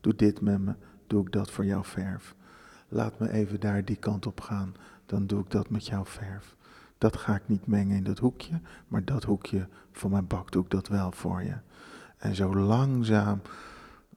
Doe 0.00 0.14
dit 0.14 0.40
met 0.40 0.58
me, 0.58 0.74
doe 1.06 1.26
ik 1.26 1.32
dat 1.32 1.50
voor 1.50 1.64
jouw 1.64 1.84
verf. 1.84 2.34
Laat 2.88 3.18
me 3.18 3.30
even 3.30 3.60
daar 3.60 3.84
die 3.84 3.96
kant 3.96 4.26
op 4.26 4.40
gaan, 4.40 4.74
dan 5.06 5.26
doe 5.26 5.40
ik 5.40 5.50
dat 5.50 5.70
met 5.70 5.86
jouw 5.86 6.04
verf. 6.04 6.56
Dat 6.98 7.16
ga 7.16 7.34
ik 7.34 7.42
niet 7.46 7.66
mengen 7.66 7.96
in 7.96 8.04
dat 8.04 8.18
hoekje, 8.18 8.60
maar 8.88 9.04
dat 9.04 9.24
hoekje 9.24 9.68
van 9.92 10.10
mijn 10.10 10.26
bak 10.26 10.52
doe 10.52 10.64
ik 10.64 10.70
dat 10.70 10.88
wel 10.88 11.12
voor 11.12 11.42
je. 11.42 11.54
En 12.16 12.34
zo 12.34 12.54
langzaam 12.54 13.40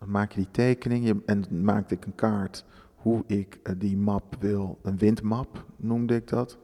maak 0.05 0.31
je 0.31 0.39
die 0.39 0.51
tekening 0.51 1.21
en 1.25 1.63
maakte 1.63 1.95
ik 1.95 2.05
een 2.05 2.15
kaart 2.15 2.65
hoe 3.05 3.23
ik 3.27 3.59
eh, 3.63 3.73
die 3.77 3.97
map 3.97 4.35
wil, 4.39 4.79
een 4.81 4.97
windmap 4.97 5.65
noemde 5.75 6.15
ik 6.15 6.27
dat. 6.27 6.57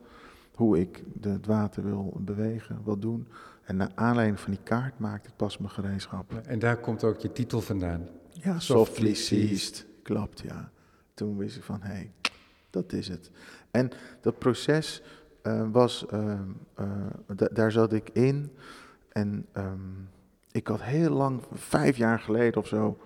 Hoe 0.56 0.80
ik 0.80 1.04
het 1.22 1.46
water 1.46 1.84
wil 1.84 2.14
bewegen, 2.20 2.82
wil 2.84 3.00
doen. 3.00 3.28
En 3.64 3.76
naar 3.76 3.92
aanleiding 3.96 4.40
van 4.40 4.52
die 4.52 4.64
kaart 4.64 5.00
maakte 5.00 5.30
ik 5.30 5.36
pas 5.36 5.58
mijn 5.58 5.72
gereedschap. 5.72 6.34
En 6.34 6.60
daar 6.60 6.78
komt 6.78 7.04
ook 7.04 7.20
je 7.20 7.32
titel 7.32 7.62
vandaan. 7.62 8.08
Ja, 8.30 8.60
softly 8.60 9.14
seized. 9.14 9.86
Klopt, 10.04 10.40
ja. 10.40 10.72
Toen 11.14 11.38
wist 11.38 11.56
ik 11.56 11.64
van, 11.64 11.82
hé, 11.82 11.94
hey, 11.94 12.12
dat 12.70 12.94
is 12.94 13.08
het. 13.08 13.32
En 13.72 13.92
dat 14.22 14.40
proces 14.40 15.02
uh, 15.44 15.72
was, 15.72 16.06
uh, 16.14 16.40
uh, 16.80 16.88
daar 17.52 17.72
zat 17.72 17.94
ik 17.94 18.10
in. 18.10 18.52
En 19.10 19.46
um, 19.54 20.10
ik 20.52 20.68
had 20.68 20.82
heel 20.82 21.12
lang, 21.12 21.42
vijf 21.52 21.98
jaar 21.98 22.20
geleden 22.20 22.62
of 22.62 22.68
zo, 22.68 22.98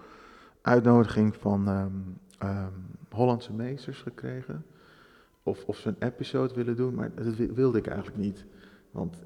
uitnodiging 0.62 1.36
van 1.36 1.68
um, 1.68 2.18
um, 2.44 2.88
Hollandse 3.10 3.54
meesters 3.54 4.02
gekregen. 4.02 4.66
Of, 5.44 5.64
of 5.66 5.78
ze 5.78 5.90
een 5.90 6.08
episode 6.08 6.54
willen 6.54 6.76
doen, 6.76 6.96
maar 6.96 7.12
dat 7.16 7.36
wilde 7.36 7.78
ik 7.78 7.88
eigenlijk 7.88 8.18
niet. 8.18 8.46
Want 8.92 9.22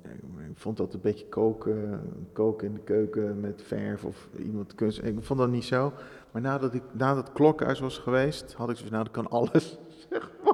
ik 0.49 0.57
vond 0.57 0.77
dat 0.77 0.93
een 0.93 1.01
beetje 1.01 1.27
koken, 1.27 2.01
koken 2.33 2.67
in 2.67 2.73
de 2.73 2.79
keuken 2.79 3.39
met 3.39 3.61
verf 3.61 4.05
of 4.05 4.29
iemand 4.37 4.75
kunst. 4.75 5.03
Ik 5.03 5.15
vond 5.19 5.39
dat 5.39 5.49
niet 5.49 5.63
zo. 5.63 5.93
Maar 6.31 6.41
nadat 6.41 6.73
ik 6.73 6.83
nadat 6.91 7.27
het 7.27 7.35
klokhuis 7.35 7.79
was 7.79 7.97
geweest, 7.97 8.53
had 8.53 8.69
ik 8.69 8.75
zoiets, 8.75 8.91
nou 8.91 9.03
dat 9.03 9.13
kan 9.13 9.29
alles, 9.29 9.77
zeg 10.09 10.31
maar. 10.43 10.53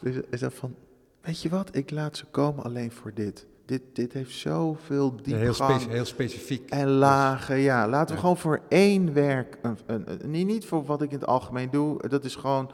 Dus 0.00 0.16
is 0.30 0.40
dat 0.40 0.54
van, 0.54 0.74
weet 1.20 1.42
je 1.42 1.48
wat, 1.48 1.76
ik 1.76 1.90
laat 1.90 2.16
ze 2.16 2.26
komen 2.26 2.64
alleen 2.64 2.92
voor 2.92 3.14
dit. 3.14 3.46
Dit, 3.64 3.82
dit 3.92 4.12
heeft 4.12 4.30
zoveel 4.30 5.16
diepgang. 5.22 5.80
heel, 5.80 5.90
heel, 5.90 6.04
specifiek. 6.04 6.70
En 6.70 6.88
lagen, 6.88 7.56
ja. 7.56 7.88
Laten 7.88 8.08
we 8.08 8.14
ja. 8.14 8.20
gewoon 8.20 8.36
voor 8.36 8.60
één 8.68 9.12
werk, 9.12 9.58
een, 9.62 9.78
een, 9.86 10.24
een, 10.24 10.46
niet 10.46 10.64
voor 10.64 10.84
wat 10.84 11.02
ik 11.02 11.10
in 11.10 11.18
het 11.18 11.26
algemeen 11.26 11.70
doe. 11.70 12.08
Dat 12.08 12.24
is 12.24 12.36
gewoon, 12.36 12.70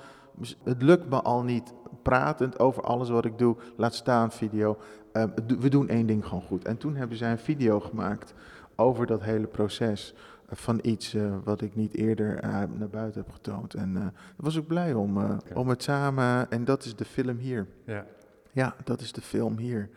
het 0.64 0.82
lukt 0.82 1.08
me 1.08 1.22
al 1.22 1.42
niet 1.42 1.72
pratend 2.02 2.58
over 2.58 2.82
alles 2.82 3.08
wat 3.08 3.24
ik 3.24 3.38
doe. 3.38 3.56
Laat 3.76 3.94
staan 3.94 4.32
video. 4.32 4.78
Um, 5.12 5.32
we 5.60 5.68
doen 5.68 5.88
één 5.88 6.06
ding 6.06 6.24
gewoon 6.24 6.42
goed. 6.42 6.64
En 6.64 6.76
toen 6.76 6.96
hebben 6.96 7.16
zij 7.16 7.30
een 7.30 7.38
video 7.38 7.80
gemaakt 7.80 8.34
over 8.76 9.06
dat 9.06 9.22
hele 9.22 9.46
proces 9.46 10.14
van 10.50 10.78
iets 10.82 11.14
uh, 11.14 11.34
wat 11.44 11.60
ik 11.60 11.76
niet 11.76 11.94
eerder 11.94 12.44
uh, 12.44 12.62
naar 12.78 12.88
buiten 12.90 13.20
heb 13.22 13.32
getoond. 13.32 13.74
En 13.74 13.94
daar 13.94 14.12
was 14.36 14.56
ik 14.56 14.66
blij 14.66 14.94
om, 14.94 15.16
okay. 15.16 15.38
om 15.54 15.68
het 15.68 15.82
samen, 15.82 16.50
en 16.50 16.64
dat 16.64 16.84
is 16.84 16.96
de 16.96 17.04
film 17.04 17.36
hier. 17.36 17.66
Ja. 17.84 18.06
ja, 18.52 18.74
dat 18.84 19.00
is 19.00 19.12
de 19.12 19.20
film 19.20 19.58
hier. 19.58 19.90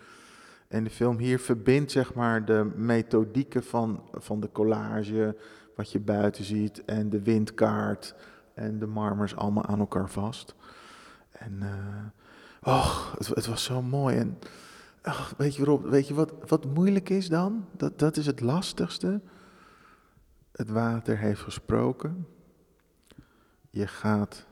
En 0.72 0.84
de 0.84 0.90
film 0.90 1.18
hier 1.18 1.40
verbindt 1.40 1.92
zeg 1.92 2.14
maar 2.14 2.46
de 2.46 2.72
methodieken 2.76 3.64
van, 3.64 4.04
van 4.14 4.40
de 4.40 4.52
collage, 4.52 5.38
wat 5.76 5.92
je 5.92 6.00
buiten 6.00 6.44
ziet, 6.44 6.86
en 6.86 7.10
de 7.10 7.22
windkaart 7.22 8.16
en 8.54 8.80
de 8.80 8.86
marmers 8.86 9.36
allemaal 9.36 9.66
aan 9.66 9.80
elkaar 9.80 10.10
vast. 10.10 10.56
En 11.32 11.64
oh, 12.64 13.14
het, 13.18 13.46
was 13.46 13.64
zo 13.64 13.82
mooi. 13.82 14.18
En 14.18 14.38
weet 15.38 15.56
je, 15.56 15.64
Rob, 15.64 15.86
weet 15.86 16.08
je 16.08 16.14
wat, 16.14 16.34
wat 16.48 16.66
moeilijk 16.66 17.10
is 17.10 17.30
dan? 17.30 17.66
Dat, 17.78 18.00
dat 18.00 18.18
is 18.18 18.26
het 18.26 18.42
lastigste. 18.42 19.22
Het 20.52 20.70
water 20.70 21.18
heeft 21.18 21.42
gesproken. 21.42 22.28
Je 23.70 23.88
gaat 23.88 24.46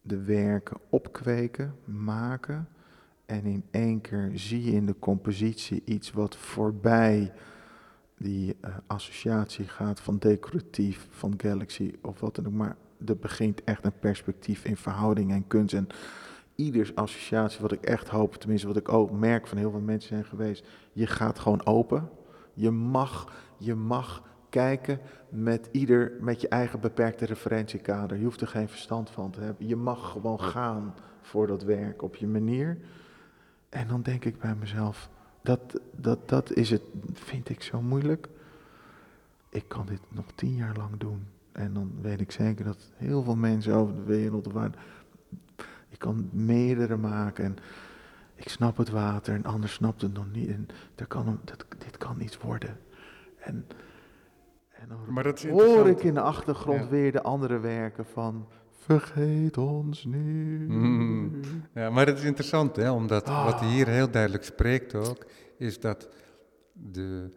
de 0.00 0.24
werken 0.24 0.76
opkweken, 0.90 1.74
maken. 1.84 2.68
En 3.26 3.44
in 3.44 3.64
één 3.70 4.00
keer 4.00 4.30
zie 4.34 4.64
je 4.64 4.72
in 4.72 4.86
de 4.86 4.98
compositie 4.98 5.82
iets 5.84 6.12
wat 6.12 6.36
voorbij 6.36 7.32
die 8.18 8.56
uh, 8.64 8.76
associatie 8.86 9.68
gaat 9.68 10.00
van 10.00 10.18
decoratief, 10.18 11.06
van 11.10 11.34
galaxy 11.36 11.92
of 12.02 12.20
wat 12.20 12.34
dan 12.34 12.46
ook. 12.46 12.52
Maar 12.52 12.76
er 13.06 13.16
begint 13.16 13.64
echt 13.64 13.84
een 13.84 13.98
perspectief 13.98 14.64
in 14.64 14.76
verhouding 14.76 15.30
en 15.30 15.46
kunst. 15.46 15.74
En 15.74 15.86
ieders 16.54 16.94
associatie, 16.94 17.60
wat 17.60 17.72
ik 17.72 17.82
echt 17.82 18.08
hoop, 18.08 18.34
tenminste 18.34 18.66
wat 18.66 18.76
ik 18.76 18.88
ook 18.88 19.10
merk 19.10 19.46
van 19.46 19.58
heel 19.58 19.70
veel 19.70 19.80
mensen 19.80 20.08
zijn 20.08 20.24
geweest, 20.24 20.66
je 20.92 21.06
gaat 21.06 21.38
gewoon 21.38 21.66
open. 21.66 22.08
Je 22.54 22.70
mag, 22.70 23.32
je 23.58 23.74
mag 23.74 24.22
kijken 24.48 25.00
met 25.28 25.68
ieder 25.72 26.12
met 26.20 26.40
je 26.40 26.48
eigen 26.48 26.80
beperkte 26.80 27.24
referentiekader. 27.24 28.16
Je 28.16 28.24
hoeft 28.24 28.40
er 28.40 28.48
geen 28.48 28.68
verstand 28.68 29.10
van 29.10 29.30
te 29.30 29.40
hebben. 29.40 29.66
Je 29.66 29.76
mag 29.76 30.10
gewoon 30.10 30.40
gaan 30.40 30.94
voor 31.20 31.46
dat 31.46 31.62
werk 31.62 32.02
op 32.02 32.16
je 32.16 32.26
manier. 32.26 32.78
En 33.74 33.88
dan 33.88 34.02
denk 34.02 34.24
ik 34.24 34.38
bij 34.38 34.54
mezelf, 34.54 35.08
dat, 35.42 35.80
dat, 35.96 36.28
dat 36.28 36.52
is 36.52 36.70
het, 36.70 36.82
vind 37.12 37.48
ik 37.48 37.62
zo 37.62 37.80
moeilijk. 37.80 38.28
Ik 39.48 39.64
kan 39.68 39.86
dit 39.86 40.00
nog 40.08 40.24
tien 40.34 40.54
jaar 40.54 40.76
lang 40.76 40.96
doen. 40.96 41.26
En 41.52 41.74
dan 41.74 41.92
weet 42.00 42.20
ik 42.20 42.30
zeker 42.30 42.64
dat 42.64 42.90
heel 42.96 43.22
veel 43.22 43.36
mensen 43.36 43.74
over 43.74 43.94
de 43.94 44.02
wereld, 44.02 44.52
waar, 44.52 44.70
je 45.88 45.96
kan 45.96 46.28
meerdere 46.32 46.96
maken. 46.96 47.44
En 47.44 47.56
ik 48.34 48.48
snap 48.48 48.76
het 48.76 48.90
water 48.90 49.34
en 49.34 49.44
anders 49.44 49.72
snapt 49.72 50.02
het 50.02 50.12
nog 50.12 50.32
niet. 50.32 50.48
En 50.48 50.66
er 50.94 51.06
kan, 51.06 51.40
dat, 51.44 51.64
dit 51.78 51.96
kan 51.96 52.20
iets 52.20 52.38
worden. 52.38 52.78
En 53.38 53.66
en 54.70 54.88
dan 54.88 54.98
maar 55.08 55.24
dat 55.24 55.42
hoor 55.42 55.88
ik 55.88 56.02
in 56.02 56.14
de 56.14 56.20
achtergrond 56.20 56.80
ja. 56.80 56.88
weer 56.88 57.12
de 57.12 57.22
andere 57.22 57.58
werken 57.58 58.06
van 58.06 58.46
vergeet 58.84 59.58
ons 59.58 60.04
niet. 60.04 60.68
Mm. 60.68 61.40
Ja, 61.74 61.90
maar 61.90 62.06
dat 62.06 62.18
is 62.18 62.24
interessant, 62.24 62.76
hè, 62.76 62.90
omdat 62.90 63.28
oh. 63.28 63.44
wat 63.44 63.60
hier 63.60 63.88
heel 63.88 64.10
duidelijk 64.10 64.44
spreekt 64.44 64.94
ook, 64.94 65.26
is 65.58 65.80
dat 65.80 66.08
de 66.72 67.30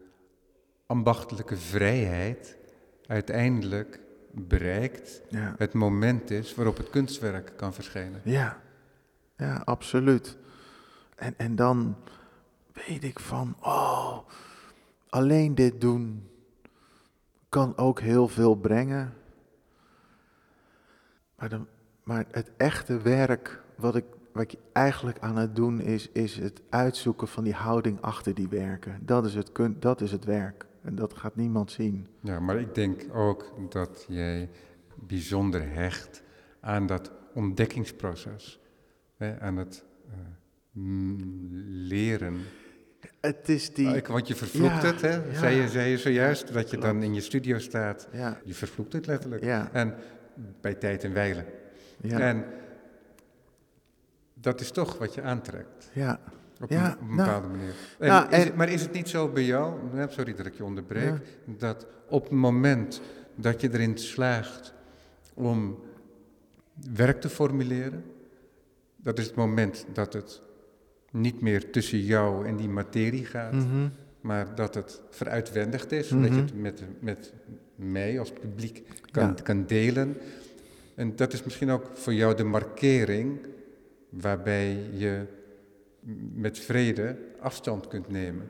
ambachtelijke 0.85 1.57
vrijheid 1.57 2.57
uiteindelijk 3.05 3.99
bereikt 4.31 5.21
ja. 5.29 5.55
het 5.57 5.73
moment 5.73 6.31
is 6.31 6.55
waarop 6.55 6.77
het 6.77 6.89
kunstwerk 6.89 7.53
kan 7.55 7.73
verschijnen. 7.73 8.21
Ja, 8.23 8.61
ja 9.37 9.61
absoluut. 9.65 10.37
En, 11.15 11.33
en 11.37 11.55
dan 11.55 11.95
weet 12.73 13.03
ik 13.03 13.19
van, 13.19 13.55
oh, 13.61 14.17
alleen 15.09 15.55
dit 15.55 15.81
doen 15.81 16.29
kan 17.49 17.77
ook 17.77 17.99
heel 17.99 18.27
veel 18.27 18.55
brengen. 18.55 19.13
Maar, 21.37 21.49
de, 21.49 21.59
maar 22.03 22.25
het 22.31 22.51
echte 22.57 23.01
werk 23.01 23.61
wat 23.75 23.95
ik, 23.95 24.05
wat 24.31 24.43
ik 24.43 24.53
eigenlijk 24.73 25.19
aan 25.19 25.37
het 25.37 25.55
doen 25.55 25.81
is, 25.81 26.09
is 26.11 26.35
het 26.37 26.61
uitzoeken 26.69 27.27
van 27.27 27.43
die 27.43 27.53
houding 27.53 28.01
achter 28.01 28.33
die 28.33 28.47
werken. 28.47 28.99
Dat 29.01 29.25
is 29.25 29.35
het, 29.35 29.51
kun, 29.51 29.75
dat 29.79 30.01
is 30.01 30.11
het 30.11 30.25
werk. 30.25 30.65
En 30.81 30.95
dat 30.95 31.13
gaat 31.13 31.35
niemand 31.35 31.71
zien. 31.71 32.07
Ja, 32.21 32.39
maar 32.39 32.59
ik 32.59 32.75
denk 32.75 33.05
ook 33.15 33.53
dat 33.69 34.05
jij 34.07 34.49
bijzonder 34.95 35.69
hecht 35.69 36.23
aan 36.59 36.85
dat 36.85 37.11
ontdekkingsproces. 37.33 38.59
Hè, 39.17 39.39
aan 39.39 39.57
het 39.57 39.85
uh, 40.09 40.15
leren 41.87 42.37
het 43.21 43.49
is 43.49 43.73
die... 43.73 43.95
Ik, 43.95 44.07
want 44.07 44.27
je 44.27 44.35
vervloekt 44.35 44.81
Ja, 44.81 44.87
het, 44.87 45.01
hè? 45.01 45.15
ja. 45.15 45.33
Zei, 45.39 45.61
je, 45.61 45.67
zei 45.67 45.89
je 45.89 45.97
zojuist, 45.97 46.53
dat 46.53 46.69
je 46.69 46.77
dan 46.77 47.03
in 47.03 47.13
je 47.13 47.21
studio 47.21 47.59
staat. 47.59 48.07
Ja, 48.11 48.39
Je 48.43 48.53
vervloekt 48.53 48.93
het 48.93 49.05
letterlijk. 49.05 49.43
ja, 49.43 49.69
En 49.73 49.95
bij 50.61 50.73
tijd 50.73 51.03
en 51.03 51.13
wijlen. 51.13 51.45
ja, 52.01 52.19
En 52.19 52.45
dat 54.33 54.61
is 54.61 54.71
toch 54.71 54.97
wat 54.97 55.13
je 55.13 55.21
aantrekt. 55.21 55.89
ja. 55.93 56.19
Op, 56.61 56.69
Ja, 56.69 56.85
een, 56.85 56.93
op 56.93 57.01
een 57.01 57.15
nou, 57.15 57.17
bepaalde 57.29 57.47
manier. 57.57 57.73
En 57.99 58.07
nou, 58.07 58.29
is 58.29 58.43
het- 58.43 58.55
maar 58.55 58.69
is 58.69 58.81
het 58.81 58.91
niet 58.91 59.09
zo 59.09 59.27
bij 59.29 59.43
jou, 59.45 59.73
sorry 60.09 60.35
dat 60.35 60.45
ik 60.45 60.53
je 60.53 60.63
onderbreek, 60.63 61.03
Ja. 61.09 61.19
dat 61.57 61.85
op 62.09 62.23
het 62.23 62.31
moment 62.31 63.01
dat 63.35 63.61
je 63.61 63.73
erin 63.73 63.97
slaagt 63.97 64.73
om 65.33 65.79
werk 66.93 67.21
te 67.21 67.29
formuleren, 67.29 68.03
dat 68.95 69.19
is 69.19 69.25
het 69.25 69.35
moment 69.35 69.85
dat 69.93 70.13
het 70.13 70.41
niet 71.11 71.41
meer 71.41 71.71
tussen 71.71 71.99
jou 71.99 72.47
en 72.47 72.55
die 72.55 72.69
materie 72.69 73.25
gaat, 73.25 73.53
Mhm. 73.53 73.87
maar 74.21 74.55
dat 74.55 74.75
het 74.75 75.01
veruitwendigd 75.09 75.91
is, 75.91 76.09
je 76.09 76.15
Mhm. 76.15 76.33
het 76.37 76.55
met, 76.55 76.83
met 76.99 77.33
mij 77.77 78.19
als 78.19 78.31
publiek 78.31 78.83
kan, 79.11 79.27
Ja. 79.27 79.33
kan 79.43 79.65
delen. 79.65 80.17
En 80.95 81.15
dat 81.15 81.33
is 81.33 81.43
misschien 81.43 81.69
ook 81.69 81.89
voor 81.93 82.13
jou 82.13 82.35
de 82.35 82.43
markering 82.43 83.39
waarbij 84.09 84.77
je 84.93 85.25
met 86.33 86.59
vrede 86.59 87.17
afstand 87.39 87.87
kunt 87.87 88.09
nemen. 88.09 88.49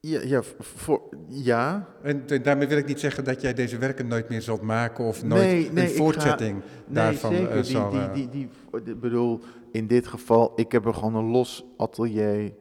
Ja, 0.00 0.20
ja, 0.22 0.42
voor, 0.58 1.02
ja. 1.28 1.88
En 2.02 2.24
daarmee 2.42 2.66
wil 2.68 2.78
ik 2.78 2.86
niet 2.86 3.00
zeggen 3.00 3.24
dat 3.24 3.40
jij 3.40 3.54
deze 3.54 3.78
werken 3.78 4.06
nooit 4.06 4.28
meer 4.28 4.42
zult 4.42 4.60
maken 4.62 5.04
of 5.04 5.24
nooit 5.24 5.42
Nee, 5.42 5.70
nee, 5.72 5.84
een 5.88 5.96
voortzetting 5.96 6.54
Nee, 6.54 6.94
daarvan 6.94 7.32
zeker. 7.32 7.48
eh, 7.48 7.54
die, 7.54 7.64
zal... 7.64 7.90
die, 7.90 8.00
eh, 8.00 8.14
die, 8.14 8.28
die, 8.28 8.48
ik 8.84 9.00
bedoel, 9.00 9.40
in 9.72 9.86
dit 9.86 10.06
geval, 10.06 10.52
ik 10.56 10.72
heb 10.72 10.86
er 10.86 10.94
gewoon 10.94 11.14
een 11.14 11.30
los 11.30 11.64
atelier 11.76 12.52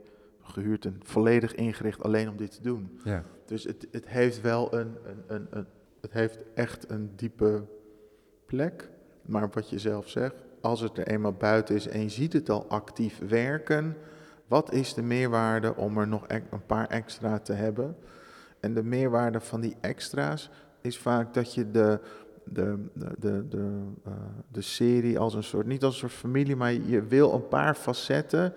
gehuurd 0.54 0.86
en 0.86 1.00
volledig 1.04 1.56
ingericht 1.56 2.04
alleen 2.04 2.30
om 2.30 2.38
dit 2.38 2.52
te 2.52 2.62
doen. 2.62 3.00
ja. 3.04 3.24
Dus 3.46 3.64
het, 3.64 3.88
het 3.92 4.08
heeft 4.08 4.42
wel 4.42 4.74
een, 4.74 4.98
een, 5.06 5.24
een, 5.28 5.48
een, 5.50 5.66
het 6.02 6.12
heeft 6.12 6.44
echt 6.54 6.90
een 6.90 7.12
diepe 7.16 7.64
plek. 8.46 8.90
Maar 9.22 9.50
wat 9.52 9.70
je 9.70 9.80
zelf 9.80 10.10
zegt, 10.10 10.36
als 10.62 10.80
het 10.80 10.98
er 10.98 11.08
eenmaal 11.08 11.34
buiten 11.34 11.76
is 11.76 11.88
en 11.88 12.02
je 12.02 12.10
ziet 12.10 12.34
het 12.34 12.50
al 12.50 12.66
actief 12.70 13.20
werken, 13.28 13.98
wat 14.48 14.74
is 14.74 14.94
de 14.94 15.02
meerwaarde 15.02 15.76
om 15.76 15.98
er 15.98 16.08
nog 16.08 16.28
e- 16.28 16.42
een 16.50 16.66
paar 16.66 16.88
extra 16.88 17.40
te 17.40 17.54
hebben? 17.54 17.96
En 18.60 18.74
de 18.74 18.84
meerwaarde 18.84 19.40
van 19.40 19.62
die 19.62 19.76
extra's 19.82 20.50
is 20.82 20.98
vaak 20.98 21.34
dat 21.34 21.54
je 21.54 21.72
de, 21.72 22.00
de, 22.44 22.86
de, 22.94 23.12
de, 23.20 23.48
de, 23.48 23.82
eh, 24.06 24.12
de 24.52 24.62
serie 24.62 25.20
als 25.20 25.34
een 25.34 25.44
soort, 25.44 25.66
niet 25.66 25.84
als 25.84 25.94
een 25.94 26.00
soort 26.00 26.22
familie, 26.22 26.56
maar 26.56 26.74
je 26.74 27.04
wil 27.04 27.34
een 27.34 27.48
paar 27.48 27.76
facetten 27.76 28.54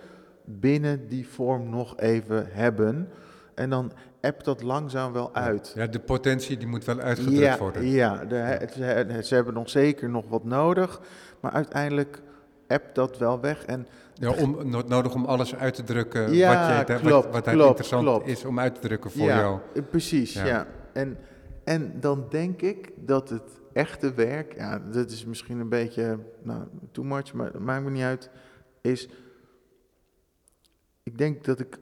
binnen 0.47 1.09
die 1.09 1.29
vorm 1.29 1.71
nog 1.71 1.97
even 1.99 2.47
hebben. 2.51 3.09
En 3.55 3.71
dan 3.71 3.93
appt 4.21 4.45
dat 4.45 4.63
langzaam 4.63 5.13
wel 5.13 5.35
uit. 5.35 5.73
Ja, 5.77 5.87
de 5.87 5.99
potentie 6.01 6.57
die 6.57 6.67
moet 6.69 6.85
wel 6.85 6.99
uitgedrukt 7.01 7.39
ja, 7.41 7.59
worden. 7.59 7.87
Ja, 7.87 8.25
de, 8.25 8.35
het- 8.35 9.27
ze, 9.27 9.35
hebben 9.35 9.55
nog 9.55 9.71
zeker 9.71 10.09
nog 10.11 10.29
wat 10.29 10.45
nodig, 10.45 11.01
maar 11.41 11.53
uiteindelijk 11.53 12.23
appt 12.69 12.95
dat 12.95 13.19
wel 13.19 13.41
weg. 13.41 13.65
En 13.65 13.87
Ja, 14.15 14.31
om, 14.31 14.71
no- 14.71 14.83
nodig 14.87 15.15
om 15.15 15.25
alles 15.25 15.57
uit 15.57 15.75
te 15.75 15.83
drukken 15.83 16.33
Ja, 16.33 16.77
wat, 16.79 16.87
jij, 16.89 16.97
klopt, 16.99 17.25
wat, 17.25 17.33
wat 17.33 17.43
klopt, 17.55 17.67
interessant 17.69 18.03
klopt. 18.03 18.27
is 18.29 18.45
om 18.45 18.59
uit 18.61 18.75
te 18.75 18.81
drukken 18.81 19.11
voor 19.11 19.27
ja, 19.27 19.39
jou. 19.39 19.59
eh, 19.75 19.83
Precies, 19.91 20.33
Ja. 20.33 20.45
ja. 20.47 20.67
En, 20.93 21.17
en 21.65 21.93
dan 22.01 22.27
denk 22.31 22.63
ik 22.63 22.93
dat 22.97 23.29
het 23.29 23.61
echte 23.73 24.15
werk, 24.15 24.55
ja, 24.57 24.79
dat 24.91 25.11
is 25.11 25.25
misschien 25.25 25.59
een 25.61 25.69
beetje 25.69 26.19
nou, 26.43 26.63
too 26.93 27.05
much, 27.05 27.33
maar 27.33 27.53
dat 27.53 27.61
maakt 27.61 27.85
me 27.85 27.91
niet 27.91 28.03
uit, 28.03 28.31
is, 28.81 29.09
ik 31.07 31.19
denk 31.19 31.45
dat 31.45 31.61
ik 31.61 31.79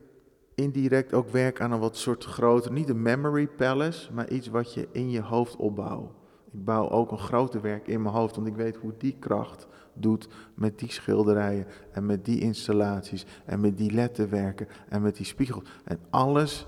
indirect 0.55 1.15
ook 1.15 1.29
werk 1.29 1.61
aan 1.61 1.73
een 1.73 1.81
wat 1.81 1.97
soort 1.97 2.25
groter, 2.25 2.73
niet 2.73 2.89
een 2.89 3.03
memory 3.03 3.47
palace, 3.47 4.13
maar 4.13 4.31
iets 4.31 4.49
wat 4.49 4.75
je 4.75 4.89
in 4.93 5.11
je 5.11 5.21
hoofd 5.21 5.57
opbouwt. 5.57 6.11
Ik 6.53 6.65
bouw 6.65 6.89
ook 6.89 7.11
een 7.11 7.19
groter 7.19 7.61
werk 7.61 7.87
in 7.87 8.03
mijn 8.03 8.15
hoofd, 8.15 8.37
want 8.37 8.47
ik 8.47 8.57
weet 8.57 8.77
hoe 8.77 8.95
die 8.99 9.17
kracht 9.19 9.67
doet 9.95 10.29
met 10.55 10.79
die 10.79 10.93
schilderijen 10.93 11.67
en 11.93 12.07
met 12.07 12.25
die 12.25 12.41
installaties 12.41 13.27
en 13.45 13.61
met 13.61 13.77
die 13.77 13.91
letterwerken 13.91 14.69
en 14.89 15.03
met 15.03 15.17
die 15.17 15.27
spiegels. 15.27 15.69
En 15.85 15.99
alles 16.11 16.67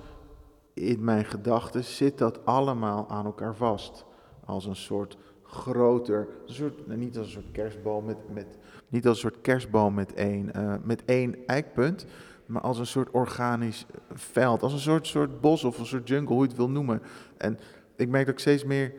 in 0.75 1.05
mijn 1.05 1.25
gedachten 1.25 1.85
zit 1.85 2.19
dat 2.19 2.45
allemaal 2.45 3.09
aan 3.09 3.25
elkaar 3.25 3.57
vast. 3.57 4.05
Als 4.45 4.67
een 4.67 4.77
soort 4.77 5.19
groter, 5.43 6.29
soort, 6.45 6.87
nou, 6.87 6.99
niet 6.99 7.19
als 7.19 7.27
een 7.27 7.33
soort 7.33 7.53
kerstboom 7.53 8.05
met, 8.05 8.17
met, 8.33 8.59
niet 8.89 9.07
als 9.07 9.23
een 9.23 9.31
soort 9.31 9.41
kerstboom 9.41 9.95
met 9.95 10.15
één, 10.15 10.53
eh, 10.53 10.75
met 10.83 11.05
één 11.05 11.47
eikpunt, 11.47 12.07
maar 12.47 12.63
als 12.63 12.79
een 12.79 12.87
soort 12.87 13.11
organisch 13.11 13.87
veld, 14.13 14.63
als 14.63 14.73
een 14.73 14.79
soort, 14.79 15.07
soort 15.07 15.41
bos 15.41 15.65
of 15.65 15.79
een 15.79 15.87
soort 15.87 16.09
jungle, 16.09 16.35
hoe 16.35 16.43
je 16.43 16.49
het 16.49 16.57
wil 16.57 16.71
noemen. 16.71 17.03
En 17.37 17.59
ik 17.97 18.09
merk 18.09 18.27
dat 18.27 18.35
ik 18.35 18.41
steeds 18.41 18.65
meer 18.65 18.95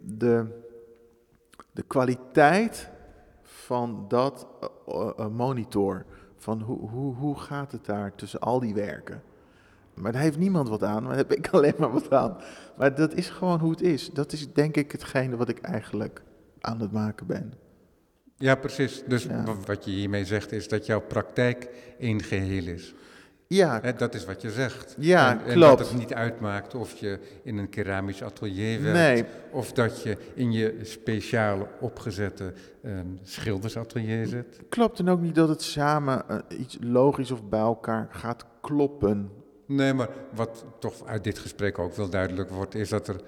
de, 0.00 0.46
de 1.72 1.82
kwaliteit 1.82 2.90
van 3.42 4.04
dat 4.08 4.46
eh, 4.86 5.10
eh, 5.16 5.28
monitor, 5.28 6.04
van 6.36 6.60
hoe, 6.60 6.90
hoe, 6.90 7.14
hoe 7.14 7.38
gaat 7.38 7.72
het 7.72 7.84
daar 7.84 8.14
tussen 8.14 8.40
al 8.40 8.60
die 8.60 8.74
werken. 8.74 9.22
Maar 9.94 10.12
daar 10.12 10.22
heeft 10.22 10.38
niemand 10.38 10.68
wat 10.68 10.82
aan, 10.82 11.02
maar 11.02 11.16
daar 11.16 11.26
heb 11.28 11.32
ik 11.32 11.48
alleen 11.54 11.74
maar 11.78 11.92
wat 11.92 12.10
aan. 12.10 12.36
Maar 12.76 12.94
dat 12.94 13.14
is 13.14 13.30
gewoon 13.30 13.60
hoe 13.60 13.70
het 13.70 13.80
is. 13.80 14.10
Dat 14.10 14.32
is 14.32 14.52
denk 14.52 14.76
ik 14.76 14.92
hetgene 14.92 15.36
wat 15.36 15.48
ik 15.48 15.60
eigenlijk 15.60 16.22
aan 16.60 16.80
het 16.80 16.92
maken 16.92 17.26
ben. 17.26 17.52
Ja, 18.38 18.54
precies. 18.54 19.02
Dus 19.06 19.22
Ja. 19.24 19.44
wat 19.66 19.84
je 19.84 19.90
hiermee 19.90 20.24
zegt 20.24 20.52
is 20.52 20.68
dat 20.68 20.86
jouw 20.86 21.00
praktijk 21.00 21.68
één 21.98 22.22
geheel 22.22 22.66
is. 22.66 22.94
Ja, 23.48 23.80
dat 23.92 24.14
is 24.14 24.24
wat 24.24 24.42
je 24.42 24.50
zegt. 24.50 24.94
Ja, 24.98 25.30
en, 25.32 25.44
en 25.46 25.52
klopt. 25.52 25.78
dat 25.78 25.88
het 25.88 25.98
niet 25.98 26.14
uitmaakt 26.14 26.74
of 26.74 26.94
je 26.96 27.18
in 27.42 27.58
een 27.58 27.68
keramisch 27.68 28.22
atelier 28.22 28.82
werkt. 28.82 28.98
nee, 28.98 29.24
Of 29.50 29.72
dat 29.72 30.02
je 30.02 30.16
in 30.34 30.52
je 30.52 30.78
speciaal 30.82 31.68
opgezette 31.80 32.52
ehm, 32.82 33.06
schildersatelier 33.22 34.26
zit. 34.26 34.60
klopt 34.68 34.98
en 34.98 35.08
ook 35.08 35.20
niet 35.20 35.34
dat 35.34 35.48
het 35.48 35.62
samen 35.62 36.28
eh, 36.28 36.58
iets 36.60 36.78
logisch 36.80 37.30
of 37.30 37.44
bij 37.48 37.60
elkaar 37.60 38.06
gaat 38.10 38.44
kloppen. 38.60 39.30
Nee, 39.66 39.92
maar 39.92 40.08
wat 40.34 40.64
toch 40.78 41.06
uit 41.06 41.24
dit 41.24 41.38
gesprek 41.38 41.78
ook 41.78 41.94
wel 41.94 42.08
duidelijk 42.08 42.50
wordt, 42.50 42.74
is 42.74 42.88
dat 42.88 43.08
er 43.08 43.20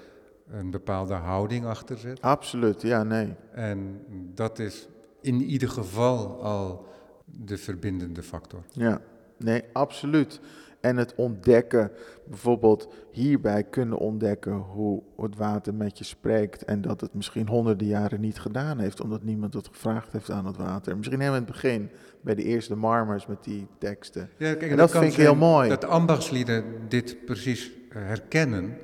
een 0.51 0.71
bepaalde 0.71 1.15
houding 1.15 1.65
achter 1.67 1.99
zit. 1.99 2.21
Absoluut, 2.21 2.83
ja, 2.83 3.03
nee. 3.03 3.35
En 3.53 4.01
dat 4.35 4.59
is 4.59 4.89
in 5.21 5.43
ieder 5.43 5.69
geval 5.69 6.43
al 6.43 6.87
de 7.25 7.59
verbindende 7.59 8.23
factor. 8.23 8.63
Ja, 8.73 9.01
nee, 9.37 9.63
absoluut. 9.73 10.41
En 10.81 10.97
het 10.97 11.15
ontdekken, 11.15 11.91
bijvoorbeeld 12.27 12.89
hierbij 13.11 13.65
kunnen 13.65 13.99
ontdekken 13.99 14.53
hoe 14.53 15.03
het 15.17 15.37
water 15.37 15.75
met 15.75 15.99
je 15.99 16.05
spreekt 16.05 16.65
en 16.65 16.81
dat 16.81 17.01
het 17.01 17.15
misschien 17.15 17.49
honderden 17.49 17.87
jaren 17.87 18.21
niet 18.21 18.39
gedaan 18.39 18.79
heeft, 18.79 19.01
omdat 19.01 19.23
niemand 19.23 19.55
het 19.55 19.69
gevraagd 19.69 20.13
heeft 20.13 20.31
aan 20.31 20.47
het 20.47 20.57
water. 20.57 20.97
Misschien 20.97 21.19
helemaal 21.21 21.41
in 21.41 21.45
het 21.47 21.53
begin, 21.53 21.91
bij 22.21 22.35
de 22.35 22.43
eerste 22.43 22.77
marmers 22.77 23.27
met 23.27 23.45
die 23.45 23.67
teksten. 23.79 24.31
Ja, 24.37 24.55
kijk, 24.55 24.71
En 24.71 24.77
dat 24.77 24.91
kan 24.91 25.01
vind 25.01 25.13
ik 25.13 25.19
heel 25.19 25.35
mooi. 25.35 25.69
Dat 25.69 25.85
ambachtslieden 25.85 26.65
dit 26.89 27.25
precies 27.25 27.73
eh, 27.91 28.03
herkennen, 28.03 28.77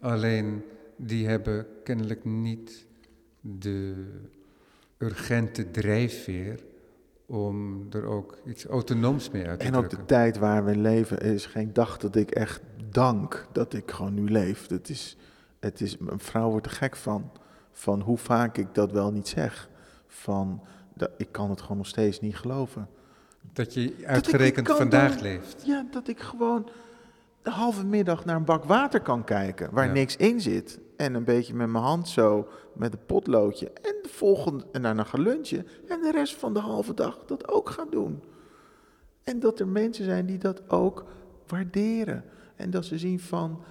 alleen 0.00 0.62
die 0.96 1.26
hebben 1.28 1.66
kennelijk 1.84 2.24
niet 2.24 2.86
de 3.40 4.06
urgente 4.98 5.70
drijfveer 5.70 6.64
om 7.26 7.86
er 7.90 8.04
ook 8.04 8.38
iets 8.46 8.64
autonooms 8.66 9.30
mee 9.30 9.46
uit 9.48 9.60
te 9.60 9.66
En 9.66 9.74
ook 9.74 9.78
drukken. 9.78 9.98
de 9.98 10.04
tijd 10.04 10.38
waar 10.38 10.64
we 10.64 10.76
leven 10.76 11.18
is 11.20 11.46
geen 11.46 11.72
dag 11.72 11.96
dat 11.98 12.16
ik 12.16 12.30
echt 12.30 12.60
dank 12.90 13.46
dat 13.52 13.72
ik 13.74 13.90
gewoon 13.90 14.14
nu 14.14 14.28
leef. 14.30 14.68
Het 14.68 14.88
is, 14.88 15.16
het 15.60 15.80
is, 15.80 15.96
mijn 15.98 16.18
vrouw 16.18 16.50
wordt 16.50 16.66
er 16.66 16.72
gek 16.72 16.96
van, 16.96 17.30
van 17.72 18.00
hoe 18.00 18.18
vaak 18.18 18.58
ik 18.58 18.66
dat 18.74 18.92
wel 18.92 19.12
niet 19.12 19.28
zeg. 19.28 19.68
Van, 20.06 20.62
dat, 20.94 21.10
ik 21.16 21.28
kan 21.32 21.50
het 21.50 21.60
gewoon 21.60 21.76
nog 21.76 21.86
steeds 21.86 22.20
niet 22.20 22.36
geloven. 22.36 22.88
Dat 23.52 23.74
je 23.74 23.94
uitgerekend 24.06 24.68
vandaag 24.68 25.12
dan- 25.14 25.22
leeft. 25.22 25.62
Ja, 25.66 25.86
dat 25.90 26.08
ik 26.08 26.20
gewoon 26.20 26.68
de 27.42 27.50
halve 27.50 27.84
middag 27.84 28.24
naar 28.24 28.36
een 28.36 28.44
bak 28.44 28.64
water 28.64 29.00
kan 29.00 29.24
kijken 29.24 29.68
waar 29.72 29.86
Ja. 29.86 29.92
niks 29.92 30.16
in 30.16 30.40
zit. 30.40 30.78
En 30.98 31.14
een 31.14 31.24
beetje 31.24 31.54
met 31.54 31.68
mijn 31.68 31.84
hand 31.84 32.08
zo, 32.08 32.48
met 32.72 32.92
een 32.92 33.06
potloodje. 33.06 33.70
En 33.70 33.94
de 34.02 34.08
volgende, 34.08 34.64
en 34.72 34.82
daarna 34.82 35.04
gaan 35.04 35.20
lunchen. 35.20 35.66
En 35.88 36.00
de 36.00 36.10
rest 36.10 36.34
van 36.34 36.54
de 36.54 36.60
halve 36.60 36.94
dag 36.94 37.18
dat 37.26 37.48
ook 37.48 37.70
gaan 37.70 37.90
doen. 37.90 38.22
En 39.24 39.40
dat 39.40 39.60
er 39.60 39.68
mensen 39.68 40.04
zijn 40.04 40.26
die 40.26 40.38
dat 40.38 40.70
ook 40.70 41.04
waarderen. 41.46 42.24
En 42.56 42.70
dat 42.70 42.84
ze 42.84 42.98
zien 42.98 43.20
van, 43.20 43.62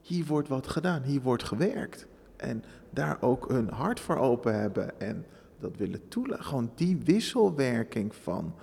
hier 0.00 0.24
wordt 0.24 0.48
wat 0.48 0.66
gedaan, 0.66 1.02
hier 1.02 1.20
wordt 1.20 1.42
gewerkt. 1.42 2.06
En 2.36 2.64
daar 2.90 3.22
ook 3.22 3.48
hun 3.48 3.68
hart 3.68 4.00
voor 4.00 4.16
open 4.16 4.60
hebben 4.60 5.00
en 5.00 5.26
dat 5.58 5.76
willen 5.76 6.08
toelaten. 6.08 6.44
Gewoon 6.44 6.72
die 6.74 6.96
wisselwerking 7.04 8.14
van 8.14 8.54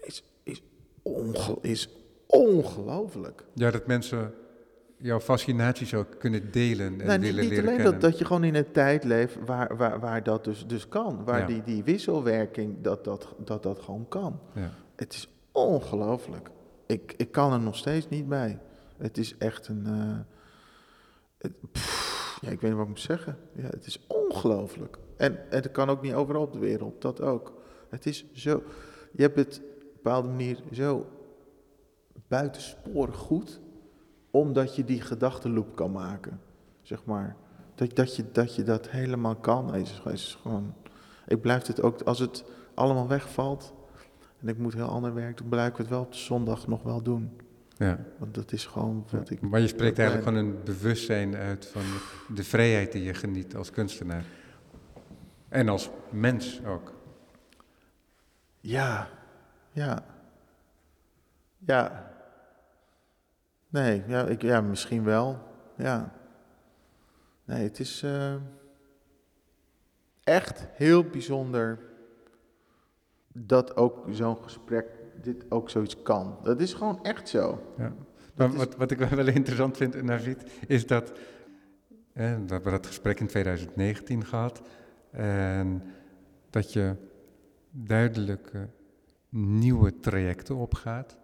is, 0.00 0.24
is, 0.42 0.62
is 1.60 1.88
ongelooflijk. 2.26 3.44
Ja, 3.54 3.70
dat 3.70 3.86
mensen 3.86 4.34
jouw 4.98 5.20
fascinatie 5.20 5.86
zou 5.86 6.04
kunnen 6.18 6.50
delen 6.50 6.86
en 7.00 7.06
Nou, 7.06 7.18
niet 7.18 7.20
willen 7.20 7.40
niet 7.40 7.50
leren 7.50 7.68
alleen 7.70 7.84
dat, 7.84 8.00
dat 8.00 8.18
je 8.18 8.24
gewoon 8.24 8.44
in 8.44 8.54
een 8.54 8.72
tijd 8.72 9.04
leeft 9.04 9.36
waar, 9.46 9.76
waar, 9.76 10.00
waar 10.00 10.22
dat 10.22 10.44
dus, 10.44 10.66
dus 10.66 10.88
kan. 10.88 11.24
Waar 11.24 11.40
Ja. 11.40 11.46
die, 11.46 11.62
die 11.62 11.84
wisselwerking, 11.84 12.80
dat 12.80 13.04
dat, 13.04 13.34
dat 13.44 13.62
dat 13.62 13.78
gewoon 13.80 14.08
kan. 14.08 14.40
Ja. 14.54 14.70
Het 14.96 15.12
is 15.12 15.28
ongelooflijk. 15.52 16.50
Ik, 16.86 17.14
ik 17.16 17.32
kan 17.32 17.52
er 17.52 17.60
nog 17.60 17.76
steeds 17.76 18.08
niet 18.08 18.28
bij. 18.28 18.58
Het 18.96 19.18
is 19.18 19.36
echt 19.36 19.68
een. 19.68 19.86
eh, 19.86 20.18
het- 21.38 21.70
pff, 21.72 22.38
ja, 22.40 22.48
ik 22.50 22.60
weet 22.60 22.70
niet 22.70 22.72
wat 22.72 22.82
ik 22.82 22.88
moet 22.88 23.00
zeggen. 23.00 23.36
Ja, 23.52 23.66
het 23.68 23.86
is 23.86 24.04
ongelooflijk. 24.06 24.98
En, 25.16 25.32
en 25.50 25.62
het 25.62 25.70
kan 25.70 25.88
ook 25.88 26.02
niet 26.02 26.14
overal 26.14 26.42
op 26.42 26.52
de 26.52 26.58
wereld, 26.58 27.00
dat 27.02 27.20
ook. 27.20 27.52
Het 27.88 28.06
is 28.06 28.24
zo. 28.32 28.62
Je 29.12 29.22
hebt 29.22 29.36
het 29.36 29.58
op 29.58 29.64
een 29.82 29.90
bepaalde 29.94 30.28
manier 30.28 30.58
zo 30.72 31.06
buitensporig 32.28 33.16
goed, 33.16 33.60
omdat 34.30 34.76
je 34.76 34.84
die 34.84 35.00
gedachtenloop 35.00 35.76
kan 35.76 35.92
maken. 35.92 36.40
Zeg 36.82 37.04
maar. 37.04 37.36
Dat, 37.74 37.96
dat, 37.96 38.16
je, 38.16 38.24
dat 38.32 38.54
je 38.54 38.62
dat 38.62 38.88
helemaal 38.88 39.36
kan. 39.36 39.74
Is, 39.74 40.02
is 40.04 40.38
gewoon, 40.42 40.74
ik 41.26 41.40
blijf 41.40 41.66
het 41.66 41.82
ook, 41.82 42.02
als 42.02 42.18
het 42.18 42.44
allemaal 42.74 43.08
wegvalt, 43.08 43.74
en 44.40 44.48
ik 44.48 44.58
moet 44.58 44.74
heel 44.74 44.88
ander 44.88 45.14
werk 45.14 45.36
doen, 45.36 45.48
blijf 45.48 45.70
ik 45.70 45.76
het 45.76 45.88
wel 45.88 46.00
op 46.00 46.14
zondag 46.14 46.66
nog 46.66 46.82
wel 46.82 47.02
doen. 47.02 47.40
Ja. 47.76 47.98
Want 48.18 48.34
dat 48.34 48.52
is 48.52 48.66
gewoon 48.66 49.06
wat 49.10 49.30
ik... 49.30 49.40
Maar 49.40 49.60
je 49.60 49.66
spreekt 49.66 49.98
eigenlijk 49.98 50.28
van 50.28 50.36
een 50.36 50.56
bewustzijn 50.64 51.36
uit 51.36 51.66
van 51.66 51.82
de 52.34 52.44
vrijheid 52.44 52.92
die 52.92 53.02
je 53.02 53.14
geniet 53.14 53.56
als 53.56 53.70
kunstenaar. 53.70 54.24
En 55.48 55.68
als 55.68 55.90
mens 56.10 56.64
ook. 56.64 56.92
Ja, 58.60 59.08
ja. 59.72 60.04
Ja. 61.58 62.07
Nee, 63.68 64.02
ja, 64.06 64.26
ik, 64.26 64.42
ja 64.42 64.60
misschien 64.60 65.04
wel. 65.04 65.38
Ja. 65.76 66.12
Nee, 67.44 67.62
het 67.62 67.78
is 67.80 68.02
eh, 68.02 68.34
echt 70.24 70.66
heel 70.72 71.04
bijzonder 71.04 71.78
dat 73.32 73.76
ook 73.76 74.06
zo'n 74.10 74.36
gesprek, 74.42 74.86
dit 75.22 75.44
ook 75.48 75.70
zoiets 75.70 76.02
kan. 76.02 76.38
Dat 76.42 76.60
is 76.60 76.74
gewoon 76.74 77.02
echt 77.02 77.28
zo. 77.28 77.72
Ja. 77.76 77.92
Maar 78.34 78.52
wat, 78.52 78.76
wat 78.76 78.90
ik 78.90 78.98
wel 78.98 79.26
interessant 79.26 79.76
vind, 79.76 80.02
Navid, 80.02 80.50
is 80.66 80.86
dat, 80.86 81.12
eh, 82.12 82.36
dat 82.46 82.62
we 82.64 82.70
dat 82.70 82.86
gesprek 82.86 83.20
in 83.20 83.26
2019 83.26 84.24
gehad. 84.24 84.62
En 85.10 85.82
dat 86.50 86.72
je 86.72 86.96
duidelijke 87.70 88.68
nieuwe 89.28 90.00
trajecten 90.00 90.56
opgaat. 90.56 91.16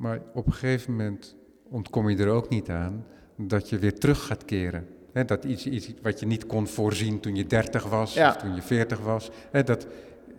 Maar 0.00 0.20
op 0.34 0.46
een 0.46 0.52
gegeven 0.52 0.90
moment 0.90 1.36
ontkom 1.68 2.08
je 2.10 2.16
er 2.16 2.28
ook 2.28 2.48
niet 2.48 2.70
aan 2.70 3.04
dat 3.36 3.68
je 3.68 3.78
weer 3.78 3.98
terug 3.98 4.26
gaat 4.26 4.44
keren 4.44 4.86
dat 5.26 5.44
iets, 5.44 5.66
iets 5.66 5.92
wat 6.02 6.20
je 6.20 6.26
niet 6.26 6.46
kon 6.46 6.66
voorzien 6.66 7.20
toen 7.20 7.34
je 7.36 7.46
30 7.46 7.84
was 7.84 8.14
Ja. 8.14 8.28
of 8.28 8.36
toen 8.36 8.54
je 8.54 8.62
40 8.62 9.00
was. 9.00 9.30
Hè, 9.50 9.62
dat 9.62 9.86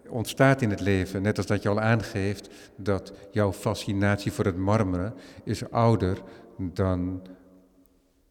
ontstaat 0.09 0.61
in 0.61 0.69
het 0.69 0.79
leven, 0.79 1.21
net 1.21 1.37
als 1.37 1.45
dat 1.47 1.61
je 1.63 1.69
al 1.69 1.79
aangeeft 1.79 2.49
dat 2.75 3.13
jouw 3.31 3.51
fascinatie 3.53 4.31
voor 4.31 4.45
het 4.45 4.57
marmeren 4.57 5.13
is 5.43 5.69
ouder 5.71 6.17
dan 6.57 7.21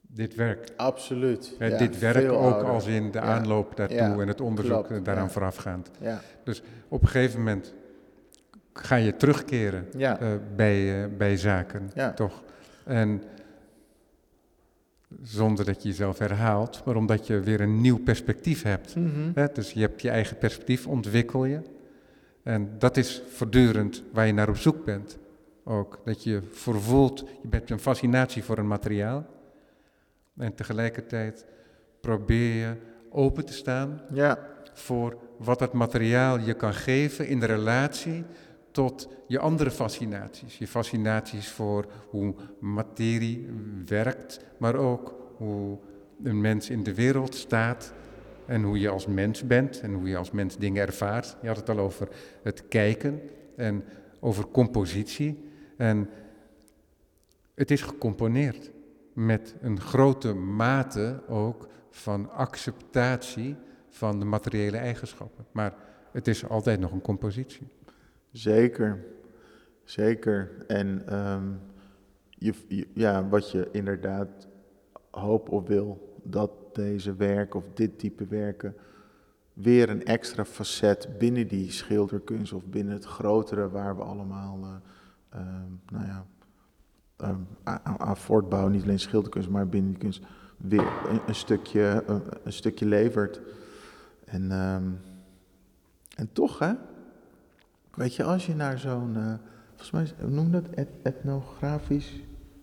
dit 0.01 0.35
werk. 0.35 0.69
Absoluut. 0.77 1.57
Ja, 1.59 1.79
dit 1.79 1.99
werk 1.99 2.31
ook 2.31 2.53
ouder. 2.53 2.71
als 2.71 2.87
in 2.87 3.11
de 3.11 3.19
Ja. 3.19 3.25
aanloop 3.25 3.77
daartoe 3.77 4.23
en 4.23 4.29
het 4.29 4.41
onderzoek 4.41 4.87
klopt, 4.87 5.05
daaraan 5.05 5.25
ja. 5.25 5.31
voorafgaand. 5.31 5.91
Ja, 6.01 6.21
Op 6.89 7.03
een 7.03 7.09
gegeven 7.09 7.39
moment 7.39 7.75
ga 8.83 8.95
je 8.97 9.17
terugkeren 9.17 9.89
ja. 9.97 10.21
eh, 10.21 10.29
bij, 10.57 11.03
eh, 11.03 11.09
bij 11.17 11.37
zaken, 11.37 11.91
Ja. 11.95 12.13
toch? 12.13 12.43
En 12.85 13.23
zonder 15.23 15.65
dat 15.65 15.83
je 15.83 15.89
jezelf 15.89 16.19
herhaalt, 16.19 16.83
maar 16.85 16.97
omdat 16.97 17.27
je 17.27 17.41
weer 17.41 17.61
een 17.61 17.81
nieuw 17.81 17.99
perspectief 17.99 18.63
hebt. 18.63 18.97
Mhm. 18.97 19.31
Hè? 19.35 19.47
Dus 19.53 19.73
je 19.73 19.81
hebt 19.81 20.03
je 20.03 20.11
eigen 20.11 20.39
perspectief, 20.39 20.87
ontwikkel 20.87 21.45
je. 21.45 21.61
En 22.43 22.71
dat 22.79 22.97
is 22.97 23.23
voortdurend 23.31 24.03
waar 24.13 24.27
je 24.27 24.33
naar 24.33 24.49
op 24.49 24.57
zoek 24.57 24.85
bent. 24.85 25.19
Ook 25.65 26.01
dat 26.05 26.23
je 26.25 26.43
voorvoelt, 26.53 27.19
je 27.19 27.49
hebt 27.51 27.71
een 27.71 27.81
fascinatie 27.81 28.45
voor 28.45 28.59
een 28.59 28.69
materiaal. 28.69 29.27
En 30.37 30.55
tegelijkertijd 30.55 31.45
probeer 32.01 32.55
je 32.55 32.75
open 33.11 33.45
te 33.45 33.53
staan 33.53 34.01
ja, 34.13 34.39
voor 34.73 35.17
wat 35.39 35.59
dat 35.59 35.73
materiaal 35.73 36.39
je 36.39 36.55
kan 36.55 36.75
geven 36.75 37.27
in 37.29 37.41
de 37.41 37.47
relatie 37.47 38.25
tot 38.71 39.09
je 39.27 39.39
andere 39.39 39.71
fascinaties. 39.71 40.59
Je 40.59 40.67
fascinaties 40.67 41.49
voor 41.49 41.87
hoe 42.09 42.35
materie 42.59 43.49
werkt, 43.87 44.41
maar 44.59 44.75
ook 44.75 45.15
hoe 45.37 45.79
een 46.23 46.41
mens 46.41 46.71
in 46.71 46.83
de 46.83 46.95
wereld 46.95 47.35
staat 47.35 47.93
en 48.47 48.63
hoe 48.63 48.81
je 48.81 48.89
als 48.89 49.07
mens 49.07 49.47
bent 49.47 49.81
en 49.81 49.93
hoe 49.93 50.09
je 50.09 50.17
als 50.17 50.31
mens 50.31 50.57
dingen 50.57 50.87
ervaart. 50.87 51.37
Je 51.43 51.49
had 51.49 51.57
het 51.57 51.69
al 51.69 51.79
over 51.79 52.09
het 52.43 52.69
kijken 52.69 53.21
en 53.57 53.85
over 54.21 54.49
compositie. 54.49 55.45
En 55.77 56.09
het 57.55 57.71
is 57.71 57.83
gecomponeerd 57.83 58.71
met 59.13 59.55
een 59.61 59.81
grote 59.81 60.35
mate 60.35 61.23
ook 61.29 61.69
van 61.91 62.33
acceptatie 62.33 63.57
van 63.89 64.19
de 64.19 64.25
materiële 64.25 64.77
eigenschappen. 64.77 65.47
Maar 65.53 65.75
het 66.13 66.29
is 66.29 66.49
altijd 66.49 66.81
nog 66.81 66.93
een 66.93 67.01
compositie. 67.01 67.67
Zeker. 68.31 69.05
Zeker. 69.85 70.51
En 70.67 71.07
ehm, 71.07 71.49
je, 72.29 72.87
ja, 72.95 73.29
wat 73.29 73.51
je 73.51 73.69
inderdaad 73.73 74.49
hoopt 75.11 75.49
of 75.49 75.67
wil, 75.67 76.19
dat 76.23 76.51
deze 76.73 77.15
werken 77.15 77.59
of 77.61 77.65
dit 77.75 77.99
type 77.99 78.27
werken 78.27 78.75
weer 79.53 79.89
een 79.91 80.05
extra 80.05 80.45
facet 80.45 81.19
binnen 81.19 81.49
die 81.49 81.71
schilderkunst 81.71 82.53
of 82.53 82.65
binnen 82.65 82.95
het 82.95 83.05
grotere 83.05 83.71
waar 83.71 83.97
we 83.97 84.03
allemaal, 84.03 84.59
eh, 84.63 85.41
ehm, 85.41 85.71
nou 85.93 86.07
ja, 86.07 86.27
ehm, 87.17 87.41
aan- 87.99 88.17
voortbouwen, 88.17 88.73
niet 88.73 88.83
alleen 88.83 88.99
schilderkunst, 88.99 89.49
maar 89.49 89.69
binnen 89.69 89.91
die 89.91 90.01
kunst, 90.01 90.23
weer 90.57 90.93
een, 91.27 91.35
stukje, 91.35 92.03
een, 92.07 92.23
een 92.45 92.53
stukje 92.53 92.87
levert. 92.87 93.41
En, 94.25 94.51
en 96.17 96.33
toch, 96.33 96.59
hè? 96.59 96.73
Weet 97.95 98.15
je, 98.15 98.25
als 98.25 98.47
je 98.47 98.55
naar 98.55 98.79
zo'n, 98.79 99.17
eh, 99.17 99.35
volgens 99.77 99.91
mij, 99.91 100.29
noem 100.29 100.51
dat, 100.51 100.69
et- 100.69 100.89
etnografisch 101.03 102.21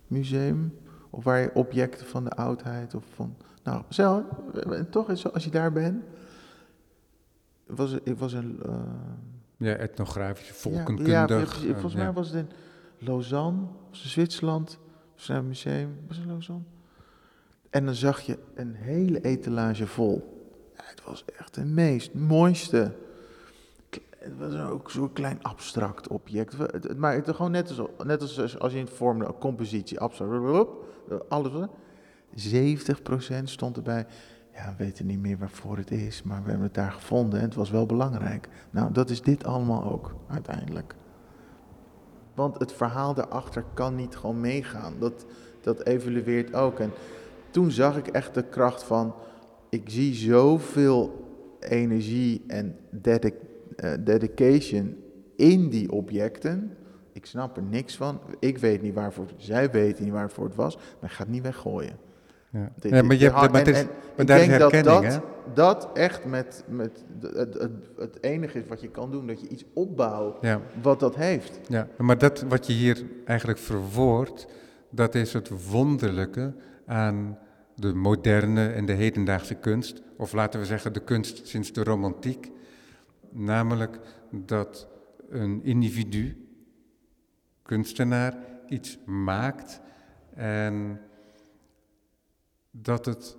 museum, 0.07 0.73
of 1.09 1.23
waar 1.23 1.39
je 1.39 1.51
objecten 1.53 2.05
van 2.07 2.23
de 2.23 2.29
oudheid 2.29 2.95
of 2.95 3.03
van, 3.15 3.35
nou, 3.63 3.83
zo, 3.89 4.25
en 4.69 4.89
toch, 4.89 5.09
is- 5.09 5.33
als 5.33 5.43
je 5.43 5.49
daar 5.49 5.71
bent, 5.71 6.03
was 7.65 7.91
het, 7.91 8.17
was 8.17 8.33
een, 8.33 8.59
eh, 8.65 8.73
Ja, 9.57 9.73
etnografisch, 9.75 10.47
ja, 10.47 10.53
volkenkundig. 10.53 11.07
Ja, 11.61 11.67
eh, 11.67 11.71
volgens 11.71 11.95
mij 11.95 12.13
was 12.13 12.27
het 12.29 12.35
in 12.35 12.49
Lausanne, 12.97 13.61
of 13.89 13.95
Zwitserland, 13.97 14.79
of 15.15 15.21
zijn 15.21 15.47
museum, 15.47 15.95
was 16.07 16.17
het 16.17 16.25
Lausanne? 16.25 16.63
En 17.69 17.85
dan 17.85 17.93
zag 17.95 18.19
je 18.21 18.37
een 18.55 18.73
hele 18.75 19.21
etalage 19.21 19.87
vol. 19.87 20.45
Ja, 20.75 20.81
het 20.85 21.03
was 21.03 21.25
echt 21.39 21.55
het 21.55 21.65
meest 21.67 22.13
mooiste. 22.13 22.93
Het 24.17 24.37
was 24.37 24.55
ook 24.69 24.91
zo'n 24.91 25.13
klein 25.13 25.43
abstract 25.43 26.07
object. 26.07 26.55
Maar 26.97 27.13
het 27.13 27.35
gewoon 27.35 27.51
net 27.51 27.69
als, 27.77 27.89
net 28.05 28.21
als 28.21 28.59
als 28.59 28.73
je 28.73 28.79
in 28.79 28.87
vormde 28.87 29.25
een 29.25 29.37
compositie, 29.37 29.99
abstract, 29.99 30.41
blub, 30.41 30.69
alles. 31.29 31.51
wat- 31.51 31.69
70% 32.35 33.49
stond 33.49 33.77
erbij. 33.77 34.05
Ja, 34.53 34.69
we 34.77 34.83
weten 34.83 35.05
niet 35.05 35.19
meer 35.19 35.37
waarvoor 35.37 35.77
het 35.77 35.91
is, 35.91 36.23
maar 36.23 36.43
we 36.43 36.49
hebben 36.49 36.65
het 36.65 36.75
daar 36.75 36.91
gevonden 36.91 37.39
en 37.39 37.45
het 37.45 37.55
was 37.55 37.69
wel 37.69 37.85
belangrijk. 37.85 38.47
Nou, 38.69 38.91
dat 38.91 39.09
is 39.09 39.21
dit 39.21 39.45
allemaal 39.45 39.91
ook, 39.91 40.15
uiteindelijk. 40.27 40.95
Want 42.33 42.59
het 42.59 42.71
verhaal 42.73 43.13
daarachter 43.13 43.63
kan 43.73 43.95
niet 43.95 44.15
gewoon 44.15 44.39
meegaan. 44.41 44.93
Dat, 44.99 45.25
dat 45.61 45.83
evolueert 45.85 46.53
ook. 46.53 46.79
En 46.79 46.91
toen 47.51 47.71
zag 47.71 47.97
ik 47.97 48.07
echt 48.07 48.33
de 48.33 48.43
kracht 48.43 48.83
van, 48.83 49.15
ik 49.69 49.89
zie 49.89 50.13
zoveel 50.13 51.25
energie 51.59 52.43
en 52.47 52.75
dedic- 52.89 53.45
eh, 53.75 53.91
dedication 53.99 54.95
in 55.35 55.69
die 55.69 55.91
objecten. 55.91 56.77
Ik 57.13 57.25
snap 57.25 57.57
er 57.57 57.63
niks 57.63 57.95
van. 57.97 58.19
Ik 58.39 58.57
weet 58.57 58.81
niet 58.81 58.93
waarvoor, 58.93 59.25
zij 59.37 59.71
weten 59.71 60.03
niet 60.03 60.13
waarvoor 60.13 60.45
het 60.45 60.55
was, 60.55 60.75
maar 60.75 61.09
ik 61.09 61.15
ga 61.15 61.23
het 61.23 61.31
niet 61.31 61.43
weggooien. 61.43 61.97
Ja. 62.51 62.71
Dit- 62.79 62.91
Ja, 62.91 63.01
maar, 63.01 63.15
je 63.15 63.23
hebt, 63.29 63.51
maar, 63.51 63.65
het 63.65 63.67
is, 63.67 63.79
en 63.79 63.87
maar 64.17 64.25
daar 64.25 64.39
is 64.39 64.45
herkenning, 64.47 64.83
dat, 64.85 65.03
hè? 65.13 65.19
dat 65.53 65.89
echt 65.93 66.25
met, 66.25 66.63
met 66.67 67.03
het, 67.21 67.53
het, 67.53 67.71
het 67.97 68.23
enige 68.23 68.59
is 68.59 68.67
wat 68.67 68.81
je 68.81 68.89
kan 68.89 69.11
doen, 69.11 69.27
dat 69.27 69.41
je 69.41 69.47
iets 69.47 69.65
opbouwt 69.73 70.37
Ja. 70.41 70.61
wat 70.81 70.99
dat 70.99 71.15
heeft. 71.15 71.59
Ja, 71.67 71.87
maar 71.97 72.17
dat 72.17 72.41
wat 72.41 72.67
je 72.67 72.73
hier 72.73 73.03
eigenlijk 73.25 73.59
verwoordt, 73.59 74.47
dat 74.89 75.15
is 75.15 75.33
het 75.33 75.69
wonderlijke 75.69 76.53
aan 76.85 77.37
de 77.75 77.93
moderne 77.93 78.67
en 78.67 78.85
de 78.85 78.93
hedendaagse 78.93 79.55
kunst. 79.55 80.01
Of 80.17 80.33
laten 80.33 80.59
we 80.59 80.65
zeggen 80.65 80.93
de 80.93 80.99
kunst 81.03 81.47
sinds 81.47 81.73
de 81.73 81.83
romantiek. 81.83 82.51
Namelijk 83.31 83.99
dat 84.31 84.87
een 85.29 85.63
individu, 85.63 86.47
kunstenaar, 87.61 88.37
iets 88.67 88.97
maakt 89.05 89.81
en 90.35 90.99
dat 92.71 93.05
het 93.05 93.37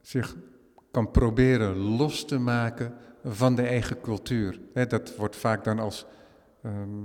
zich 0.00 0.36
kan 0.90 1.10
proberen 1.10 1.76
los 1.76 2.24
te 2.24 2.38
maken 2.38 2.94
van 3.24 3.54
de 3.54 3.62
eigen 3.62 4.00
cultuur. 4.00 4.60
Dat 4.72 5.16
wordt 5.16 5.36
vaak 5.36 5.64
dan 5.64 5.78
als 5.78 6.06
ehm, 6.62 7.04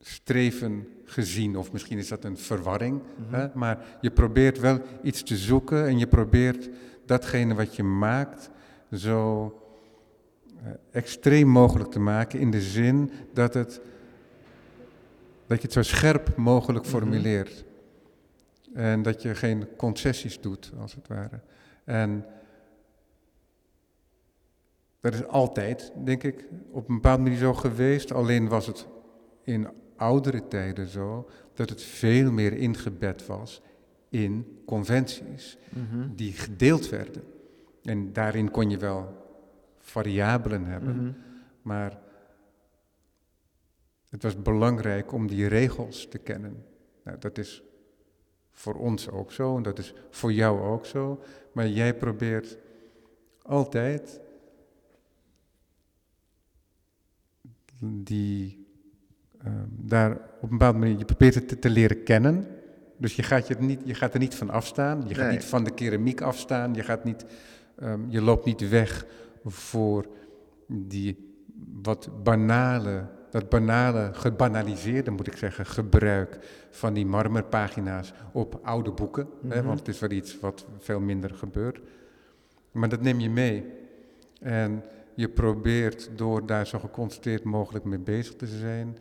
streven 0.00 0.86
gezien, 1.04 1.56
of 1.56 1.72
misschien 1.72 1.98
is 1.98 2.08
dat 2.08 2.24
een 2.24 2.38
verwarring. 2.38 3.02
Mhm. 3.16 3.34
hè, 3.34 3.48
maar 3.54 3.98
je 4.00 4.10
probeert 4.10 4.58
wel 4.58 4.80
iets 5.02 5.22
te 5.22 5.36
zoeken 5.36 5.86
en 5.86 5.98
je 5.98 6.06
probeert 6.06 6.68
datgene 7.06 7.54
wat 7.54 7.76
je 7.76 7.82
maakt 7.82 8.50
zo 8.92 9.52
extreem 10.90 11.48
mogelijk 11.48 11.90
te 11.90 11.98
maken 12.00 12.38
in 12.38 12.50
de 12.50 12.60
zin 12.60 13.10
dat, 13.32 13.54
het, 13.54 13.80
dat 15.46 15.56
je 15.56 15.62
het 15.62 15.72
zo 15.72 15.82
scherp 15.82 16.36
mogelijk 16.36 16.84
Mhm. 16.84 16.94
formuleert. 16.94 17.64
En 18.74 19.02
dat 19.02 19.22
je 19.22 19.34
geen 19.34 19.66
concessies 19.76 20.40
doet, 20.40 20.72
als 20.80 20.94
het 20.94 21.08
ware. 21.08 21.40
En 21.84 22.24
dat 25.00 25.14
is 25.14 25.26
altijd, 25.26 25.92
denk 26.04 26.22
ik, 26.22 26.44
op 26.70 26.88
een 26.88 26.94
bepaalde 26.94 27.22
manier 27.22 27.38
zo 27.38 27.54
geweest. 27.54 28.12
Alleen 28.12 28.48
was 28.48 28.66
het 28.66 28.86
in 29.44 29.68
oudere 29.96 30.48
tijden 30.48 30.88
zo 30.88 31.28
dat 31.54 31.68
het 31.68 31.82
veel 31.82 32.32
meer 32.32 32.52
ingebed 32.52 33.26
was 33.26 33.62
in 34.08 34.60
conventies 34.66 35.56
Mhm. 35.68 36.08
die 36.14 36.32
gedeeld 36.32 36.88
werden. 36.88 37.22
En 37.82 38.12
daarin 38.12 38.50
kon 38.50 38.70
je 38.70 38.76
wel 38.78 39.21
variabelen 39.82 40.64
hebben, 40.64 40.96
Mhm. 40.96 41.12
maar 41.62 41.98
het 44.08 44.22
was 44.22 44.42
belangrijk 44.42 45.12
om 45.12 45.26
die 45.26 45.46
regels 45.46 46.08
te 46.08 46.18
kennen. 46.18 46.64
Nou, 47.04 47.18
dat 47.18 47.38
is 47.38 47.62
voor 48.50 48.74
ons 48.74 49.08
ook 49.10 49.32
zo 49.32 49.56
en 49.56 49.62
dat 49.62 49.78
is 49.78 49.94
voor 50.10 50.32
jou 50.32 50.60
ook 50.60 50.86
zo. 50.86 51.22
Maar 51.52 51.68
jij 51.68 51.94
probeert 51.94 52.56
altijd 53.42 54.20
die, 57.84 58.66
ehm, 59.42 59.66
daar 59.70 60.12
op 60.12 60.42
een 60.42 60.48
bepaalde 60.58 60.78
manier, 60.78 60.98
je 60.98 61.04
probeert 61.04 61.34
het 61.34 61.48
te, 61.48 61.58
te 61.58 61.70
leren 61.70 62.02
kennen. 62.02 62.46
Dus 62.96 63.16
je 63.16 63.22
gaat, 63.22 63.48
je, 63.48 63.54
niet, 63.58 63.80
je 63.84 63.94
gaat 63.94 64.12
er 64.14 64.20
niet 64.20 64.34
van 64.34 64.50
afstaan, 64.50 65.08
je 65.08 65.14
gaat 65.14 65.24
Nee. 65.26 65.32
niet 65.36 65.44
van 65.44 65.64
de 65.64 65.74
keramiek 65.74 66.20
afstaan, 66.20 66.74
je, 66.74 66.82
gaat 66.82 67.04
niet, 67.04 67.24
ehm, 67.78 68.00
je 68.10 68.20
loopt 68.20 68.44
niet 68.44 68.68
weg 68.68 69.06
voor 69.44 70.06
die 70.66 71.34
wat 71.82 72.08
banale 72.22 73.08
dat 73.32 73.48
banale, 73.48 74.10
gebanaliseerde 74.12 75.10
moet 75.10 75.26
ik 75.26 75.36
zeggen, 75.36 75.66
gebruik 75.66 76.38
van 76.70 76.92
die 76.94 77.06
marmerpagina's 77.06 78.12
op 78.32 78.60
oude 78.62 78.90
boeken. 78.92 79.28
hè, 79.48 79.56
Mhm. 79.56 79.66
want 79.66 79.78
het 79.78 79.88
is 79.88 79.98
wel 79.98 80.10
iets 80.10 80.40
wat 80.40 80.66
veel 80.78 81.00
minder 81.00 81.30
gebeurt. 81.34 81.80
Maar 82.72 82.88
dat 82.88 83.00
neem 83.00 83.20
je 83.20 83.30
mee. 83.30 83.64
En 84.40 84.84
je 85.14 85.28
probeert 85.28 86.10
door 86.16 86.46
daar 86.46 86.66
zo 86.66 86.78
geconcentreerd 86.78 87.44
mogelijk 87.44 87.84
mee 87.84 87.98
bezig 87.98 88.34
te 88.36 88.46
zijn, 88.46 88.96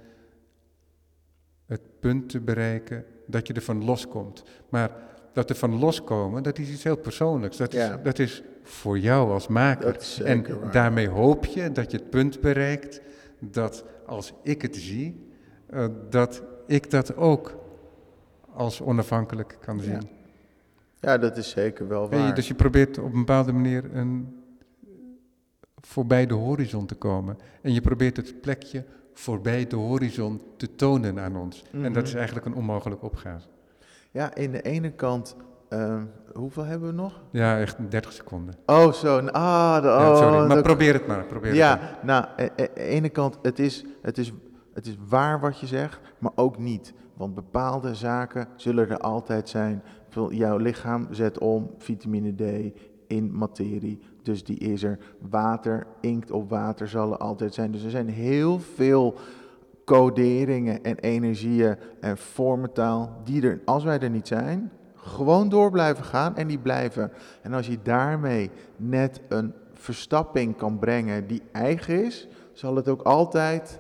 het 1.66 1.82
punt 2.00 2.30
te 2.30 2.40
bereiken 2.40 3.06
dat 3.28 3.48
je 3.48 3.54
ervan 3.54 3.84
loskomt. 3.86 4.44
Maar 4.70 4.92
dat 5.34 5.50
er 5.50 5.56
van 5.56 5.80
loskomen, 5.80 6.44
dat 6.44 6.58
is 6.60 6.70
iets 6.70 6.84
heel 6.84 6.98
persoonlijks. 6.98 7.58
Dat 7.58 7.74
is, 7.74 7.90
dat 8.04 8.20
is 8.20 8.44
voor 8.72 9.00
jou 9.00 9.32
als 9.32 9.48
maker. 9.48 9.98
En 10.24 10.60
waar. 10.62 10.72
daarmee 10.72 11.08
hoop 11.10 11.46
je 11.46 11.72
dat 11.72 11.92
je 11.92 11.98
het 11.98 12.10
punt 12.10 12.42
bereikt 12.42 13.02
dat 13.40 13.86
als 14.06 14.34
ik 14.44 14.62
het 14.62 14.76
zie, 14.76 15.28
eh, 15.70 15.86
dat 16.10 16.44
ik 16.68 16.90
dat 16.92 17.16
ook 17.16 17.56
als 18.54 18.82
onafhankelijk 18.82 19.58
kan 19.62 19.80
zien. 19.80 19.92
Ja. 19.94 20.00
Ja, 21.00 21.18
dat 21.18 21.38
is 21.38 21.50
zeker 21.50 21.88
wel 21.88 22.04
je, 22.10 22.16
waar. 22.18 22.36
dus 22.36 22.48
je 22.48 22.54
probeert 22.54 22.98
op 22.98 23.06
een 23.14 23.20
bepaalde 23.20 23.52
manier 23.52 23.96
een, 23.96 24.36
voorbij 25.82 26.26
de 26.26 26.34
horizon 26.34 26.86
te 26.86 26.96
komen. 26.96 27.38
En 27.62 27.74
je 27.74 27.82
probeert 27.82 28.18
het 28.18 28.42
plekje 28.42 28.84
voorbij 29.14 29.68
de 29.68 29.76
horizon 29.76 30.42
te 30.58 30.76
tonen 30.76 31.20
aan 31.20 31.36
ons. 31.38 31.64
En 31.72 31.94
dat 31.94 32.04
is 32.04 32.10
Mhm. 32.10 32.18
eigenlijk 32.18 32.46
een 32.48 32.54
onmogelijke 32.56 33.06
opgave. 33.06 33.48
Ja, 34.12 34.36
in 34.36 34.52
de 34.52 34.62
ene 34.62 34.92
kant, 34.92 35.36
ehm, 35.72 36.04
hoeveel 36.34 36.64
hebben 36.64 36.90
we 36.90 36.96
nog? 36.96 37.22
Ja, 37.32 37.60
echt 37.60 37.78
30 37.90 38.12
seconden. 38.12 38.56
Oh, 38.66 38.92
zo. 38.92 39.18
Ah, 39.18 39.82
de, 39.82 39.88
oh, 39.88 40.00
Ja, 40.00 40.16
sorry, 40.16 40.48
maar 40.48 40.62
probeer 40.62 40.94
het 40.94 41.08
maar. 41.08 41.24
Probeer 41.24 41.50
het 41.50 41.60
maar. 41.60 41.80
Ja, 41.80 41.98
nou, 42.04 42.26
aan 42.26 42.50
de 42.56 42.74
ene 42.74 43.10
kant, 43.10 43.38
het 43.42 43.60
is, 43.60 43.86
het, 44.02 44.18
is, 44.18 44.34
het 44.74 44.86
is 44.88 44.98
waar 45.08 45.40
wat 45.40 45.60
je 45.60 45.68
zegt, 45.68 46.00
maar 46.20 46.32
ook 46.36 46.58
niet. 46.58 46.94
Want 47.14 47.36
bepaalde 47.36 47.96
zaken 47.96 48.48
zullen 48.56 48.90
er 48.90 48.98
altijd 48.98 49.50
zijn. 49.50 49.84
Jouw 50.30 50.58
lichaam 50.58 51.08
zet 51.12 51.40
om 51.40 51.72
vitamine 51.78 52.34
D 52.36 52.74
in 53.08 53.38
materie, 53.38 54.00
dus 54.22 54.44
die 54.44 54.58
is 54.58 54.84
er. 54.84 54.98
Water, 55.30 55.88
inkt 56.00 56.32
op 56.32 56.50
water 56.50 56.88
zal 56.88 57.12
er 57.12 57.18
altijd 57.18 57.54
zijn. 57.54 57.72
Dus 57.72 57.84
er 57.84 57.90
zijn 57.90 58.10
heel 58.10 58.60
veel 58.60 59.16
coderingen 59.86 60.84
en 60.84 60.98
energieën 60.98 61.76
en 62.00 62.18
vormentaal 62.18 63.22
die 63.24 63.42
er, 63.42 63.62
als 63.66 63.84
wij 63.84 64.00
er 64.00 64.10
niet 64.10 64.28
zijn, 64.28 64.72
gewoon 65.02 65.50
door 65.50 65.72
blijven 65.72 66.04
gaan 66.04 66.36
en 66.36 66.48
die 66.48 66.60
blijven. 66.60 67.12
En 67.42 67.54
als 67.54 67.68
je 67.68 67.80
daarmee 67.84 68.52
net 68.76 69.22
een 69.30 69.54
verstapping 69.74 70.58
kan 70.58 70.80
brengen 70.80 71.28
die 71.28 71.42
eigen 71.52 72.06
is, 72.06 72.28
zal 72.54 72.76
het 72.76 72.88
ook 72.88 73.02
altijd 73.02 73.80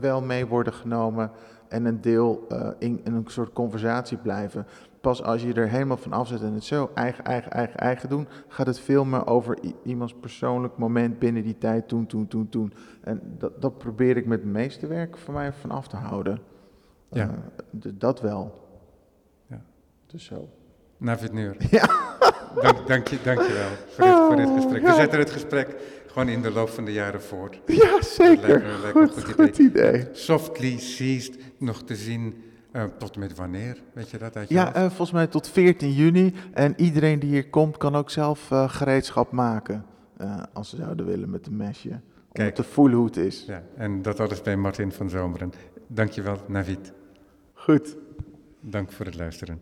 wel 0.00 0.22
mee 0.22 0.46
worden 0.46 0.72
genomen 0.72 1.30
en 1.68 1.84
een 1.84 2.00
deel 2.00 2.44
eh, 2.48 2.68
in, 2.78 3.00
in 3.04 3.14
een 3.14 3.24
soort 3.26 3.52
conversatie 3.52 4.16
blijven. 4.16 4.66
Pas 5.00 5.22
als 5.22 5.42
je 5.42 5.52
er 5.52 5.68
helemaal 5.68 5.96
van 5.96 6.12
afzet 6.12 6.42
en 6.42 6.52
het 6.52 6.64
zo 6.64 6.90
eigen, 6.94 7.24
eigen, 7.24 7.50
eigen, 7.50 7.76
eigen 7.76 8.08
doen, 8.08 8.28
gaat 8.48 8.66
het 8.66 8.80
veel 8.80 9.04
meer 9.04 9.26
over 9.26 9.58
iemands 9.82 10.14
persoonlijk 10.20 10.76
moment 10.76 11.18
binnen 11.18 11.42
die 11.42 11.58
tijd, 11.58 11.88
toen, 11.88 12.06
toen, 12.06 12.28
toen, 12.28 12.48
toen. 12.48 12.72
En 13.00 13.20
dat, 13.38 13.62
dat 13.62 13.78
probeer 13.78 14.16
ik 14.16 14.26
met 14.26 14.40
het 14.40 14.50
meeste 14.50 14.86
werk 14.86 15.16
van 15.16 15.34
mij 15.34 15.52
van 15.52 15.70
af 15.70 15.88
te 15.88 15.96
houden. 15.96 16.38
Ja. 17.08 17.28
Eh, 17.28 17.92
dat 17.94 18.20
wel. 18.20 18.68
Dus 20.12 20.24
zo. 20.24 20.48
Navid 20.96 21.32
Nuur. 21.32 21.56
Ja. 21.70 21.88
Dank, 22.62 22.86
dank, 22.86 23.08
je, 23.08 23.18
dank 23.24 23.40
je 23.40 23.52
wel 23.52 23.68
voor 23.88 24.04
dit, 24.04 24.14
voor 24.14 24.36
dit 24.36 24.62
gesprek. 24.62 24.82
We 24.86 24.94
zetten 24.94 25.18
het 25.18 25.30
gesprek 25.30 25.76
gewoon 26.06 26.28
in 26.28 26.42
de 26.42 26.50
loop 26.50 26.68
van 26.68 26.84
de 26.84 26.92
jaren 26.92 27.22
voort. 27.22 27.60
Ja, 27.66 28.02
zeker. 28.02 28.48
lijkt 28.48 28.64
me- 28.64 28.78
lijkt 28.82 28.94
me 28.98 29.08
goed, 29.08 29.24
goed 29.24 29.34
goed 29.46 29.58
idee. 29.58 30.08
Softly 30.12 30.78
Seized 30.78 31.38
nog 31.58 31.82
te 31.82 31.96
zien 31.96 32.42
eh, 32.72 32.84
tot 32.98 33.16
met 33.16 33.36
wanneer? 33.36 33.82
Weet 33.92 34.10
je 34.10 34.18
dat 34.18 34.36
uit 34.36 34.48
je 34.48 34.54
Ja, 34.54 34.74
eh, 34.74 34.86
volgens 34.86 35.12
mij 35.12 35.26
tot 35.26 35.48
14 35.48 35.92
juni. 35.92 36.34
En 36.52 36.74
iedereen 36.76 37.18
die 37.18 37.30
hier 37.30 37.48
komt 37.48 37.76
kan 37.76 37.94
ook 37.96 38.10
zelf 38.10 38.50
eh, 38.50 38.68
gereedschap 38.68 39.32
maken. 39.32 39.84
als 40.52 40.68
ze 40.68 40.76
zouden 40.76 41.06
willen 41.06 41.30
met 41.30 41.46
een 41.46 41.56
mesje. 41.56 42.00
Om 42.32 42.52
te 42.52 42.62
voelen 42.64 42.96
hoe 42.96 43.06
het 43.06 43.16
is. 43.16 43.44
Ja, 43.46 43.62
en 43.76 44.02
dat 44.02 44.20
alles 44.20 44.42
bij 44.42 44.56
Martin 44.56 44.92
van 44.92 45.10
Zomeren. 45.10 45.52
Dankjewel, 45.86 46.36
Navid. 46.46 46.92
Goed. 47.54 47.96
Dank 48.60 48.92
voor 48.92 49.06
het 49.06 49.16
luisteren. 49.16 49.60